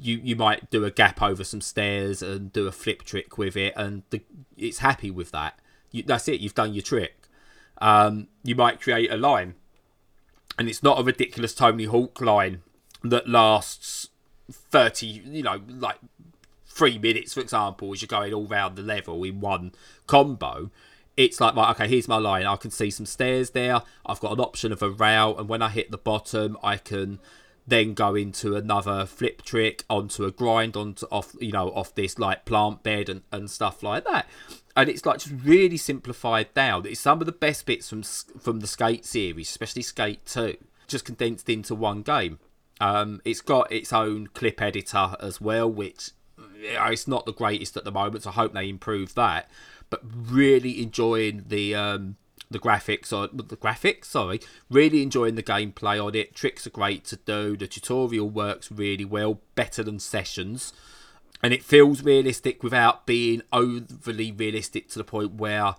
you, 0.00 0.20
you 0.22 0.36
might 0.36 0.70
do 0.70 0.84
a 0.84 0.90
gap 0.90 1.20
over 1.20 1.44
some 1.44 1.60
stairs 1.60 2.22
and 2.22 2.52
do 2.52 2.66
a 2.66 2.72
flip 2.72 3.02
trick 3.02 3.36
with 3.36 3.56
it, 3.56 3.74
and 3.76 4.02
the, 4.10 4.22
it's 4.56 4.78
happy 4.78 5.10
with 5.10 5.30
that. 5.32 5.58
You, 5.90 6.02
that's 6.02 6.28
it. 6.28 6.40
You've 6.40 6.54
done 6.54 6.72
your 6.72 6.82
trick. 6.82 7.28
Um, 7.78 8.28
you 8.42 8.54
might 8.54 8.80
create 8.80 9.10
a 9.10 9.16
line, 9.16 9.54
and 10.58 10.68
it's 10.68 10.82
not 10.82 11.00
a 11.00 11.02
ridiculous 11.02 11.54
Tony 11.54 11.84
Hawk 11.84 12.20
line 12.20 12.62
that 13.02 13.28
lasts 13.28 14.08
thirty. 14.50 15.06
You 15.06 15.42
know, 15.42 15.60
like 15.68 15.98
three 16.82 16.98
minutes, 16.98 17.32
for 17.32 17.40
example, 17.40 17.92
as 17.92 18.02
you're 18.02 18.08
going 18.08 18.34
all 18.34 18.48
round 18.48 18.74
the 18.74 18.82
level 18.82 19.22
in 19.22 19.38
one 19.38 19.70
combo, 20.08 20.68
it's 21.16 21.40
like, 21.40 21.54
right, 21.54 21.70
okay, 21.70 21.86
here's 21.86 22.08
my 22.08 22.16
line. 22.16 22.44
I 22.44 22.56
can 22.56 22.72
see 22.72 22.90
some 22.90 23.06
stairs 23.06 23.50
there. 23.50 23.82
I've 24.04 24.18
got 24.18 24.32
an 24.32 24.40
option 24.40 24.72
of 24.72 24.82
a 24.82 24.90
rail, 24.90 25.38
and 25.38 25.48
when 25.48 25.62
I 25.62 25.68
hit 25.68 25.92
the 25.92 25.98
bottom, 25.98 26.58
I 26.60 26.78
can 26.78 27.20
then 27.68 27.94
go 27.94 28.16
into 28.16 28.56
another 28.56 29.06
flip 29.06 29.42
trick 29.42 29.84
onto 29.88 30.24
a 30.24 30.32
grind 30.32 30.76
onto 30.76 31.06
off 31.12 31.36
you 31.40 31.52
know 31.52 31.68
off 31.68 31.94
this 31.94 32.18
like 32.18 32.44
plant 32.44 32.82
bed 32.82 33.08
and, 33.08 33.22
and 33.30 33.48
stuff 33.48 33.84
like 33.84 34.04
that 34.04 34.26
and 34.74 34.90
it's 34.90 35.06
like 35.06 35.20
just 35.20 35.32
really 35.44 35.76
simplified 35.76 36.52
down 36.54 36.84
it's 36.84 36.98
some 36.98 37.20
of 37.20 37.26
the 37.26 37.30
best 37.30 37.64
bits 37.64 37.88
from 37.88 38.02
from 38.02 38.58
the 38.58 38.66
skate 38.66 39.06
series 39.06 39.48
especially 39.48 39.80
skate 39.80 40.26
2 40.26 40.56
just 40.88 41.04
condensed 41.04 41.48
into 41.48 41.72
one 41.72 42.02
game 42.02 42.40
um, 42.80 43.20
it's 43.24 43.40
got 43.40 43.70
its 43.70 43.92
own 43.92 44.26
clip 44.26 44.60
editor 44.60 45.14
as 45.20 45.40
well 45.40 45.70
which 45.70 46.10
it's 46.62 47.08
not 47.08 47.26
the 47.26 47.32
greatest 47.32 47.76
at 47.76 47.84
the 47.84 47.92
moment, 47.92 48.24
so 48.24 48.30
I 48.30 48.34
hope 48.34 48.52
they 48.52 48.68
improve 48.68 49.14
that. 49.14 49.50
But 49.90 50.00
really 50.04 50.82
enjoying 50.82 51.44
the 51.48 51.74
um, 51.74 52.16
the 52.50 52.58
graphics 52.58 53.12
or 53.12 53.28
the 53.28 53.56
graphics, 53.56 54.06
sorry, 54.06 54.40
really 54.70 55.02
enjoying 55.02 55.34
the 55.34 55.42
gameplay 55.42 56.04
on 56.04 56.14
it. 56.14 56.34
Tricks 56.34 56.66
are 56.66 56.70
great 56.70 57.04
to 57.06 57.16
do. 57.16 57.56
The 57.56 57.66
tutorial 57.66 58.30
works 58.30 58.70
really 58.70 59.04
well, 59.04 59.40
better 59.54 59.82
than 59.82 59.98
sessions, 59.98 60.72
and 61.42 61.52
it 61.52 61.62
feels 61.62 62.02
realistic 62.02 62.62
without 62.62 63.06
being 63.06 63.42
overly 63.52 64.32
realistic 64.32 64.88
to 64.90 64.98
the 64.98 65.04
point 65.04 65.34
where 65.34 65.74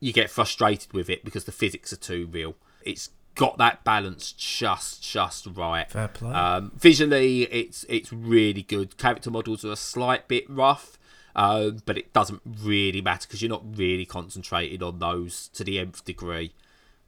you 0.00 0.12
get 0.12 0.30
frustrated 0.30 0.92
with 0.92 1.10
it 1.10 1.24
because 1.24 1.44
the 1.44 1.52
physics 1.52 1.92
are 1.92 1.96
too 1.96 2.28
real. 2.30 2.54
It's 2.82 3.10
got 3.40 3.56
that 3.56 3.82
balance 3.84 4.32
just 4.32 5.02
just 5.02 5.46
right. 5.54 5.90
Fair 5.90 6.08
play. 6.08 6.30
Um, 6.30 6.72
visually, 6.76 7.44
it's 7.44 7.86
it's 7.88 8.12
really 8.12 8.60
good. 8.60 8.98
Character 8.98 9.30
models 9.30 9.64
are 9.64 9.72
a 9.72 9.76
slight 9.76 10.28
bit 10.28 10.44
rough, 10.50 10.98
uh, 11.34 11.70
but 11.86 11.96
it 11.96 12.12
doesn't 12.12 12.42
really 12.44 13.00
matter 13.00 13.26
because 13.26 13.40
you're 13.40 13.48
not 13.48 13.64
really 13.78 14.04
concentrated 14.04 14.82
on 14.82 14.98
those 14.98 15.48
to 15.54 15.64
the 15.64 15.78
nth 15.78 16.04
degree. 16.04 16.52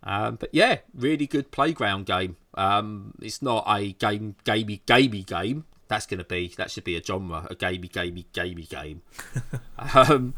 Um, 0.04 0.36
but 0.36 0.48
yeah, 0.52 0.78
really 0.94 1.26
good 1.26 1.50
playground 1.50 2.06
game. 2.06 2.38
Um, 2.54 3.12
it's 3.20 3.42
not 3.42 3.64
a 3.68 3.92
game 3.92 4.36
gamey 4.44 4.80
gamey 4.86 5.24
game. 5.24 5.66
That's 5.88 6.06
gonna 6.06 6.24
be 6.24 6.48
that 6.56 6.70
should 6.70 6.84
be 6.84 6.96
a 6.96 7.04
genre, 7.04 7.46
a 7.50 7.54
gamey 7.54 7.88
gamey 7.88 8.24
gamey 8.32 8.64
game. 8.64 9.02
um, 9.94 10.32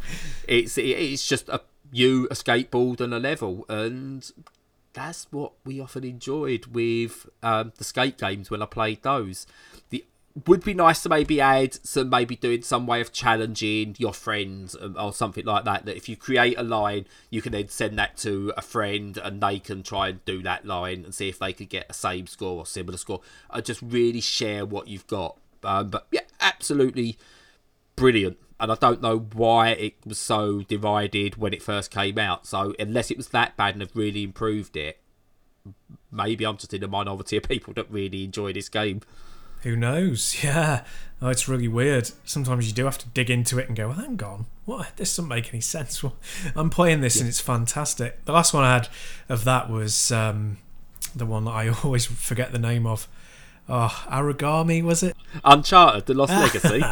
it's 0.48 0.76
it, 0.76 0.86
it's 0.86 1.28
just 1.28 1.48
a 1.48 1.60
you 1.92 2.26
a 2.32 2.34
skateboard 2.34 3.00
and 3.00 3.14
a 3.14 3.20
level 3.20 3.64
and 3.68 4.32
that's 4.94 5.26
what 5.30 5.52
we 5.64 5.80
often 5.80 6.04
enjoyed 6.04 6.66
with 6.66 7.28
um, 7.42 7.72
the 7.76 7.84
skate 7.84 8.16
games 8.16 8.50
when 8.50 8.62
I 8.62 8.66
played 8.66 9.02
those. 9.02 9.46
The 9.90 10.04
would 10.48 10.64
be 10.64 10.74
nice 10.74 11.00
to 11.04 11.08
maybe 11.08 11.40
add 11.40 11.74
some 11.86 12.08
maybe 12.08 12.34
doing 12.34 12.62
some 12.62 12.88
way 12.88 13.00
of 13.00 13.12
challenging 13.12 13.94
your 13.98 14.12
friends 14.12 14.74
um, 14.80 14.96
or 14.98 15.12
something 15.12 15.44
like 15.44 15.64
that. 15.64 15.84
That 15.84 15.96
if 15.96 16.08
you 16.08 16.16
create 16.16 16.58
a 16.58 16.62
line, 16.62 17.06
you 17.30 17.40
can 17.40 17.52
then 17.52 17.68
send 17.68 17.98
that 17.98 18.16
to 18.18 18.52
a 18.56 18.62
friend 18.62 19.16
and 19.16 19.40
they 19.40 19.58
can 19.60 19.82
try 19.82 20.08
and 20.08 20.24
do 20.24 20.42
that 20.42 20.64
line 20.64 21.04
and 21.04 21.14
see 21.14 21.28
if 21.28 21.38
they 21.38 21.52
could 21.52 21.68
get 21.68 21.86
a 21.88 21.92
same 21.92 22.26
score 22.26 22.58
or 22.58 22.66
similar 22.66 22.98
score. 22.98 23.20
I 23.50 23.60
just 23.60 23.80
really 23.82 24.20
share 24.20 24.66
what 24.66 24.88
you've 24.88 25.06
got. 25.06 25.36
Um, 25.62 25.90
but 25.90 26.06
yeah, 26.10 26.22
absolutely 26.40 27.16
brilliant 27.96 28.38
and 28.64 28.72
I 28.72 28.76
don't 28.76 29.00
know 29.00 29.18
why 29.18 29.70
it 29.70 29.94
was 30.04 30.18
so 30.18 30.62
divided 30.62 31.36
when 31.36 31.52
it 31.52 31.62
first 31.62 31.90
came 31.90 32.18
out. 32.18 32.46
So 32.46 32.74
unless 32.78 33.10
it 33.10 33.16
was 33.16 33.28
that 33.28 33.56
bad 33.56 33.74
and 33.74 33.82
have 33.82 33.94
really 33.94 34.22
improved 34.22 34.76
it, 34.76 35.00
maybe 36.10 36.44
I'm 36.44 36.56
just 36.56 36.74
in 36.74 36.82
a 36.82 36.88
minority 36.88 37.36
of 37.36 37.44
people 37.44 37.72
that 37.74 37.90
really 37.90 38.24
enjoy 38.24 38.52
this 38.52 38.68
game. 38.68 39.00
Who 39.62 39.76
knows? 39.76 40.36
Yeah. 40.44 40.84
Oh, 41.22 41.30
it's 41.30 41.48
really 41.48 41.68
weird. 41.68 42.10
Sometimes 42.24 42.66
you 42.66 42.74
do 42.74 42.84
have 42.84 42.98
to 42.98 43.08
dig 43.08 43.30
into 43.30 43.58
it 43.58 43.68
and 43.68 43.74
go, 43.74 43.88
well, 43.88 43.96
hang 43.96 44.22
on, 44.22 44.44
what? 44.66 44.94
This 44.96 45.16
doesn't 45.16 45.28
make 45.28 45.54
any 45.54 45.60
sense. 45.62 46.02
Well, 46.02 46.16
I'm 46.54 46.68
playing 46.68 47.00
this 47.00 47.16
yeah. 47.16 47.22
and 47.22 47.28
it's 47.30 47.40
fantastic. 47.40 48.24
The 48.26 48.32
last 48.32 48.52
one 48.52 48.64
I 48.64 48.74
had 48.74 48.88
of 49.28 49.44
that 49.44 49.70
was 49.70 50.12
um, 50.12 50.58
the 51.14 51.24
one 51.24 51.46
that 51.46 51.52
I 51.52 51.68
always 51.84 52.04
forget 52.04 52.52
the 52.52 52.58
name 52.58 52.86
of. 52.86 53.08
Oh, 53.68 54.04
Aragami 54.08 54.82
was 54.82 55.02
it? 55.02 55.16
Uncharted: 55.44 56.06
The 56.06 56.14
Lost 56.14 56.32
Legacy. 56.54 56.82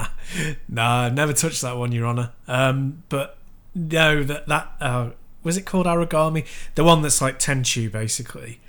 no, 0.68 1.10
never 1.10 1.32
touched 1.32 1.62
that 1.62 1.76
one, 1.76 1.92
Your 1.92 2.06
Honour. 2.06 2.32
Um, 2.48 3.02
but 3.08 3.38
no, 3.74 4.22
that 4.22 4.46
that 4.48 4.72
uh, 4.80 5.10
was 5.42 5.56
it 5.56 5.66
called 5.66 5.86
Aragami? 5.86 6.46
The 6.74 6.84
one 6.84 7.02
that's 7.02 7.20
like 7.20 7.38
Tenchu, 7.38 7.90
basically. 7.90 8.60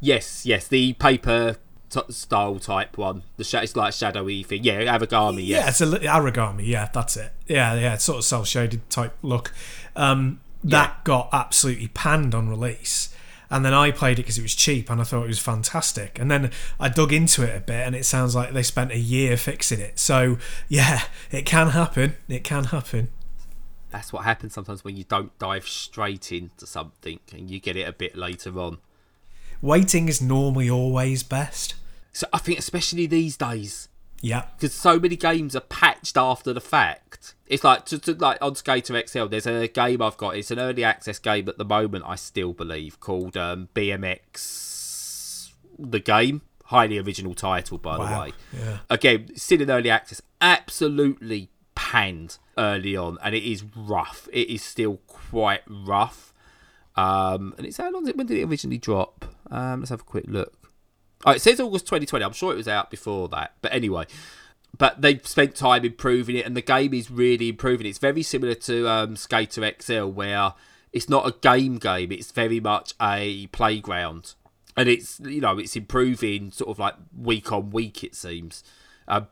Yes, 0.00 0.44
yes, 0.44 0.66
the 0.66 0.94
paper 0.94 1.56
t- 1.90 2.00
style 2.10 2.58
type 2.58 2.98
one. 2.98 3.22
The 3.36 3.44
sh- 3.44 3.54
it's 3.54 3.76
like 3.76 3.94
shadowy 3.94 4.42
thing. 4.42 4.64
Yeah, 4.64 4.82
Aragami. 4.98 5.46
Yes. 5.46 5.80
Yeah, 5.80 5.88
it's 5.88 5.94
a 5.94 6.06
Aragami. 6.08 6.66
Yeah, 6.66 6.88
that's 6.92 7.16
it. 7.16 7.32
Yeah, 7.46 7.74
yeah, 7.74 7.94
it's 7.94 8.04
sort 8.04 8.18
of 8.18 8.24
cel 8.24 8.44
shaded 8.44 8.88
type 8.90 9.16
look. 9.22 9.52
Um, 9.94 10.40
that 10.64 10.88
yeah. 10.88 10.94
got 11.04 11.28
absolutely 11.32 11.88
panned 11.88 12.34
on 12.34 12.48
release 12.48 13.14
And 13.52 13.66
then 13.66 13.74
I 13.74 13.90
played 13.90 14.18
it 14.18 14.22
because 14.22 14.38
it 14.38 14.42
was 14.42 14.54
cheap 14.54 14.88
and 14.88 14.98
I 14.98 15.04
thought 15.04 15.24
it 15.24 15.28
was 15.28 15.38
fantastic. 15.38 16.18
And 16.18 16.30
then 16.30 16.50
I 16.80 16.88
dug 16.88 17.12
into 17.12 17.42
it 17.42 17.54
a 17.54 17.60
bit 17.60 17.86
and 17.86 17.94
it 17.94 18.06
sounds 18.06 18.34
like 18.34 18.54
they 18.54 18.62
spent 18.62 18.92
a 18.92 18.98
year 18.98 19.36
fixing 19.36 19.78
it. 19.78 19.98
So, 19.98 20.38
yeah, 20.68 21.02
it 21.30 21.44
can 21.44 21.68
happen. 21.68 22.16
It 22.28 22.44
can 22.44 22.64
happen. 22.64 23.08
That's 23.90 24.10
what 24.10 24.24
happens 24.24 24.54
sometimes 24.54 24.84
when 24.84 24.96
you 24.96 25.04
don't 25.04 25.38
dive 25.38 25.68
straight 25.68 26.32
into 26.32 26.66
something 26.66 27.20
and 27.30 27.50
you 27.50 27.60
get 27.60 27.76
it 27.76 27.86
a 27.86 27.92
bit 27.92 28.16
later 28.16 28.58
on. 28.58 28.78
Waiting 29.60 30.08
is 30.08 30.22
normally 30.22 30.70
always 30.70 31.22
best. 31.22 31.74
So 32.10 32.26
I 32.32 32.38
think, 32.38 32.58
especially 32.58 33.04
these 33.04 33.36
days, 33.36 33.90
Yeah. 34.22 34.46
because 34.56 34.72
so 34.72 34.98
many 34.98 35.16
games 35.16 35.54
are 35.54 35.60
patched 35.60 36.16
after 36.16 36.52
the 36.52 36.60
fact. 36.60 37.34
It's 37.46 37.64
like 37.64 37.84
to, 37.86 37.98
to, 37.98 38.14
like 38.14 38.38
on 38.40 38.54
Skater 38.54 39.00
XL. 39.06 39.26
There's 39.26 39.46
a 39.46 39.68
game 39.68 40.00
I've 40.00 40.16
got. 40.16 40.36
It's 40.36 40.50
an 40.50 40.58
early 40.58 40.84
access 40.84 41.18
game 41.18 41.48
at 41.48 41.58
the 41.58 41.64
moment. 41.64 42.04
I 42.06 42.14
still 42.14 42.52
believe 42.54 43.00
called 43.00 43.36
um, 43.36 43.68
BMX 43.74 45.50
the 45.78 46.00
game. 46.00 46.42
Highly 46.66 46.98
original 46.98 47.34
title, 47.34 47.76
by 47.76 47.96
the 47.96 48.20
way. 48.20 48.32
Yeah. 48.58 48.78
Again, 48.88 49.36
still 49.36 49.60
in 49.60 49.70
early 49.70 49.90
access. 49.90 50.22
Absolutely 50.40 51.50
panned 51.74 52.38
early 52.56 52.96
on, 52.96 53.18
and 53.22 53.34
it 53.34 53.42
is 53.42 53.64
rough. 53.76 54.28
It 54.32 54.48
is 54.48 54.62
still 54.62 54.98
quite 55.06 55.62
rough. 55.68 56.32
Um, 56.96 57.54
and 57.58 57.66
it's 57.66 57.76
how 57.76 57.90
long? 57.90 58.04
Did 58.04 58.10
it, 58.10 58.16
when 58.16 58.26
did 58.26 58.38
it 58.38 58.44
originally 58.44 58.78
drop? 58.78 59.26
Um, 59.50 59.80
let's 59.80 59.90
have 59.90 60.00
a 60.00 60.04
quick 60.04 60.24
look. 60.28 60.61
Oh, 61.24 61.32
it 61.32 61.40
says 61.40 61.60
August 61.60 61.86
2020. 61.86 62.24
I'm 62.24 62.32
sure 62.32 62.52
it 62.52 62.56
was 62.56 62.68
out 62.68 62.90
before 62.90 63.28
that. 63.28 63.54
But 63.60 63.72
anyway, 63.72 64.06
but 64.76 65.00
they've 65.00 65.24
spent 65.26 65.54
time 65.54 65.84
improving 65.84 66.36
it, 66.36 66.46
and 66.46 66.56
the 66.56 66.62
game 66.62 66.94
is 66.94 67.10
really 67.10 67.48
improving. 67.48 67.86
It's 67.86 67.98
very 67.98 68.22
similar 68.22 68.54
to 68.54 68.88
um, 68.88 69.16
Skater 69.16 69.70
XL, 69.80 70.06
where 70.06 70.54
it's 70.92 71.08
not 71.08 71.26
a 71.26 71.32
game 71.40 71.78
game. 71.78 72.10
It's 72.12 72.30
very 72.30 72.60
much 72.60 72.94
a 73.00 73.46
playground, 73.48 74.34
and 74.76 74.88
it's 74.88 75.20
you 75.20 75.40
know 75.40 75.58
it's 75.58 75.76
improving 75.76 76.50
sort 76.50 76.70
of 76.70 76.78
like 76.78 76.94
week 77.16 77.52
on 77.52 77.70
week. 77.70 78.02
It 78.02 78.14
seems. 78.14 78.64
Uh, 79.06 79.22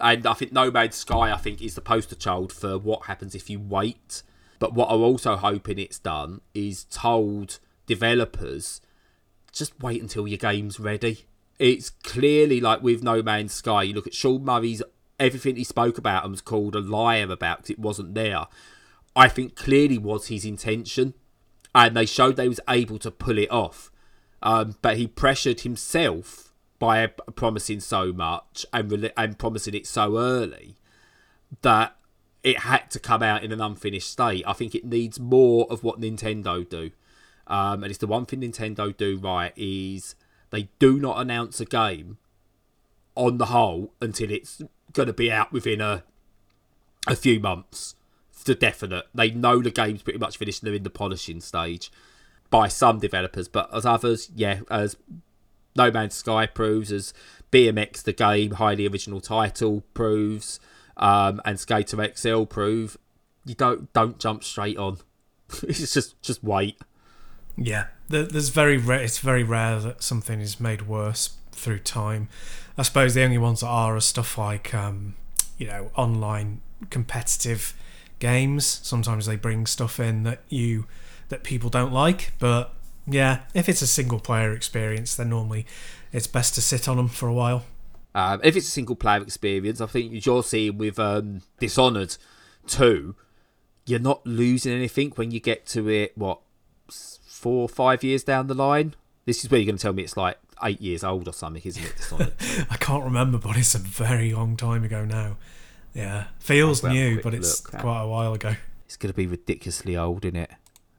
and 0.00 0.26
I 0.26 0.32
think 0.32 0.52
No 0.52 0.70
Man's 0.70 0.96
Sky, 0.96 1.32
I 1.32 1.36
think, 1.36 1.62
is 1.62 1.76
the 1.76 1.80
poster 1.80 2.16
child 2.16 2.52
for 2.52 2.76
what 2.76 3.06
happens 3.06 3.34
if 3.34 3.48
you 3.48 3.60
wait. 3.60 4.22
But 4.58 4.74
what 4.74 4.88
I'm 4.90 5.00
also 5.00 5.36
hoping 5.36 5.78
it's 5.78 5.98
done 5.98 6.40
is 6.54 6.84
told 6.84 7.58
developers 7.86 8.80
just 9.52 9.78
wait 9.80 10.00
until 10.00 10.26
your 10.26 10.38
game's 10.38 10.80
ready. 10.80 11.26
It's 11.58 11.90
clearly 11.90 12.60
like 12.60 12.82
with 12.82 13.02
No 13.02 13.22
Man's 13.22 13.52
Sky, 13.52 13.84
you 13.84 13.94
look 13.94 14.06
at 14.06 14.14
Sean 14.14 14.44
Murray's 14.44 14.82
everything 15.20 15.56
he 15.56 15.64
spoke 15.64 15.98
about 15.98 16.24
and 16.24 16.32
was 16.32 16.40
called 16.40 16.74
a 16.74 16.80
liar 16.80 17.30
about 17.30 17.58
because 17.58 17.70
it 17.70 17.78
wasn't 17.78 18.14
there. 18.14 18.46
I 19.14 19.28
think 19.28 19.54
clearly 19.54 19.98
was 19.98 20.28
his 20.28 20.44
intention, 20.44 21.14
and 21.74 21.96
they 21.96 22.06
showed 22.06 22.36
they 22.36 22.48
was 22.48 22.60
able 22.68 22.98
to 23.00 23.10
pull 23.10 23.38
it 23.38 23.50
off. 23.50 23.90
Um, 24.42 24.76
but 24.82 24.96
he 24.96 25.06
pressured 25.06 25.60
himself 25.60 26.52
by 26.78 27.06
promising 27.06 27.78
so 27.78 28.12
much 28.12 28.66
and 28.72 28.90
rel- 28.90 29.10
and 29.16 29.38
promising 29.38 29.74
it 29.74 29.86
so 29.86 30.18
early 30.18 30.74
that 31.60 31.96
it 32.42 32.60
had 32.60 32.90
to 32.90 32.98
come 32.98 33.22
out 33.22 33.44
in 33.44 33.52
an 33.52 33.60
unfinished 33.60 34.10
state. 34.10 34.42
I 34.46 34.52
think 34.52 34.74
it 34.74 34.84
needs 34.84 35.20
more 35.20 35.66
of 35.70 35.84
what 35.84 36.00
Nintendo 36.00 36.68
do. 36.68 36.90
Um, 37.46 37.82
and 37.82 37.90
it's 37.90 37.98
the 37.98 38.06
one 38.06 38.26
thing 38.26 38.40
Nintendo 38.40 38.96
do 38.96 39.18
right 39.18 39.52
is 39.56 40.14
they 40.50 40.68
do 40.78 40.98
not 40.98 41.20
announce 41.20 41.60
a 41.60 41.64
game 41.64 42.18
on 43.14 43.38
the 43.38 43.46
whole 43.46 43.92
until 44.00 44.30
it's 44.30 44.62
going 44.92 45.06
to 45.06 45.12
be 45.12 45.30
out 45.30 45.52
within 45.52 45.80
a 45.80 46.04
a 47.08 47.16
few 47.16 47.40
months 47.40 47.94
for 48.30 48.54
definite. 48.54 49.06
They 49.14 49.30
know 49.30 49.60
the 49.60 49.70
game's 49.70 50.02
pretty 50.02 50.18
much 50.18 50.36
finished 50.36 50.62
and 50.62 50.68
they're 50.68 50.76
in 50.76 50.82
the 50.82 50.90
polishing 50.90 51.40
stage 51.40 51.90
by 52.50 52.68
some 52.68 52.98
developers, 52.98 53.48
but 53.48 53.74
as 53.74 53.86
others, 53.86 54.30
yeah, 54.34 54.60
as 54.70 54.96
No 55.74 55.90
Man's 55.90 56.14
Sky 56.14 56.46
proves, 56.46 56.92
as 56.92 57.14
BMX 57.50 58.02
the 58.02 58.12
game, 58.12 58.52
highly 58.52 58.86
original 58.86 59.20
title 59.20 59.82
proves, 59.94 60.60
um, 60.96 61.40
and 61.44 61.58
Skater 61.58 62.12
XL 62.14 62.44
prove, 62.44 62.98
you 63.44 63.54
don't 63.54 63.92
don't 63.92 64.18
jump 64.18 64.44
straight 64.44 64.76
on. 64.76 64.98
it's 65.62 65.92
just 65.92 66.20
just 66.22 66.44
wait. 66.44 66.78
Yeah, 67.56 67.86
there's 68.08 68.48
very 68.48 68.76
rare. 68.76 69.00
It's 69.00 69.18
very 69.18 69.42
rare 69.42 69.78
that 69.80 70.02
something 70.02 70.40
is 70.40 70.58
made 70.60 70.82
worse 70.82 71.36
through 71.52 71.80
time. 71.80 72.28
I 72.76 72.82
suppose 72.82 73.14
the 73.14 73.22
only 73.22 73.38
ones 73.38 73.60
that 73.60 73.68
are 73.68 73.96
are 73.96 74.00
stuff 74.00 74.38
like, 74.38 74.74
um, 74.74 75.14
you 75.58 75.66
know, 75.66 75.90
online 75.94 76.60
competitive 76.90 77.74
games. 78.18 78.80
Sometimes 78.82 79.26
they 79.26 79.36
bring 79.36 79.66
stuff 79.66 80.00
in 80.00 80.22
that 80.24 80.40
you 80.48 80.86
that 81.28 81.42
people 81.42 81.70
don't 81.70 81.92
like, 81.92 82.32
but 82.38 82.74
yeah, 83.06 83.40
if 83.54 83.68
it's 83.68 83.82
a 83.82 83.86
single 83.86 84.20
player 84.20 84.52
experience, 84.52 85.16
then 85.16 85.30
normally 85.30 85.66
it's 86.12 86.26
best 86.26 86.54
to 86.54 86.60
sit 86.60 86.88
on 86.88 86.96
them 86.96 87.08
for 87.08 87.28
a 87.28 87.32
while. 87.32 87.64
Um, 88.14 88.40
if 88.44 88.56
it's 88.56 88.68
a 88.68 88.70
single 88.70 88.96
player 88.96 89.22
experience, 89.22 89.80
I 89.80 89.86
think 89.86 90.26
you're 90.26 90.42
seeing 90.42 90.76
with 90.76 90.98
um, 90.98 91.40
Dishonored 91.58 92.16
2, 92.66 93.14
you're 93.86 93.98
not 93.98 94.26
losing 94.26 94.72
anything 94.72 95.12
when 95.12 95.30
you 95.30 95.40
get 95.40 95.66
to 95.68 95.88
it, 95.88 96.16
what, 96.16 96.40
four 97.42 97.62
or 97.62 97.68
five 97.68 98.04
years 98.04 98.22
down 98.22 98.46
the 98.46 98.54
line? 98.54 98.94
This 99.24 99.44
is 99.44 99.50
where 99.50 99.58
you're 99.60 99.66
going 99.66 99.76
to 99.76 99.82
tell 99.82 99.92
me 99.92 100.02
it's 100.04 100.16
like 100.16 100.38
eight 100.64 100.80
years 100.80 101.02
old 101.02 101.26
or 101.28 101.32
something, 101.32 101.62
isn't 101.64 101.84
it? 101.84 102.66
I 102.70 102.76
can't 102.76 103.04
remember, 103.04 103.38
but 103.38 103.56
it's 103.56 103.74
a 103.74 103.78
very 103.78 104.32
long 104.32 104.56
time 104.56 104.84
ago 104.84 105.04
now. 105.04 105.36
Yeah, 105.94 106.26
feels 106.38 106.82
I'll 106.84 106.90
have 106.90 106.96
a 106.96 107.00
new, 107.00 107.20
but 107.22 107.34
it's 107.34 107.60
quite 107.60 108.02
a 108.02 108.06
while 108.08 108.32
ago. 108.34 108.54
it's 108.86 108.96
going 108.96 109.12
to 109.12 109.16
be 109.16 109.26
ridiculously 109.26 109.96
old, 109.96 110.24
isn't 110.24 110.36
it? 110.36 110.50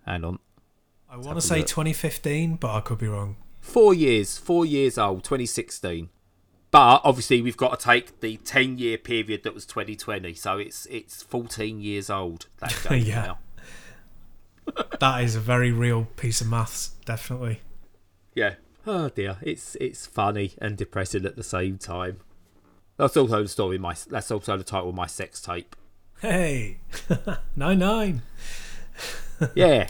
Hang 0.05 0.23
on. 0.23 0.39
I 1.09 1.17
want 1.17 1.39
to 1.39 1.41
say 1.41 1.59
look. 1.59 1.67
2015, 1.67 2.55
but 2.57 2.71
I 2.75 2.81
could 2.81 2.97
be 2.99 3.07
wrong. 3.07 3.37
Four 3.61 3.93
years, 3.93 4.37
four 4.37 4.65
years 4.65 4.97
old, 4.97 5.23
2016. 5.23 6.09
But 6.71 7.01
obviously, 7.03 7.41
we've 7.41 7.55
got 7.57 7.79
to 7.79 7.85
take 7.85 8.19
the 8.19 8.37
10 8.37 8.77
year 8.79 8.97
period 8.97 9.43
that 9.43 9.53
was 9.53 9.65
2020. 9.65 10.33
So 10.33 10.57
it's 10.57 10.85
it's 10.87 11.21
14 11.21 11.79
years 11.79 12.09
old. 12.09 12.47
That 12.59 12.73
Yeah. 13.05 13.21
now. 13.21 13.39
That 14.99 15.23
is 15.23 15.35
a 15.35 15.39
very 15.39 15.71
real 15.71 16.07
piece 16.15 16.41
of 16.41 16.47
maths, 16.47 16.89
definitely. 17.05 17.61
Yeah. 18.33 18.55
Oh 18.85 19.09
dear, 19.09 19.37
it's 19.41 19.75
it's 19.75 20.05
funny 20.05 20.53
and 20.59 20.77
depressing 20.77 21.25
at 21.25 21.35
the 21.35 21.43
same 21.43 21.77
time. 21.77 22.19
That's 22.97 23.17
also 23.17 23.43
the 23.43 23.49
story. 23.49 23.77
My 23.77 23.95
that's 24.09 24.31
also 24.31 24.57
the 24.57 24.63
title 24.63 24.89
of 24.89 24.95
my 24.95 25.07
sex 25.07 25.41
tape. 25.41 25.75
Hey, 26.21 26.79
nine 27.55 27.79
nine. 27.79 28.21
Yeah. 29.55 29.89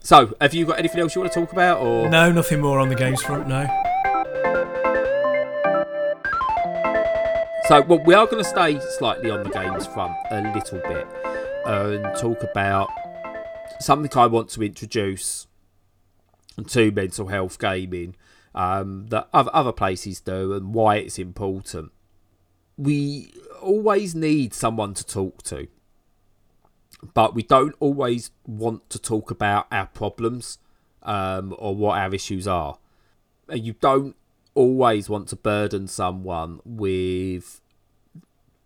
so, 0.00 0.34
have 0.40 0.52
you 0.54 0.66
got 0.66 0.78
anything 0.78 1.00
else 1.00 1.14
you 1.14 1.20
want 1.20 1.32
to 1.32 1.40
talk 1.40 1.52
about, 1.52 1.80
or 1.80 2.08
No, 2.08 2.32
nothing 2.32 2.60
more 2.60 2.80
on 2.80 2.88
the 2.88 2.94
games 2.96 3.22
front. 3.22 3.46
No. 3.46 3.66
So, 7.68 7.80
well, 7.82 8.02
we 8.04 8.14
are 8.14 8.26
going 8.26 8.42
to 8.42 8.48
stay 8.48 8.78
slightly 8.98 9.30
on 9.30 9.42
the 9.42 9.48
games 9.48 9.86
front 9.86 10.14
a 10.30 10.42
little 10.54 10.80
bit 10.80 11.06
uh, 11.66 11.98
and 11.98 12.16
talk 12.18 12.42
about 12.42 12.90
something 13.84 14.18
I 14.18 14.26
want 14.26 14.48
to 14.50 14.62
introduce 14.62 15.46
to 16.68 16.90
mental 16.92 17.28
health 17.28 17.58
gaming 17.58 18.16
um, 18.54 19.08
that 19.08 19.28
other, 19.32 19.72
places 19.72 20.20
do 20.20 20.52
and 20.54 20.72
why 20.72 20.96
it's 20.96 21.18
important. 21.18 21.92
We 22.76 23.32
always 23.60 24.14
need 24.14 24.54
someone 24.54 24.94
to 24.94 25.04
talk 25.04 25.42
to, 25.44 25.68
but 27.12 27.34
we 27.34 27.42
don't 27.42 27.74
always 27.80 28.30
want 28.46 28.88
to 28.90 28.98
talk 28.98 29.30
about 29.30 29.66
our 29.70 29.86
problems 29.86 30.58
um, 31.02 31.54
or 31.58 31.74
what 31.74 31.98
our 31.98 32.14
issues 32.14 32.46
are. 32.46 32.78
You 33.52 33.74
don't 33.74 34.16
always 34.54 35.08
want 35.08 35.28
to 35.28 35.36
burden 35.36 35.88
someone 35.88 36.60
with 36.64 37.60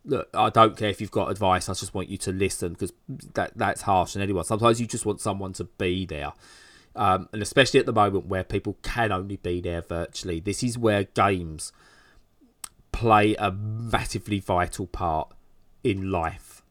look 0.05 0.29
i 0.35 0.49
don't 0.49 0.77
care 0.77 0.89
if 0.89 1.01
you've 1.01 1.11
got 1.11 1.31
advice 1.31 1.69
i 1.69 1.73
just 1.75 1.93
want 1.93 2.09
you 2.09 2.17
to 2.17 2.33
listen 2.33 2.73
because 2.73 2.93
that 3.35 3.53
that's 3.57 3.83
harsh 3.83 4.17
on 4.17 4.23
anyone. 4.23 4.45
Sometimes 4.45 4.81
you 4.81 4.87
just 4.87 5.07
want 5.07 5.21
someone 5.21 5.53
to 5.55 5.65
be 5.65 6.07
there 6.07 6.33
um, 6.99 7.29
and 7.33 7.41
especially 7.41 7.79
at 7.79 7.87
the 7.87 7.93
moment 7.93 8.27
where 8.27 8.45
people 8.45 8.77
can 8.83 9.13
only 9.13 9.37
be 9.37 9.61
there 9.61 9.83
virtually. 9.83 10.41
This 10.41 10.63
is 10.63 10.77
where 10.77 11.05
games 11.05 11.73
play 12.91 13.37
a 13.37 13.53
massively 13.53 14.41
vital 14.41 14.87
part 14.87 15.33
in 15.85 16.11
life. 16.11 16.63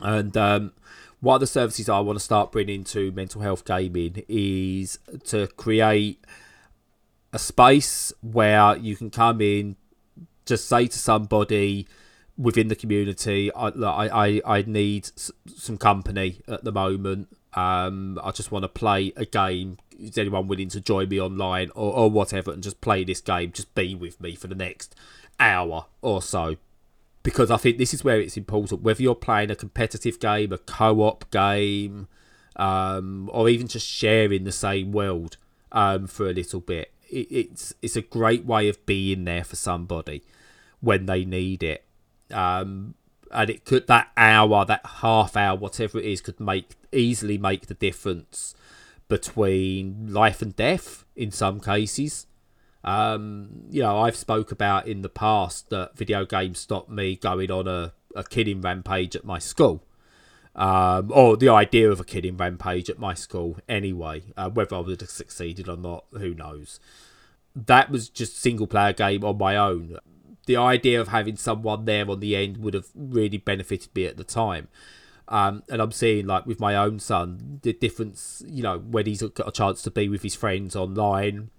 And 0.00 0.34
um, 0.36 0.72
one 1.20 1.36
of 1.36 1.40
the 1.40 1.46
services 1.46 1.88
i 1.88 2.00
want 2.00 2.18
to 2.18 2.24
start 2.24 2.50
bringing 2.50 2.82
to 2.82 3.12
mental 3.12 3.42
health 3.42 3.64
gaming 3.64 4.24
is 4.28 4.98
to 5.24 5.46
create 5.46 6.24
a 7.32 7.38
space 7.38 8.12
where 8.20 8.76
you 8.76 8.96
can 8.96 9.10
come 9.10 9.40
in, 9.40 9.76
just 10.46 10.68
say 10.68 10.86
to 10.86 10.98
somebody 10.98 11.86
within 12.42 12.68
the 12.68 12.76
community, 12.76 13.52
I 13.54 13.68
I, 13.68 14.42
I, 14.44 14.62
need 14.62 15.10
some 15.46 15.78
company 15.78 16.42
at 16.48 16.64
the 16.64 16.72
moment. 16.72 17.28
Um, 17.54 18.18
I 18.22 18.32
just 18.32 18.50
want 18.50 18.64
to 18.64 18.68
play 18.68 19.12
a 19.16 19.24
game. 19.24 19.78
Is 19.98 20.18
anyone 20.18 20.48
willing 20.48 20.68
to 20.70 20.80
join 20.80 21.08
me 21.08 21.20
online 21.20 21.70
or, 21.74 21.92
or 21.94 22.10
whatever 22.10 22.50
and 22.50 22.62
just 22.62 22.80
play 22.80 23.04
this 23.04 23.20
game? 23.20 23.52
Just 23.52 23.74
be 23.74 23.94
with 23.94 24.20
me 24.20 24.34
for 24.34 24.48
the 24.48 24.54
next 24.54 24.96
hour 25.38 25.86
or 26.00 26.20
so. 26.20 26.56
Because 27.22 27.52
I 27.52 27.56
think 27.56 27.78
this 27.78 27.94
is 27.94 28.02
where 28.02 28.20
it's 28.20 28.36
important. 28.36 28.82
Whether 28.82 29.02
you're 29.02 29.14
playing 29.14 29.52
a 29.52 29.56
competitive 29.56 30.18
game, 30.18 30.52
a 30.52 30.58
co 30.58 31.02
op 31.02 31.30
game, 31.30 32.08
um, 32.56 33.30
or 33.32 33.48
even 33.48 33.68
just 33.68 33.86
sharing 33.86 34.42
the 34.42 34.52
same 34.52 34.90
world 34.90 35.36
um, 35.70 36.08
for 36.08 36.28
a 36.28 36.32
little 36.32 36.60
bit. 36.60 36.92
It, 37.08 37.28
it's 37.30 37.74
it's 37.80 37.94
a 37.94 38.02
great 38.02 38.44
way 38.44 38.68
of 38.68 38.84
being 38.86 39.24
there 39.24 39.44
for 39.44 39.56
somebody 39.56 40.24
when 40.80 41.06
they 41.06 41.24
need 41.24 41.62
it. 41.62 41.84
Um, 42.32 42.94
and 43.30 43.48
it 43.48 43.64
could 43.64 43.86
that 43.86 44.10
hour, 44.16 44.64
that 44.64 44.84
half 44.84 45.36
hour, 45.36 45.56
whatever 45.56 45.98
it 45.98 46.04
is, 46.04 46.20
could 46.20 46.38
make 46.38 46.70
easily 46.92 47.38
make 47.38 47.66
the 47.66 47.74
difference 47.74 48.54
between 49.08 50.12
life 50.12 50.42
and 50.42 50.54
death 50.54 51.04
in 51.16 51.30
some 51.30 51.60
cases. 51.60 52.26
Um, 52.84 53.64
you 53.70 53.82
know, 53.82 53.98
I've 53.98 54.16
spoke 54.16 54.50
about 54.52 54.86
in 54.86 55.02
the 55.02 55.08
past 55.08 55.70
that 55.70 55.96
video 55.96 56.24
games 56.24 56.58
stopped 56.58 56.90
me 56.90 57.16
going 57.16 57.50
on 57.50 57.68
a, 57.68 57.92
a 58.14 58.24
killing 58.24 58.60
rampage 58.60 59.16
at 59.16 59.24
my 59.24 59.38
school. 59.38 59.82
Um, 60.54 61.10
or 61.14 61.38
the 61.38 61.48
idea 61.48 61.90
of 61.90 62.00
a 62.00 62.04
killing 62.04 62.36
rampage 62.36 62.90
at 62.90 62.98
my 62.98 63.14
school 63.14 63.58
anyway. 63.68 64.22
Uh, 64.36 64.50
whether 64.50 64.76
I 64.76 64.80
would 64.80 65.00
have 65.00 65.10
succeeded 65.10 65.68
or 65.68 65.76
not, 65.76 66.04
who 66.12 66.34
knows. 66.34 66.80
That 67.54 67.90
was 67.90 68.08
just 68.08 68.40
single 68.40 68.66
player 68.66 68.92
game 68.92 69.24
on 69.24 69.38
my 69.38 69.56
own. 69.56 69.98
The 70.46 70.56
idea 70.56 71.00
of 71.00 71.08
having 71.08 71.36
someone 71.36 71.84
there 71.84 72.08
on 72.10 72.20
the 72.20 72.36
end 72.36 72.58
would 72.58 72.74
have 72.74 72.86
really 72.94 73.38
benefited 73.38 73.94
me 73.94 74.06
at 74.06 74.16
the 74.16 74.24
time. 74.24 74.68
Um, 75.28 75.62
and 75.70 75.80
I'm 75.80 75.92
seeing 75.92 76.26
like 76.26 76.46
with 76.46 76.60
my 76.60 76.74
own 76.74 76.98
son 76.98 77.60
the 77.62 77.72
difference, 77.72 78.42
you 78.46 78.62
know, 78.62 78.78
when 78.78 79.06
he's 79.06 79.22
got 79.22 79.48
a 79.48 79.52
chance 79.52 79.82
to 79.82 79.90
be 79.90 80.08
with 80.08 80.22
his 80.22 80.34
friends 80.34 80.74
online 80.74 81.50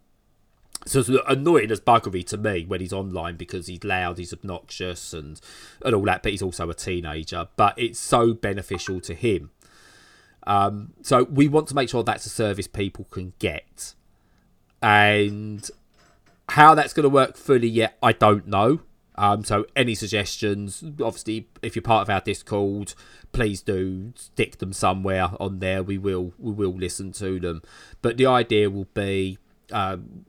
so 0.86 1.00
it's 1.00 1.10
annoying 1.28 1.72
as 1.72 1.80
buggery 1.80 2.26
to 2.28 2.38
me 2.38 2.66
when 2.66 2.82
he's 2.82 2.94
online 2.94 3.38
because 3.38 3.68
he's 3.68 3.84
loud, 3.84 4.18
he's 4.18 4.34
obnoxious, 4.34 5.14
and 5.14 5.40
and 5.84 5.96
all 5.96 6.04
that. 6.04 6.24
But 6.24 6.32
he's 6.32 6.42
also 6.42 6.70
a 6.70 6.74
teenager. 6.74 7.48
But 7.56 7.78
it's 7.78 8.00
so 8.00 8.34
beneficial 8.34 9.00
to 9.02 9.14
him. 9.14 9.52
Um, 10.46 10.94
so 11.02 11.24
we 11.24 11.48
want 11.48 11.68
to 11.70 11.76
make 11.76 11.90
sure 11.90 12.04
that's 12.04 12.26
a 12.26 12.30
service 12.30 12.68
people 12.68 13.06
can 13.06 13.34
get, 13.40 13.94
and 14.82 15.70
how 16.54 16.76
that's 16.76 16.94
going 16.94 17.04
to 17.04 17.10
work 17.10 17.36
fully 17.36 17.68
yet, 17.68 17.98
I 18.04 18.12
don't 18.12 18.46
know. 18.48 18.82
Um, 19.16 19.44
so 19.44 19.66
any 19.76 19.96
suggestions? 19.96 20.84
Obviously, 21.02 21.48
if 21.64 21.76
you're 21.76 21.82
part 21.82 22.04
of 22.04 22.12
our 22.12 22.22
Discord, 22.22 22.94
please 23.32 23.62
do 23.62 24.14
stick 24.16 24.60
them 24.60 24.72
somewhere 24.72 25.32
on 25.40 25.60
there. 25.60 25.82
We 25.82 25.98
will 25.98 26.34
we 26.38 26.52
will 26.52 26.74
listen 26.74 27.12
to 27.14 27.40
them. 27.40 27.64
But 28.04 28.18
the 28.18 28.28
idea 28.28 28.70
will 28.70 28.88
be 28.94 29.40
um, 29.72 30.26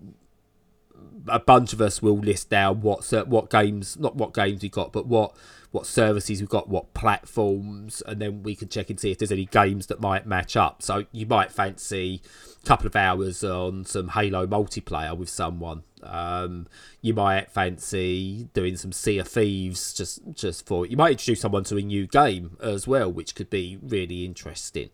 a 1.29 1.39
bunch 1.39 1.75
of 1.75 1.83
us 1.83 2.01
will 2.01 2.19
list 2.19 2.49
down 2.49 2.81
what 2.81 3.11
what 3.27 3.51
games, 3.51 3.99
not 3.99 4.17
what 4.17 4.33
games 4.33 4.63
we 4.63 4.71
got, 4.71 4.95
but 4.95 5.07
what 5.07 5.37
what 5.75 5.87
services 5.87 6.41
we've 6.41 6.49
got, 6.49 6.69
what 6.69 6.95
platforms, 6.95 8.01
and 8.07 8.23
then 8.23 8.45
we 8.45 8.55
can 8.55 8.69
check 8.69 8.91
and 8.91 9.01
see 9.01 9.11
if 9.11 9.19
there's 9.19 9.33
any 9.33 9.47
games 9.47 9.89
that 9.89 10.01
might 10.01 10.25
match 10.25 10.57
up. 10.57 10.81
So 10.83 11.07
you 11.11 11.27
might 11.27 11.51
fancy 11.51 12.23
a 12.63 12.65
couple 12.65 12.87
of 12.87 12.95
hours 12.95 13.43
on 13.43 13.85
some 13.85 14.11
Halo 14.11 14.47
multiplayer 14.47 15.17
with 15.19 15.29
someone. 15.29 15.83
Um, 16.01 16.69
you 17.03 17.13
might 17.13 17.51
fancy 17.51 18.49
doing 18.55 18.77
some 18.77 18.93
Sea 18.93 19.19
of 19.19 19.27
Thieves 19.27 19.93
just 19.93 20.21
just 20.33 20.65
for 20.65 20.87
you 20.87 20.97
might 20.97 21.11
introduce 21.11 21.41
someone 21.41 21.65
to 21.65 21.77
a 21.77 21.83
new 21.83 22.07
game 22.07 22.57
as 22.63 22.87
well, 22.87 23.11
which 23.11 23.35
could 23.35 23.51
be 23.51 23.77
really 23.83 24.25
interesting. 24.25 24.91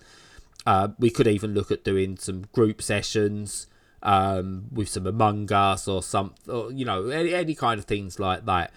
Uh, 0.65 0.89
we 0.99 1.11
could 1.11 1.27
even 1.27 1.53
look 1.53 1.71
at 1.71 1.85
doing 1.85 2.17
some 2.17 2.47
group 2.55 2.81
sessions 2.81 3.67
um, 4.03 4.65
with 4.73 4.89
some 4.89 5.07
Among 5.07 5.53
Us 5.53 5.87
or 5.87 6.03
some, 6.03 6.35
or, 6.49 6.73
you 6.73 6.87
know, 6.87 7.09
any, 7.09 7.35
any 7.35 7.55
kind 7.55 7.79
of 7.79 7.85
things 7.85 8.19
like 8.19 8.47
that. 8.47 8.73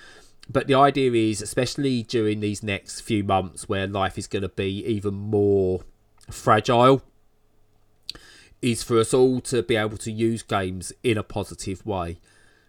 But 0.50 0.68
the 0.68 0.76
idea 0.76 1.12
is, 1.12 1.42
especially 1.42 2.04
during 2.04 2.40
these 2.40 2.62
next 2.62 3.02
few 3.02 3.24
months 3.24 3.70
where 3.70 3.88
life 3.88 4.18
is 4.18 4.28
going 4.28 4.42
to 4.42 4.50
be 4.50 4.86
even 4.86 5.14
more 5.14 5.82
fragile, 6.30 7.02
is 8.62 8.84
for 8.84 9.00
us 9.00 9.14
all 9.14 9.42
to 9.42 9.62
be 9.64 9.76
able 9.76 9.98
to 9.98 10.12
use 10.12 10.42
games 10.44 10.94
in 11.04 11.18
a 11.18 11.24
positive 11.24 11.86
way. 11.86 12.20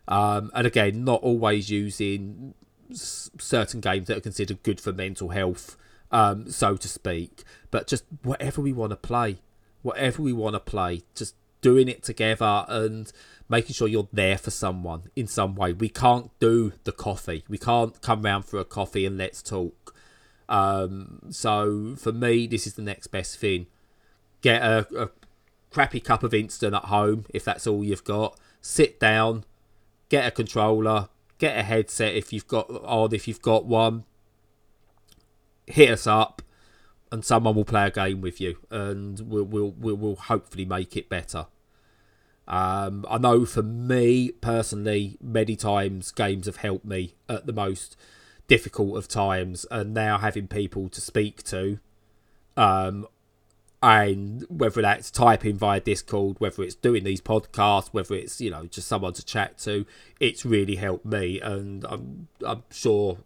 Um, 0.07 0.51
and 0.55 0.67
again, 0.67 1.05
not 1.05 1.23
always 1.23 1.71
using 1.71 2.55
s- 2.91 3.31
certain 3.39 3.81
games 3.81 4.09
that 4.09 4.19
are 4.19 4.21
considered 4.21 4.63
good 4.63 4.81
for 4.81 4.93
mental 4.93 5.31
health, 5.31 5.77
um, 6.11 6.51
so 6.51 6.77
to 6.77 6.89
speak, 6.89 7.43
but 7.71 7.87
just 7.87 8.05
whatever 8.23 8.61
we 8.61 8.73
want 8.73 8.91
to 8.91 8.97
play, 8.97 9.39
whatever 9.83 10.23
we 10.23 10.33
want 10.33 10.55
to 10.55 10.61
play, 10.61 11.03
just 11.15 11.35
doing 11.61 11.89
it 11.89 12.03
together 12.03 12.67
and 12.69 13.11
making 13.55 13.73
sure 13.73 13.87
you're 13.87 14.09
there 14.13 14.37
for 14.37 14.51
someone 14.51 15.03
in 15.15 15.29
some 15.29 15.55
way. 15.55 15.73
We 15.73 15.89
can't 15.89 16.29
do 16.41 16.73
the 16.83 16.91
coffee. 16.91 17.45
We 17.49 17.57
can't 17.57 18.01
come 18.03 18.23
round 18.23 18.45
for 18.47 18.59
a 18.59 18.65
coffee 18.65 19.07
and 19.07 19.17
let's 19.17 19.43
talk. 19.43 19.95
Um, 20.49 21.21
so 21.31 21.95
for 21.97 22.13
me, 22.13 22.49
this 22.49 22.67
is 22.67 22.75
the 22.75 22.83
next 22.83 23.09
best 23.09 23.39
thing. 23.39 23.67
Get 24.41 24.61
a, 24.61 24.87
a 24.99 25.11
crappy 25.71 26.01
cup 26.01 26.25
of 26.25 26.35
instant 26.35 26.75
at 26.75 26.87
home 26.87 27.27
if 27.33 27.45
that's 27.45 27.69
all 27.69 27.85
you've 27.85 28.03
got. 28.03 28.37
Sit 28.61 28.99
down, 28.99 29.45
get 30.09 30.27
a 30.27 30.33
controller, 30.33 31.09
get 31.39 31.57
a 31.57 31.63
headset 31.63 32.17
if 32.17 32.33
you've 32.33 32.49
got 32.49 32.69
on 32.69 33.15
if 33.15 33.29
you've 33.29 33.43
got 33.43 33.67
one. 33.67 34.05
Hit 35.67 35.91
us 35.91 36.09
up 36.09 36.43
and 37.13 37.25
someone 37.25 37.55
will 37.55 37.65
play 37.65 37.87
a 37.87 37.91
game 37.93 38.21
with 38.21 38.41
you, 38.41 38.57
and 38.71 39.21
we'll 39.21 39.45
we'll 39.45 39.71
we'll, 39.79 39.97
we'll 39.97 40.17
hopefully 40.17 40.65
make 40.65 40.97
it 40.97 41.09
better. 41.09 41.47
Um, 42.47 43.07
I 43.09 43.19
know 43.19 43.47
for 43.47 43.63
me 43.63 44.31
personally, 44.41 45.17
many 45.23 45.57
times 45.57 46.11
games 46.11 46.47
have 46.47 46.57
helped 46.57 46.85
me 46.85 47.15
at 47.29 47.47
the 47.47 47.53
most 47.53 47.97
difficult 48.49 48.99
of 48.99 49.09
times, 49.09 49.65
and 49.71 49.95
now 49.95 50.19
having 50.19 50.47
people 50.47 50.89
to 50.91 51.01
speak 51.01 51.43
to, 51.45 51.79
um, 52.57 53.07
and 53.83 54.45
whether 54.49 54.83
that's 54.83 55.11
typing 55.11 55.57
via 55.57 55.81
Discord, 55.81 56.37
whether 56.39 56.63
it's 56.63 56.75
doing 56.75 57.05
these 57.05 57.23
podcasts, 57.23 57.89
whether 57.93 58.15
it's 58.15 58.41
you 58.41 58.51
know 58.51 58.67
just 58.67 58.89
someone 58.89 59.15
to 59.15 59.25
chat 59.25 59.57
to, 59.59 59.87
it's 60.21 60.45
really 60.45 60.77
helped 60.77 61.07
me, 61.07 61.41
and 61.41 61.87
I'm 61.87 62.29
I'm 62.47 62.65
sure 62.71 63.19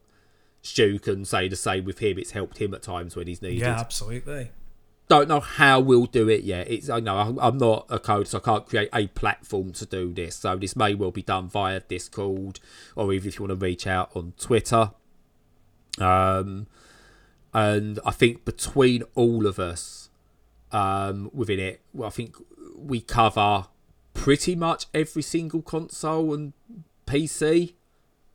Stu 0.63 1.01
can 1.01 1.25
say 1.25 1.49
the 1.49 1.57
same 1.57 1.85
with 1.85 1.99
him. 1.99 2.19
It's 2.19 2.31
helped 2.31 2.59
him 2.59 2.73
at 2.73 2.83
times 2.83 3.17
when 3.17 3.27
he's 3.27 3.43
needed. 3.43 3.61
Yeah, 3.61 3.81
absolutely 3.81 4.51
don't 5.09 5.29
know 5.29 5.41
how 5.41 5.81
we'll 5.81 6.07
do 6.07 6.29
it 6.29 6.45
yet. 6.45 6.71
It's 6.71 6.89
I 6.89 7.01
know 7.01 7.39
I'm 7.41 7.59
not 7.59 7.87
a 7.89 7.99
coder, 7.99 8.27
so 8.27 8.39
I 8.39 8.41
can't 8.41 8.67
create 8.67 8.91
a 8.93 9.07
platform 9.09 9.73
to 9.73 9.87
do 9.87 10.13
this. 10.13 10.37
So 10.37 10.57
this 10.57 10.77
may 10.77 10.95
well 10.95 11.11
be 11.11 11.23
done 11.23 11.49
via 11.49 11.81
Discord, 11.81 12.61
or 12.95 13.13
even 13.13 13.29
if 13.29 13.39
you 13.39 13.47
want 13.47 13.59
to 13.59 13.65
reach 13.67 13.87
out 13.87 14.11
on 14.15 14.35
Twitter. 14.39 14.93
Um, 15.99 16.67
and 17.55 17.99
I 18.05 18.11
think 18.11 18.45
between 18.45 19.03
all 19.15 19.47
of 19.47 19.59
us, 19.59 20.11
um, 20.71 21.31
within 21.33 21.59
it, 21.59 21.81
well, 21.95 22.09
I 22.09 22.11
think 22.11 22.37
we 22.77 23.01
cover 23.01 23.67
pretty 24.13 24.55
much 24.55 24.87
every 24.93 25.23
single 25.23 25.63
console 25.63 26.35
and 26.35 26.53
PC. 27.07 27.75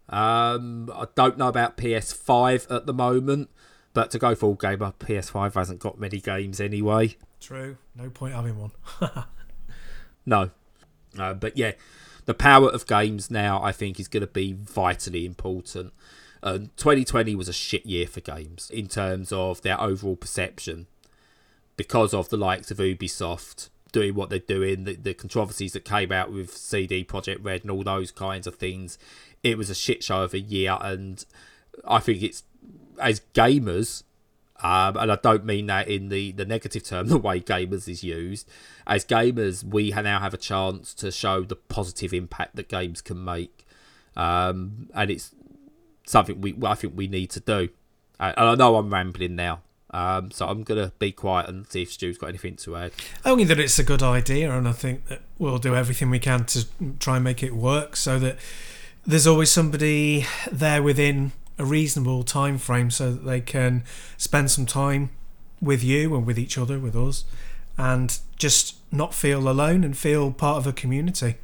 Um, 0.10 0.92
I 0.94 1.06
don't 1.16 1.38
know 1.38 1.48
about 1.48 1.78
PS5 1.78 2.74
at 2.74 2.86
the 2.86 2.94
moment. 2.94 3.50
But 3.94 4.10
to 4.12 4.20
go 4.20 4.34
full 4.36 4.56
gamer, 4.56 4.94
PS5 5.00 5.54
hasn't 5.54 5.80
got 5.80 6.00
many 6.00 6.20
games 6.20 6.60
anyway. 6.60 7.16
True. 7.40 7.78
No 7.96 8.10
point 8.10 8.34
having 8.34 8.58
one. 8.60 8.72
no. 10.26 10.50
Uh, 11.18 11.34
but 11.36 11.58
yeah, 11.58 11.74
the 12.26 12.34
power 12.34 12.70
of 12.70 12.88
games 12.88 13.30
now, 13.30 13.62
I 13.62 13.72
think, 13.72 14.00
is 14.00 14.08
going 14.08 14.22
to 14.22 14.28
be 14.28 14.54
vitally 14.54 15.26
important. 15.26 15.94
And 16.42 16.76
2020 16.78 17.36
was 17.36 17.48
a 17.48 17.54
shit 17.54 17.86
year 17.86 18.08
for 18.08 18.20
games 18.20 18.70
in 18.72 18.88
terms 18.88 19.32
of 19.32 19.62
their 19.62 19.80
overall 19.80 20.16
perception 20.16 20.88
because 21.78 22.14
of 22.14 22.30
the 22.30 22.38
likes 22.38 22.72
of 22.72 22.78
Ubisoft 22.78 23.70
doing 23.92 24.16
what 24.16 24.30
they're 24.30 24.40
doing, 24.40 24.84
the, 24.84 24.96
the 24.96 25.14
controversies 25.14 25.74
that 25.74 25.86
came 25.86 26.12
out 26.12 26.32
with 26.32 26.52
CD 26.52 27.06
Projekt 27.06 27.44
Red 27.44 27.62
and 27.62 27.72
all 27.72 27.84
those 27.84 28.12
kinds 28.12 28.48
of 28.48 28.56
things. 28.56 28.98
It 29.44 29.58
was 29.58 29.70
a 29.70 29.76
shit 29.76 30.04
show 30.04 30.24
of 30.24 30.34
a 30.34 30.40
year, 30.40 30.78
and 30.82 31.24
I 31.88 32.00
think 32.00 32.24
it's 32.24 32.44
as 33.00 33.22
gamers, 33.34 34.04
um, 34.62 34.96
and 34.98 35.12
I 35.12 35.18
don't 35.18 35.46
mean 35.46 35.68
that 35.68 35.88
in 35.88 36.10
the, 36.10 36.32
the 36.32 36.46
negative 36.46 36.84
term, 36.84 37.08
the 37.10 37.18
way 37.18 37.40
gamers 37.40 37.88
is 37.88 38.04
used. 38.04 38.50
As 38.88 39.06
gamers, 39.06 39.64
we 39.64 39.92
now 39.92 40.20
have 40.20 40.34
a 40.34 40.38
chance 40.38 40.94
to 40.96 41.12
show 41.12 41.44
the 41.44 41.56
positive 41.56 42.14
impact 42.14 42.56
that 42.56 42.70
games 42.70 43.02
can 43.02 43.24
make, 43.24 43.66
um, 44.16 44.90
and 44.94 45.12
it's 45.12 45.36
something 46.06 46.42
we 46.42 46.56
I 46.64 46.76
think 46.76 46.94
we 46.96 47.08
need 47.08 47.30
to 47.32 47.40
do. 47.40 47.70
And 48.20 48.34
I 48.38 48.56
know 48.56 48.78
I'm 48.78 48.94
rambling 48.94 49.36
now, 49.36 49.62
um, 49.92 50.32
so 50.32 50.48
I'm 50.48 50.64
gonna 50.64 50.94
be 50.98 51.12
quiet 51.12 51.50
and 51.50 51.70
see 51.70 51.82
if 51.82 51.92
Stu's 51.92 52.18
got 52.18 52.28
anything 52.28 52.56
to 52.58 52.76
add. 52.76 52.92
Only 53.26 53.44
that 53.46 53.60
it's 53.60 53.80
a 53.80 53.84
good 53.84 54.04
idea, 54.04 54.52
and 54.52 54.68
I 54.68 54.72
think 54.72 55.08
that 55.08 55.22
we'll 55.38 55.58
do 55.58 55.76
everything 55.76 56.10
we 56.10 56.20
can 56.20 56.46
to 56.46 56.66
try 57.00 57.16
and 57.16 57.24
make 57.24 57.44
it 57.44 57.54
work, 57.54 57.96
so 57.96 58.18
that 58.20 58.38
there's 59.06 59.28
always 59.28 59.52
somebody 59.52 60.26
there 60.52 60.82
within 60.82 61.34
a 61.58 61.66
reasonable 61.66 62.24
time 62.24 62.58
frame 62.58 62.90
so 62.92 63.12
that 63.12 63.26
they 63.26 63.42
can 63.42 63.84
spend 64.18 64.52
some 64.52 64.66
time 64.66 65.12
with 65.62 65.84
you 65.84 66.16
and 66.16 66.26
with 66.26 66.38
each 66.38 66.58
other, 66.58 66.80
with 66.80 66.96
us, 66.96 67.24
and 67.78 68.20
just 68.38 68.78
not 68.92 69.14
feel 69.14 69.48
alone 69.48 69.84
and 69.84 69.98
feel 69.98 70.32
part 70.32 70.58
of 70.58 70.68
a 70.68 70.74
community. 70.74 71.36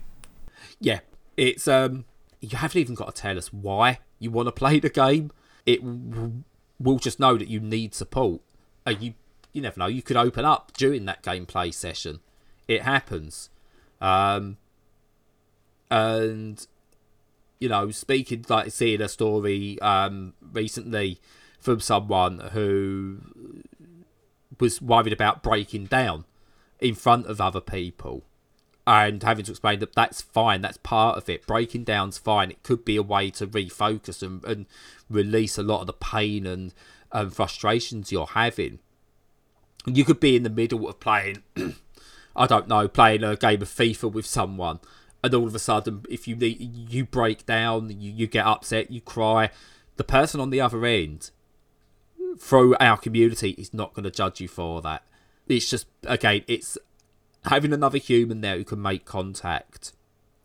Yeah, 0.79 0.99
it's 1.37 1.67
um, 1.67 2.05
you 2.41 2.57
haven't 2.57 2.79
even 2.79 2.95
got 2.95 3.15
to 3.15 3.21
tell 3.21 3.37
us 3.37 3.53
why 3.53 3.99
you 4.19 4.31
want 4.31 4.47
to 4.47 4.51
play 4.51 4.79
the 4.79 4.89
game. 4.89 5.31
It 5.65 5.81
we'll 5.83 6.99
just 6.99 7.19
know 7.19 7.37
that 7.37 7.47
you 7.47 7.59
need 7.59 7.93
support. 7.93 8.41
Are 8.85 8.91
you 8.91 9.13
you 9.53 9.61
never 9.61 9.79
know. 9.79 9.87
You 9.87 10.01
could 10.01 10.17
open 10.17 10.45
up 10.45 10.73
during 10.77 11.05
that 11.05 11.23
gameplay 11.23 11.73
session. 11.73 12.19
It 12.67 12.83
happens. 12.83 13.49
Um, 13.99 14.57
and 15.89 16.65
you 17.59 17.69
know, 17.69 17.91
speaking 17.91 18.45
like 18.49 18.71
seeing 18.71 19.01
a 19.01 19.09
story 19.09 19.79
um, 19.81 20.33
recently 20.53 21.19
from 21.59 21.79
someone 21.79 22.39
who 22.53 23.19
was 24.59 24.81
worried 24.81 25.13
about 25.13 25.43
breaking 25.43 25.85
down 25.85 26.25
in 26.79 26.95
front 26.95 27.25
of 27.27 27.41
other 27.41 27.61
people 27.61 28.23
and 28.87 29.21
having 29.21 29.45
to 29.45 29.51
explain 29.51 29.79
that 29.79 29.93
that's 29.93 30.21
fine, 30.21 30.61
that's 30.61 30.77
part 30.77 31.17
of 31.17 31.29
it. 31.29 31.45
Breaking 31.45 31.83
down's 31.83 32.17
fine. 32.17 32.49
It 32.49 32.63
could 32.63 32.83
be 32.83 32.95
a 32.95 33.03
way 33.03 33.29
to 33.31 33.45
refocus 33.45 34.23
and, 34.23 34.43
and 34.45 34.65
release 35.09 35.57
a 35.57 35.63
lot 35.63 35.81
of 35.81 35.87
the 35.87 35.93
pain 35.93 36.47
and, 36.47 36.73
and 37.11 37.33
frustrations 37.33 38.11
you're 38.11 38.25
having. 38.25 38.79
You 39.85 40.03
could 40.05 40.19
be 40.19 40.35
in 40.35 40.43
the 40.43 40.49
middle 40.49 40.89
of 40.89 40.99
playing, 40.99 41.43
I 42.35 42.47
don't 42.47 42.67
know, 42.67 42.87
playing 42.87 43.23
a 43.23 43.35
game 43.35 43.61
of 43.61 43.69
FIFA 43.69 44.11
with 44.11 44.25
someone, 44.25 44.79
and 45.23 45.33
all 45.33 45.47
of 45.47 45.55
a 45.55 45.59
sudden, 45.59 46.05
if 46.09 46.27
you 46.27 46.35
you 46.37 47.05
break 47.05 47.45
down, 47.45 47.89
you, 47.89 48.11
you 48.11 48.27
get 48.27 48.45
upset, 48.45 48.91
you 48.91 49.01
cry, 49.01 49.49
the 49.97 50.03
person 50.03 50.39
on 50.39 50.49
the 50.49 50.61
other 50.61 50.85
end, 50.85 51.31
through 52.39 52.75
our 52.79 52.97
community, 52.97 53.51
is 53.51 53.73
not 53.73 53.93
going 53.93 54.03
to 54.03 54.11
judge 54.11 54.39
you 54.39 54.47
for 54.47 54.81
that. 54.81 55.03
It's 55.47 55.69
just 55.69 55.87
again, 56.03 56.43
it's 56.47 56.77
having 57.45 57.73
another 57.73 57.97
human 57.97 58.41
there 58.41 58.57
who 58.57 58.63
can 58.63 58.81
make 58.81 59.05
contact, 59.05 59.93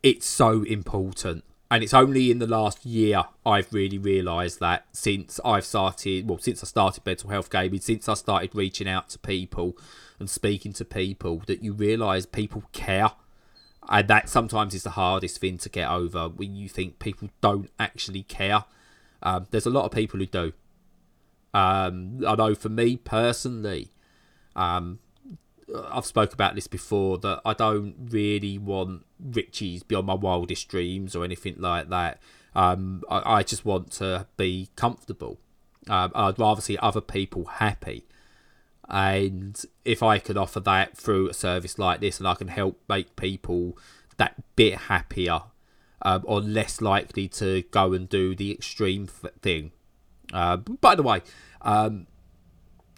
it's 0.02 0.26
so 0.26 0.62
important. 0.62 1.44
And 1.70 1.82
it's 1.82 1.94
only 1.94 2.30
in 2.30 2.38
the 2.38 2.46
last 2.46 2.86
year 2.86 3.24
I've 3.44 3.72
really 3.72 3.98
realised 3.98 4.60
that 4.60 4.86
since 4.92 5.40
I've 5.44 5.64
started, 5.64 6.28
well, 6.28 6.38
since 6.38 6.62
I 6.62 6.66
started 6.66 7.04
mental 7.04 7.30
health 7.30 7.50
gaming, 7.50 7.80
since 7.80 8.08
I 8.08 8.14
started 8.14 8.54
reaching 8.54 8.88
out 8.88 9.08
to 9.10 9.18
people 9.18 9.76
and 10.20 10.30
speaking 10.30 10.72
to 10.74 10.84
people, 10.84 11.42
that 11.46 11.62
you 11.62 11.72
realise 11.72 12.26
people 12.26 12.64
care. 12.72 13.10
And 13.88 14.08
that 14.08 14.28
sometimes 14.28 14.74
is 14.74 14.82
the 14.82 14.90
hardest 14.90 15.38
thing 15.38 15.58
to 15.58 15.68
get 15.68 15.90
over 15.90 16.28
when 16.28 16.56
you 16.56 16.68
think 16.68 16.98
people 16.98 17.28
don't 17.40 17.70
actually 17.78 18.22
care. 18.22 18.64
Um, 19.22 19.46
there's 19.50 19.66
a 19.66 19.70
lot 19.70 19.84
of 19.84 19.92
people 19.92 20.18
who 20.18 20.26
do. 20.26 20.52
Um, 21.52 22.24
I 22.26 22.34
know 22.34 22.54
for 22.54 22.68
me 22.68 22.96
personally, 22.96 23.90
um, 24.56 24.98
I've 25.90 26.04
spoke 26.06 26.32
about 26.32 26.54
this 26.54 26.66
before 26.66 27.18
that 27.18 27.40
I 27.44 27.54
don't 27.54 27.94
really 28.10 28.58
want 28.58 29.04
riches 29.20 29.82
beyond 29.82 30.06
my 30.06 30.14
wildest 30.14 30.68
dreams 30.68 31.14
or 31.14 31.24
anything 31.24 31.56
like 31.58 31.88
that. 31.88 32.20
Um, 32.54 33.02
I, 33.10 33.38
I, 33.38 33.42
just 33.42 33.64
want 33.64 33.90
to 33.92 34.26
be 34.36 34.68
comfortable. 34.76 35.38
Um, 35.88 36.12
I'd 36.14 36.38
rather 36.38 36.60
see 36.60 36.78
other 36.78 37.00
people 37.00 37.46
happy. 37.46 38.06
And 38.88 39.60
if 39.84 40.02
I 40.02 40.18
could 40.18 40.36
offer 40.36 40.60
that 40.60 40.96
through 40.96 41.28
a 41.28 41.34
service 41.34 41.78
like 41.78 42.00
this 42.00 42.18
and 42.18 42.28
I 42.28 42.34
can 42.34 42.48
help 42.48 42.80
make 42.88 43.16
people 43.16 43.78
that 44.16 44.34
bit 44.56 44.74
happier 44.74 45.40
um, 46.02 46.22
or 46.24 46.40
less 46.40 46.80
likely 46.80 47.28
to 47.28 47.62
go 47.70 47.92
and 47.92 48.08
do 48.08 48.34
the 48.34 48.52
extreme 48.52 49.06
thing. 49.06 49.72
Uh, 50.32 50.56
by 50.56 50.94
the 50.94 51.02
way, 51.02 51.22
um, 51.62 52.06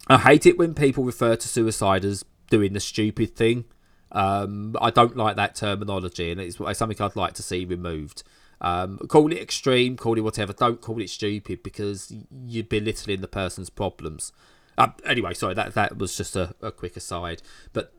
I 0.08 0.18
hate 0.18 0.46
it 0.46 0.58
when 0.58 0.74
people 0.74 1.04
refer 1.04 1.36
to 1.36 1.48
suicide 1.48 2.04
as 2.04 2.24
doing 2.50 2.72
the 2.72 2.80
stupid 2.80 3.36
thing. 3.36 3.64
Um, 4.12 4.76
I 4.80 4.90
don't 4.90 5.16
like 5.16 5.36
that 5.36 5.54
terminology, 5.54 6.30
and 6.30 6.40
it's, 6.40 6.58
it's 6.60 6.78
something 6.78 7.00
I'd 7.00 7.16
like 7.16 7.34
to 7.34 7.42
see 7.42 7.64
removed. 7.64 8.22
Um, 8.60 8.98
call 9.08 9.30
it 9.32 9.38
extreme, 9.38 9.96
call 9.96 10.16
it 10.16 10.22
whatever. 10.22 10.52
Don't 10.52 10.80
call 10.80 11.00
it 11.00 11.10
stupid 11.10 11.62
because 11.62 12.12
you're 12.46 12.64
belittling 12.64 13.20
the 13.20 13.28
person's 13.28 13.68
problems. 13.68 14.32
Uh, 14.78 14.88
anyway, 15.04 15.34
sorry, 15.34 15.54
that 15.54 15.74
that 15.74 15.98
was 15.98 16.16
just 16.16 16.36
a, 16.36 16.54
a 16.60 16.70
quick 16.70 16.96
aside. 16.96 17.42
But 17.72 17.92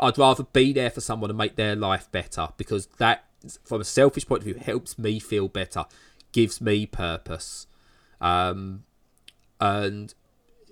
I'd 0.00 0.18
rather 0.18 0.44
be 0.44 0.72
there 0.72 0.90
for 0.90 1.00
someone 1.00 1.30
and 1.30 1.38
make 1.38 1.56
their 1.56 1.74
life 1.74 2.10
better 2.12 2.48
because 2.56 2.86
that, 2.98 3.24
from 3.64 3.80
a 3.80 3.84
selfish 3.84 4.26
point 4.26 4.40
of 4.40 4.44
view, 4.44 4.54
helps 4.54 4.98
me 4.98 5.18
feel 5.18 5.48
better, 5.48 5.84
gives 6.32 6.60
me 6.60 6.86
purpose. 6.86 7.66
Um, 8.20 8.84
and 9.60 10.14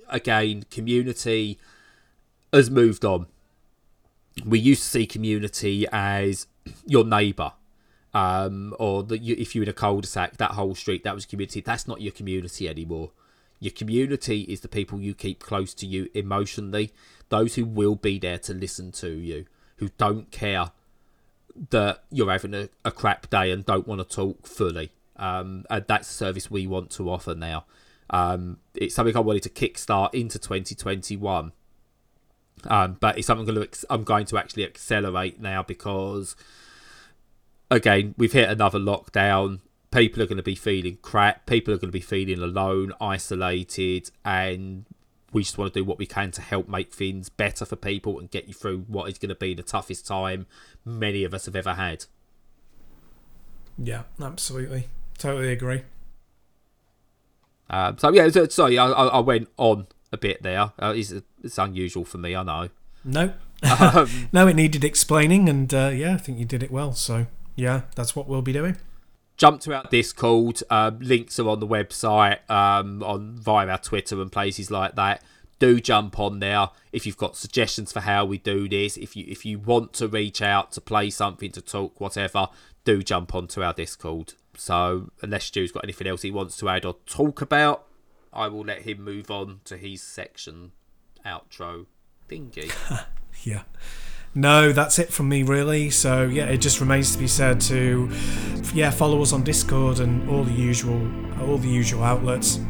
again, 0.08 0.64
community 0.70 1.58
has 2.52 2.70
moved 2.70 3.04
on. 3.04 3.26
We 4.44 4.58
used 4.58 4.82
to 4.82 4.88
see 4.88 5.06
community 5.06 5.86
as 5.90 6.46
your 6.86 7.04
neighbour, 7.04 7.52
um, 8.14 8.74
or 8.78 9.06
if 9.10 9.54
you're 9.54 9.64
in 9.64 9.70
a 9.70 9.72
cul-de-sac, 9.72 10.36
that 10.36 10.52
whole 10.52 10.74
street 10.74 11.04
that 11.04 11.14
was 11.14 11.26
community. 11.26 11.60
That's 11.60 11.88
not 11.88 12.00
your 12.00 12.12
community 12.12 12.68
anymore. 12.68 13.10
Your 13.60 13.72
community 13.72 14.42
is 14.42 14.60
the 14.60 14.68
people 14.68 15.00
you 15.00 15.14
keep 15.14 15.40
close 15.40 15.74
to 15.74 15.86
you 15.86 16.08
emotionally, 16.14 16.92
those 17.28 17.56
who 17.56 17.64
will 17.64 17.96
be 17.96 18.18
there 18.18 18.38
to 18.38 18.54
listen 18.54 18.92
to 18.92 19.10
you, 19.10 19.46
who 19.76 19.88
don't 19.98 20.30
care 20.30 20.70
that 21.70 22.04
you're 22.10 22.30
having 22.30 22.54
a, 22.54 22.68
a 22.84 22.92
crap 22.92 23.28
day 23.30 23.50
and 23.50 23.66
don't 23.66 23.86
want 23.86 24.00
to 24.00 24.16
talk 24.16 24.46
fully. 24.46 24.92
Um, 25.16 25.64
and 25.68 25.84
that's 25.88 26.06
the 26.08 26.14
service 26.14 26.50
we 26.50 26.66
want 26.66 26.90
to 26.92 27.10
offer 27.10 27.34
now. 27.34 27.64
Um, 28.10 28.58
it's 28.74 28.94
something 28.94 29.16
I 29.16 29.20
wanted 29.20 29.42
to 29.42 29.50
kickstart 29.50 30.14
into 30.14 30.38
2021 30.38 31.52
um, 32.66 32.96
but 33.00 33.18
it's 33.18 33.26
something 33.26 33.48
I'm 33.48 33.54
going, 33.54 33.68
to, 33.68 33.86
I'm 33.90 34.04
going 34.04 34.26
to 34.26 34.38
actually 34.38 34.64
accelerate 34.64 35.40
now 35.40 35.62
because, 35.62 36.34
again, 37.70 38.14
we've 38.16 38.32
hit 38.32 38.48
another 38.48 38.78
lockdown. 38.78 39.60
People 39.90 40.22
are 40.22 40.26
going 40.26 40.36
to 40.36 40.42
be 40.42 40.54
feeling 40.54 40.98
crap. 41.00 41.46
People 41.46 41.72
are 41.72 41.78
going 41.78 41.88
to 41.88 41.92
be 41.92 42.00
feeling 42.00 42.42
alone, 42.42 42.92
isolated, 43.00 44.10
and 44.24 44.84
we 45.32 45.42
just 45.42 45.58
want 45.58 45.72
to 45.72 45.80
do 45.80 45.84
what 45.84 45.98
we 45.98 46.06
can 46.06 46.30
to 46.32 46.42
help 46.42 46.68
make 46.68 46.92
things 46.92 47.28
better 47.28 47.64
for 47.64 47.76
people 47.76 48.18
and 48.18 48.30
get 48.30 48.48
you 48.48 48.54
through 48.54 48.80
what 48.88 49.10
is 49.10 49.18
going 49.18 49.28
to 49.28 49.34
be 49.34 49.54
the 49.54 49.62
toughest 49.62 50.06
time 50.06 50.46
many 50.84 51.24
of 51.24 51.34
us 51.34 51.46
have 51.46 51.56
ever 51.56 51.74
had. 51.74 52.04
Yeah, 53.78 54.02
absolutely. 54.20 54.88
Totally 55.18 55.52
agree. 55.52 55.82
Um, 57.70 57.98
so 57.98 58.12
yeah, 58.12 58.28
so, 58.30 58.46
sorry, 58.48 58.78
I, 58.78 58.86
I 58.88 59.20
went 59.20 59.48
on 59.56 59.86
a 60.12 60.16
bit 60.16 60.42
there. 60.42 60.72
Uh, 60.78 60.94
it's, 60.96 61.12
it's 61.42 61.58
unusual 61.58 62.04
for 62.04 62.18
me, 62.18 62.34
I 62.34 62.42
know. 62.42 62.68
No, 63.04 63.32
um, 63.62 64.28
no, 64.32 64.46
it 64.46 64.56
needed 64.56 64.84
explaining, 64.84 65.48
and 65.48 65.72
uh, 65.72 65.90
yeah, 65.94 66.14
I 66.14 66.16
think 66.16 66.38
you 66.38 66.44
did 66.44 66.62
it 66.62 66.70
well. 66.70 66.92
So 66.92 67.26
yeah, 67.56 67.82
that's 67.94 68.16
what 68.16 68.26
we'll 68.26 68.42
be 68.42 68.52
doing. 68.52 68.76
Jump 69.38 69.60
to 69.62 69.74
our 69.74 69.84
Discord. 69.84 70.60
Uh, 70.68 70.90
links 70.98 71.38
are 71.38 71.48
on 71.48 71.60
the 71.60 71.66
website, 71.66 72.38
um, 72.50 73.02
on 73.04 73.36
via 73.36 73.68
our 73.68 73.78
Twitter 73.78 74.20
and 74.20 74.30
places 74.32 74.70
like 74.70 74.96
that. 74.96 75.22
Do 75.60 75.80
jump 75.80 76.18
on 76.18 76.40
there 76.40 76.68
if 76.92 77.06
you've 77.06 77.16
got 77.16 77.36
suggestions 77.36 77.92
for 77.92 78.00
how 78.00 78.24
we 78.24 78.38
do 78.38 78.68
this. 78.68 78.96
If 78.96 79.16
you 79.16 79.24
if 79.28 79.46
you 79.46 79.58
want 79.58 79.92
to 79.94 80.08
reach 80.08 80.42
out 80.42 80.72
to 80.72 80.80
play 80.80 81.10
something, 81.10 81.52
to 81.52 81.60
talk, 81.60 82.00
whatever, 82.00 82.48
do 82.84 83.02
jump 83.02 83.34
onto 83.34 83.62
our 83.62 83.72
Discord. 83.72 84.34
So 84.56 85.10
unless 85.22 85.44
Stu's 85.44 85.70
got 85.70 85.84
anything 85.84 86.08
else 86.08 86.22
he 86.22 86.32
wants 86.32 86.56
to 86.58 86.68
add 86.68 86.84
or 86.84 86.96
talk 87.06 87.40
about, 87.40 87.86
I 88.32 88.48
will 88.48 88.64
let 88.64 88.82
him 88.82 89.02
move 89.02 89.30
on 89.30 89.60
to 89.64 89.76
his 89.76 90.02
section 90.02 90.72
outro 91.24 91.86
thingy. 92.28 92.72
yeah. 93.44 93.62
No, 94.34 94.72
that's 94.72 94.98
it 94.98 95.12
from 95.12 95.28
me 95.28 95.42
really. 95.42 95.90
So 95.90 96.24
yeah, 96.24 96.46
it 96.46 96.58
just 96.58 96.80
remains 96.80 97.12
to 97.12 97.18
be 97.18 97.26
said 97.26 97.60
to 97.62 98.10
yeah, 98.74 98.90
follow 98.90 99.20
us 99.22 99.32
on 99.32 99.42
Discord 99.42 100.00
and 100.00 100.28
all 100.28 100.44
the 100.44 100.52
usual 100.52 101.00
all 101.42 101.58
the 101.58 101.68
usual 101.68 102.04
outlets. 102.04 102.60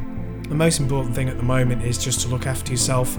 The 0.49 0.55
most 0.55 0.81
important 0.81 1.15
thing 1.15 1.29
at 1.29 1.37
the 1.37 1.43
moment 1.43 1.83
is 1.83 1.99
just 1.99 2.21
to 2.23 2.29
look 2.29 2.47
after 2.47 2.71
yourself. 2.71 3.19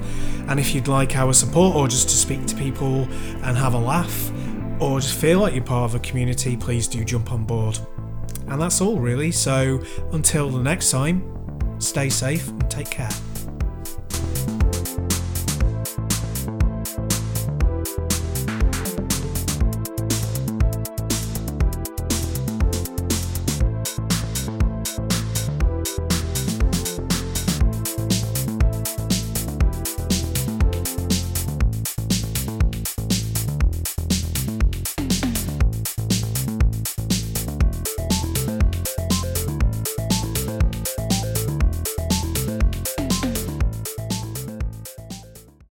And 0.50 0.60
if 0.60 0.74
you'd 0.74 0.88
like 0.88 1.16
our 1.16 1.34
support 1.34 1.76
or 1.76 1.88
just 1.88 2.10
to 2.10 2.16
speak 2.16 2.48
to 2.48 2.56
people 2.56 3.04
and 3.44 3.56
have 3.56 3.76
a 3.76 3.80
laugh 3.80 4.32
or 4.80 5.00
just 5.00 5.20
feel 5.20 5.40
like 5.40 5.54
you're 5.54 5.64
part 5.64 5.92
of 5.92 5.96
a 5.96 6.00
community, 6.00 6.58
please 6.58 6.88
do 6.88 7.04
jump 7.06 7.32
on 7.32 7.46
board. 7.46 7.78
And 8.48 8.60
that's 8.60 8.82
all 8.82 9.00
really. 9.00 9.32
So 9.32 9.84
until 10.12 10.50
the 10.50 10.64
next 10.64 10.90
time, 10.90 11.22
Stay 11.80 12.10
safe 12.10 12.50
and 12.50 12.70
take 12.70 12.90
care. 12.90 13.10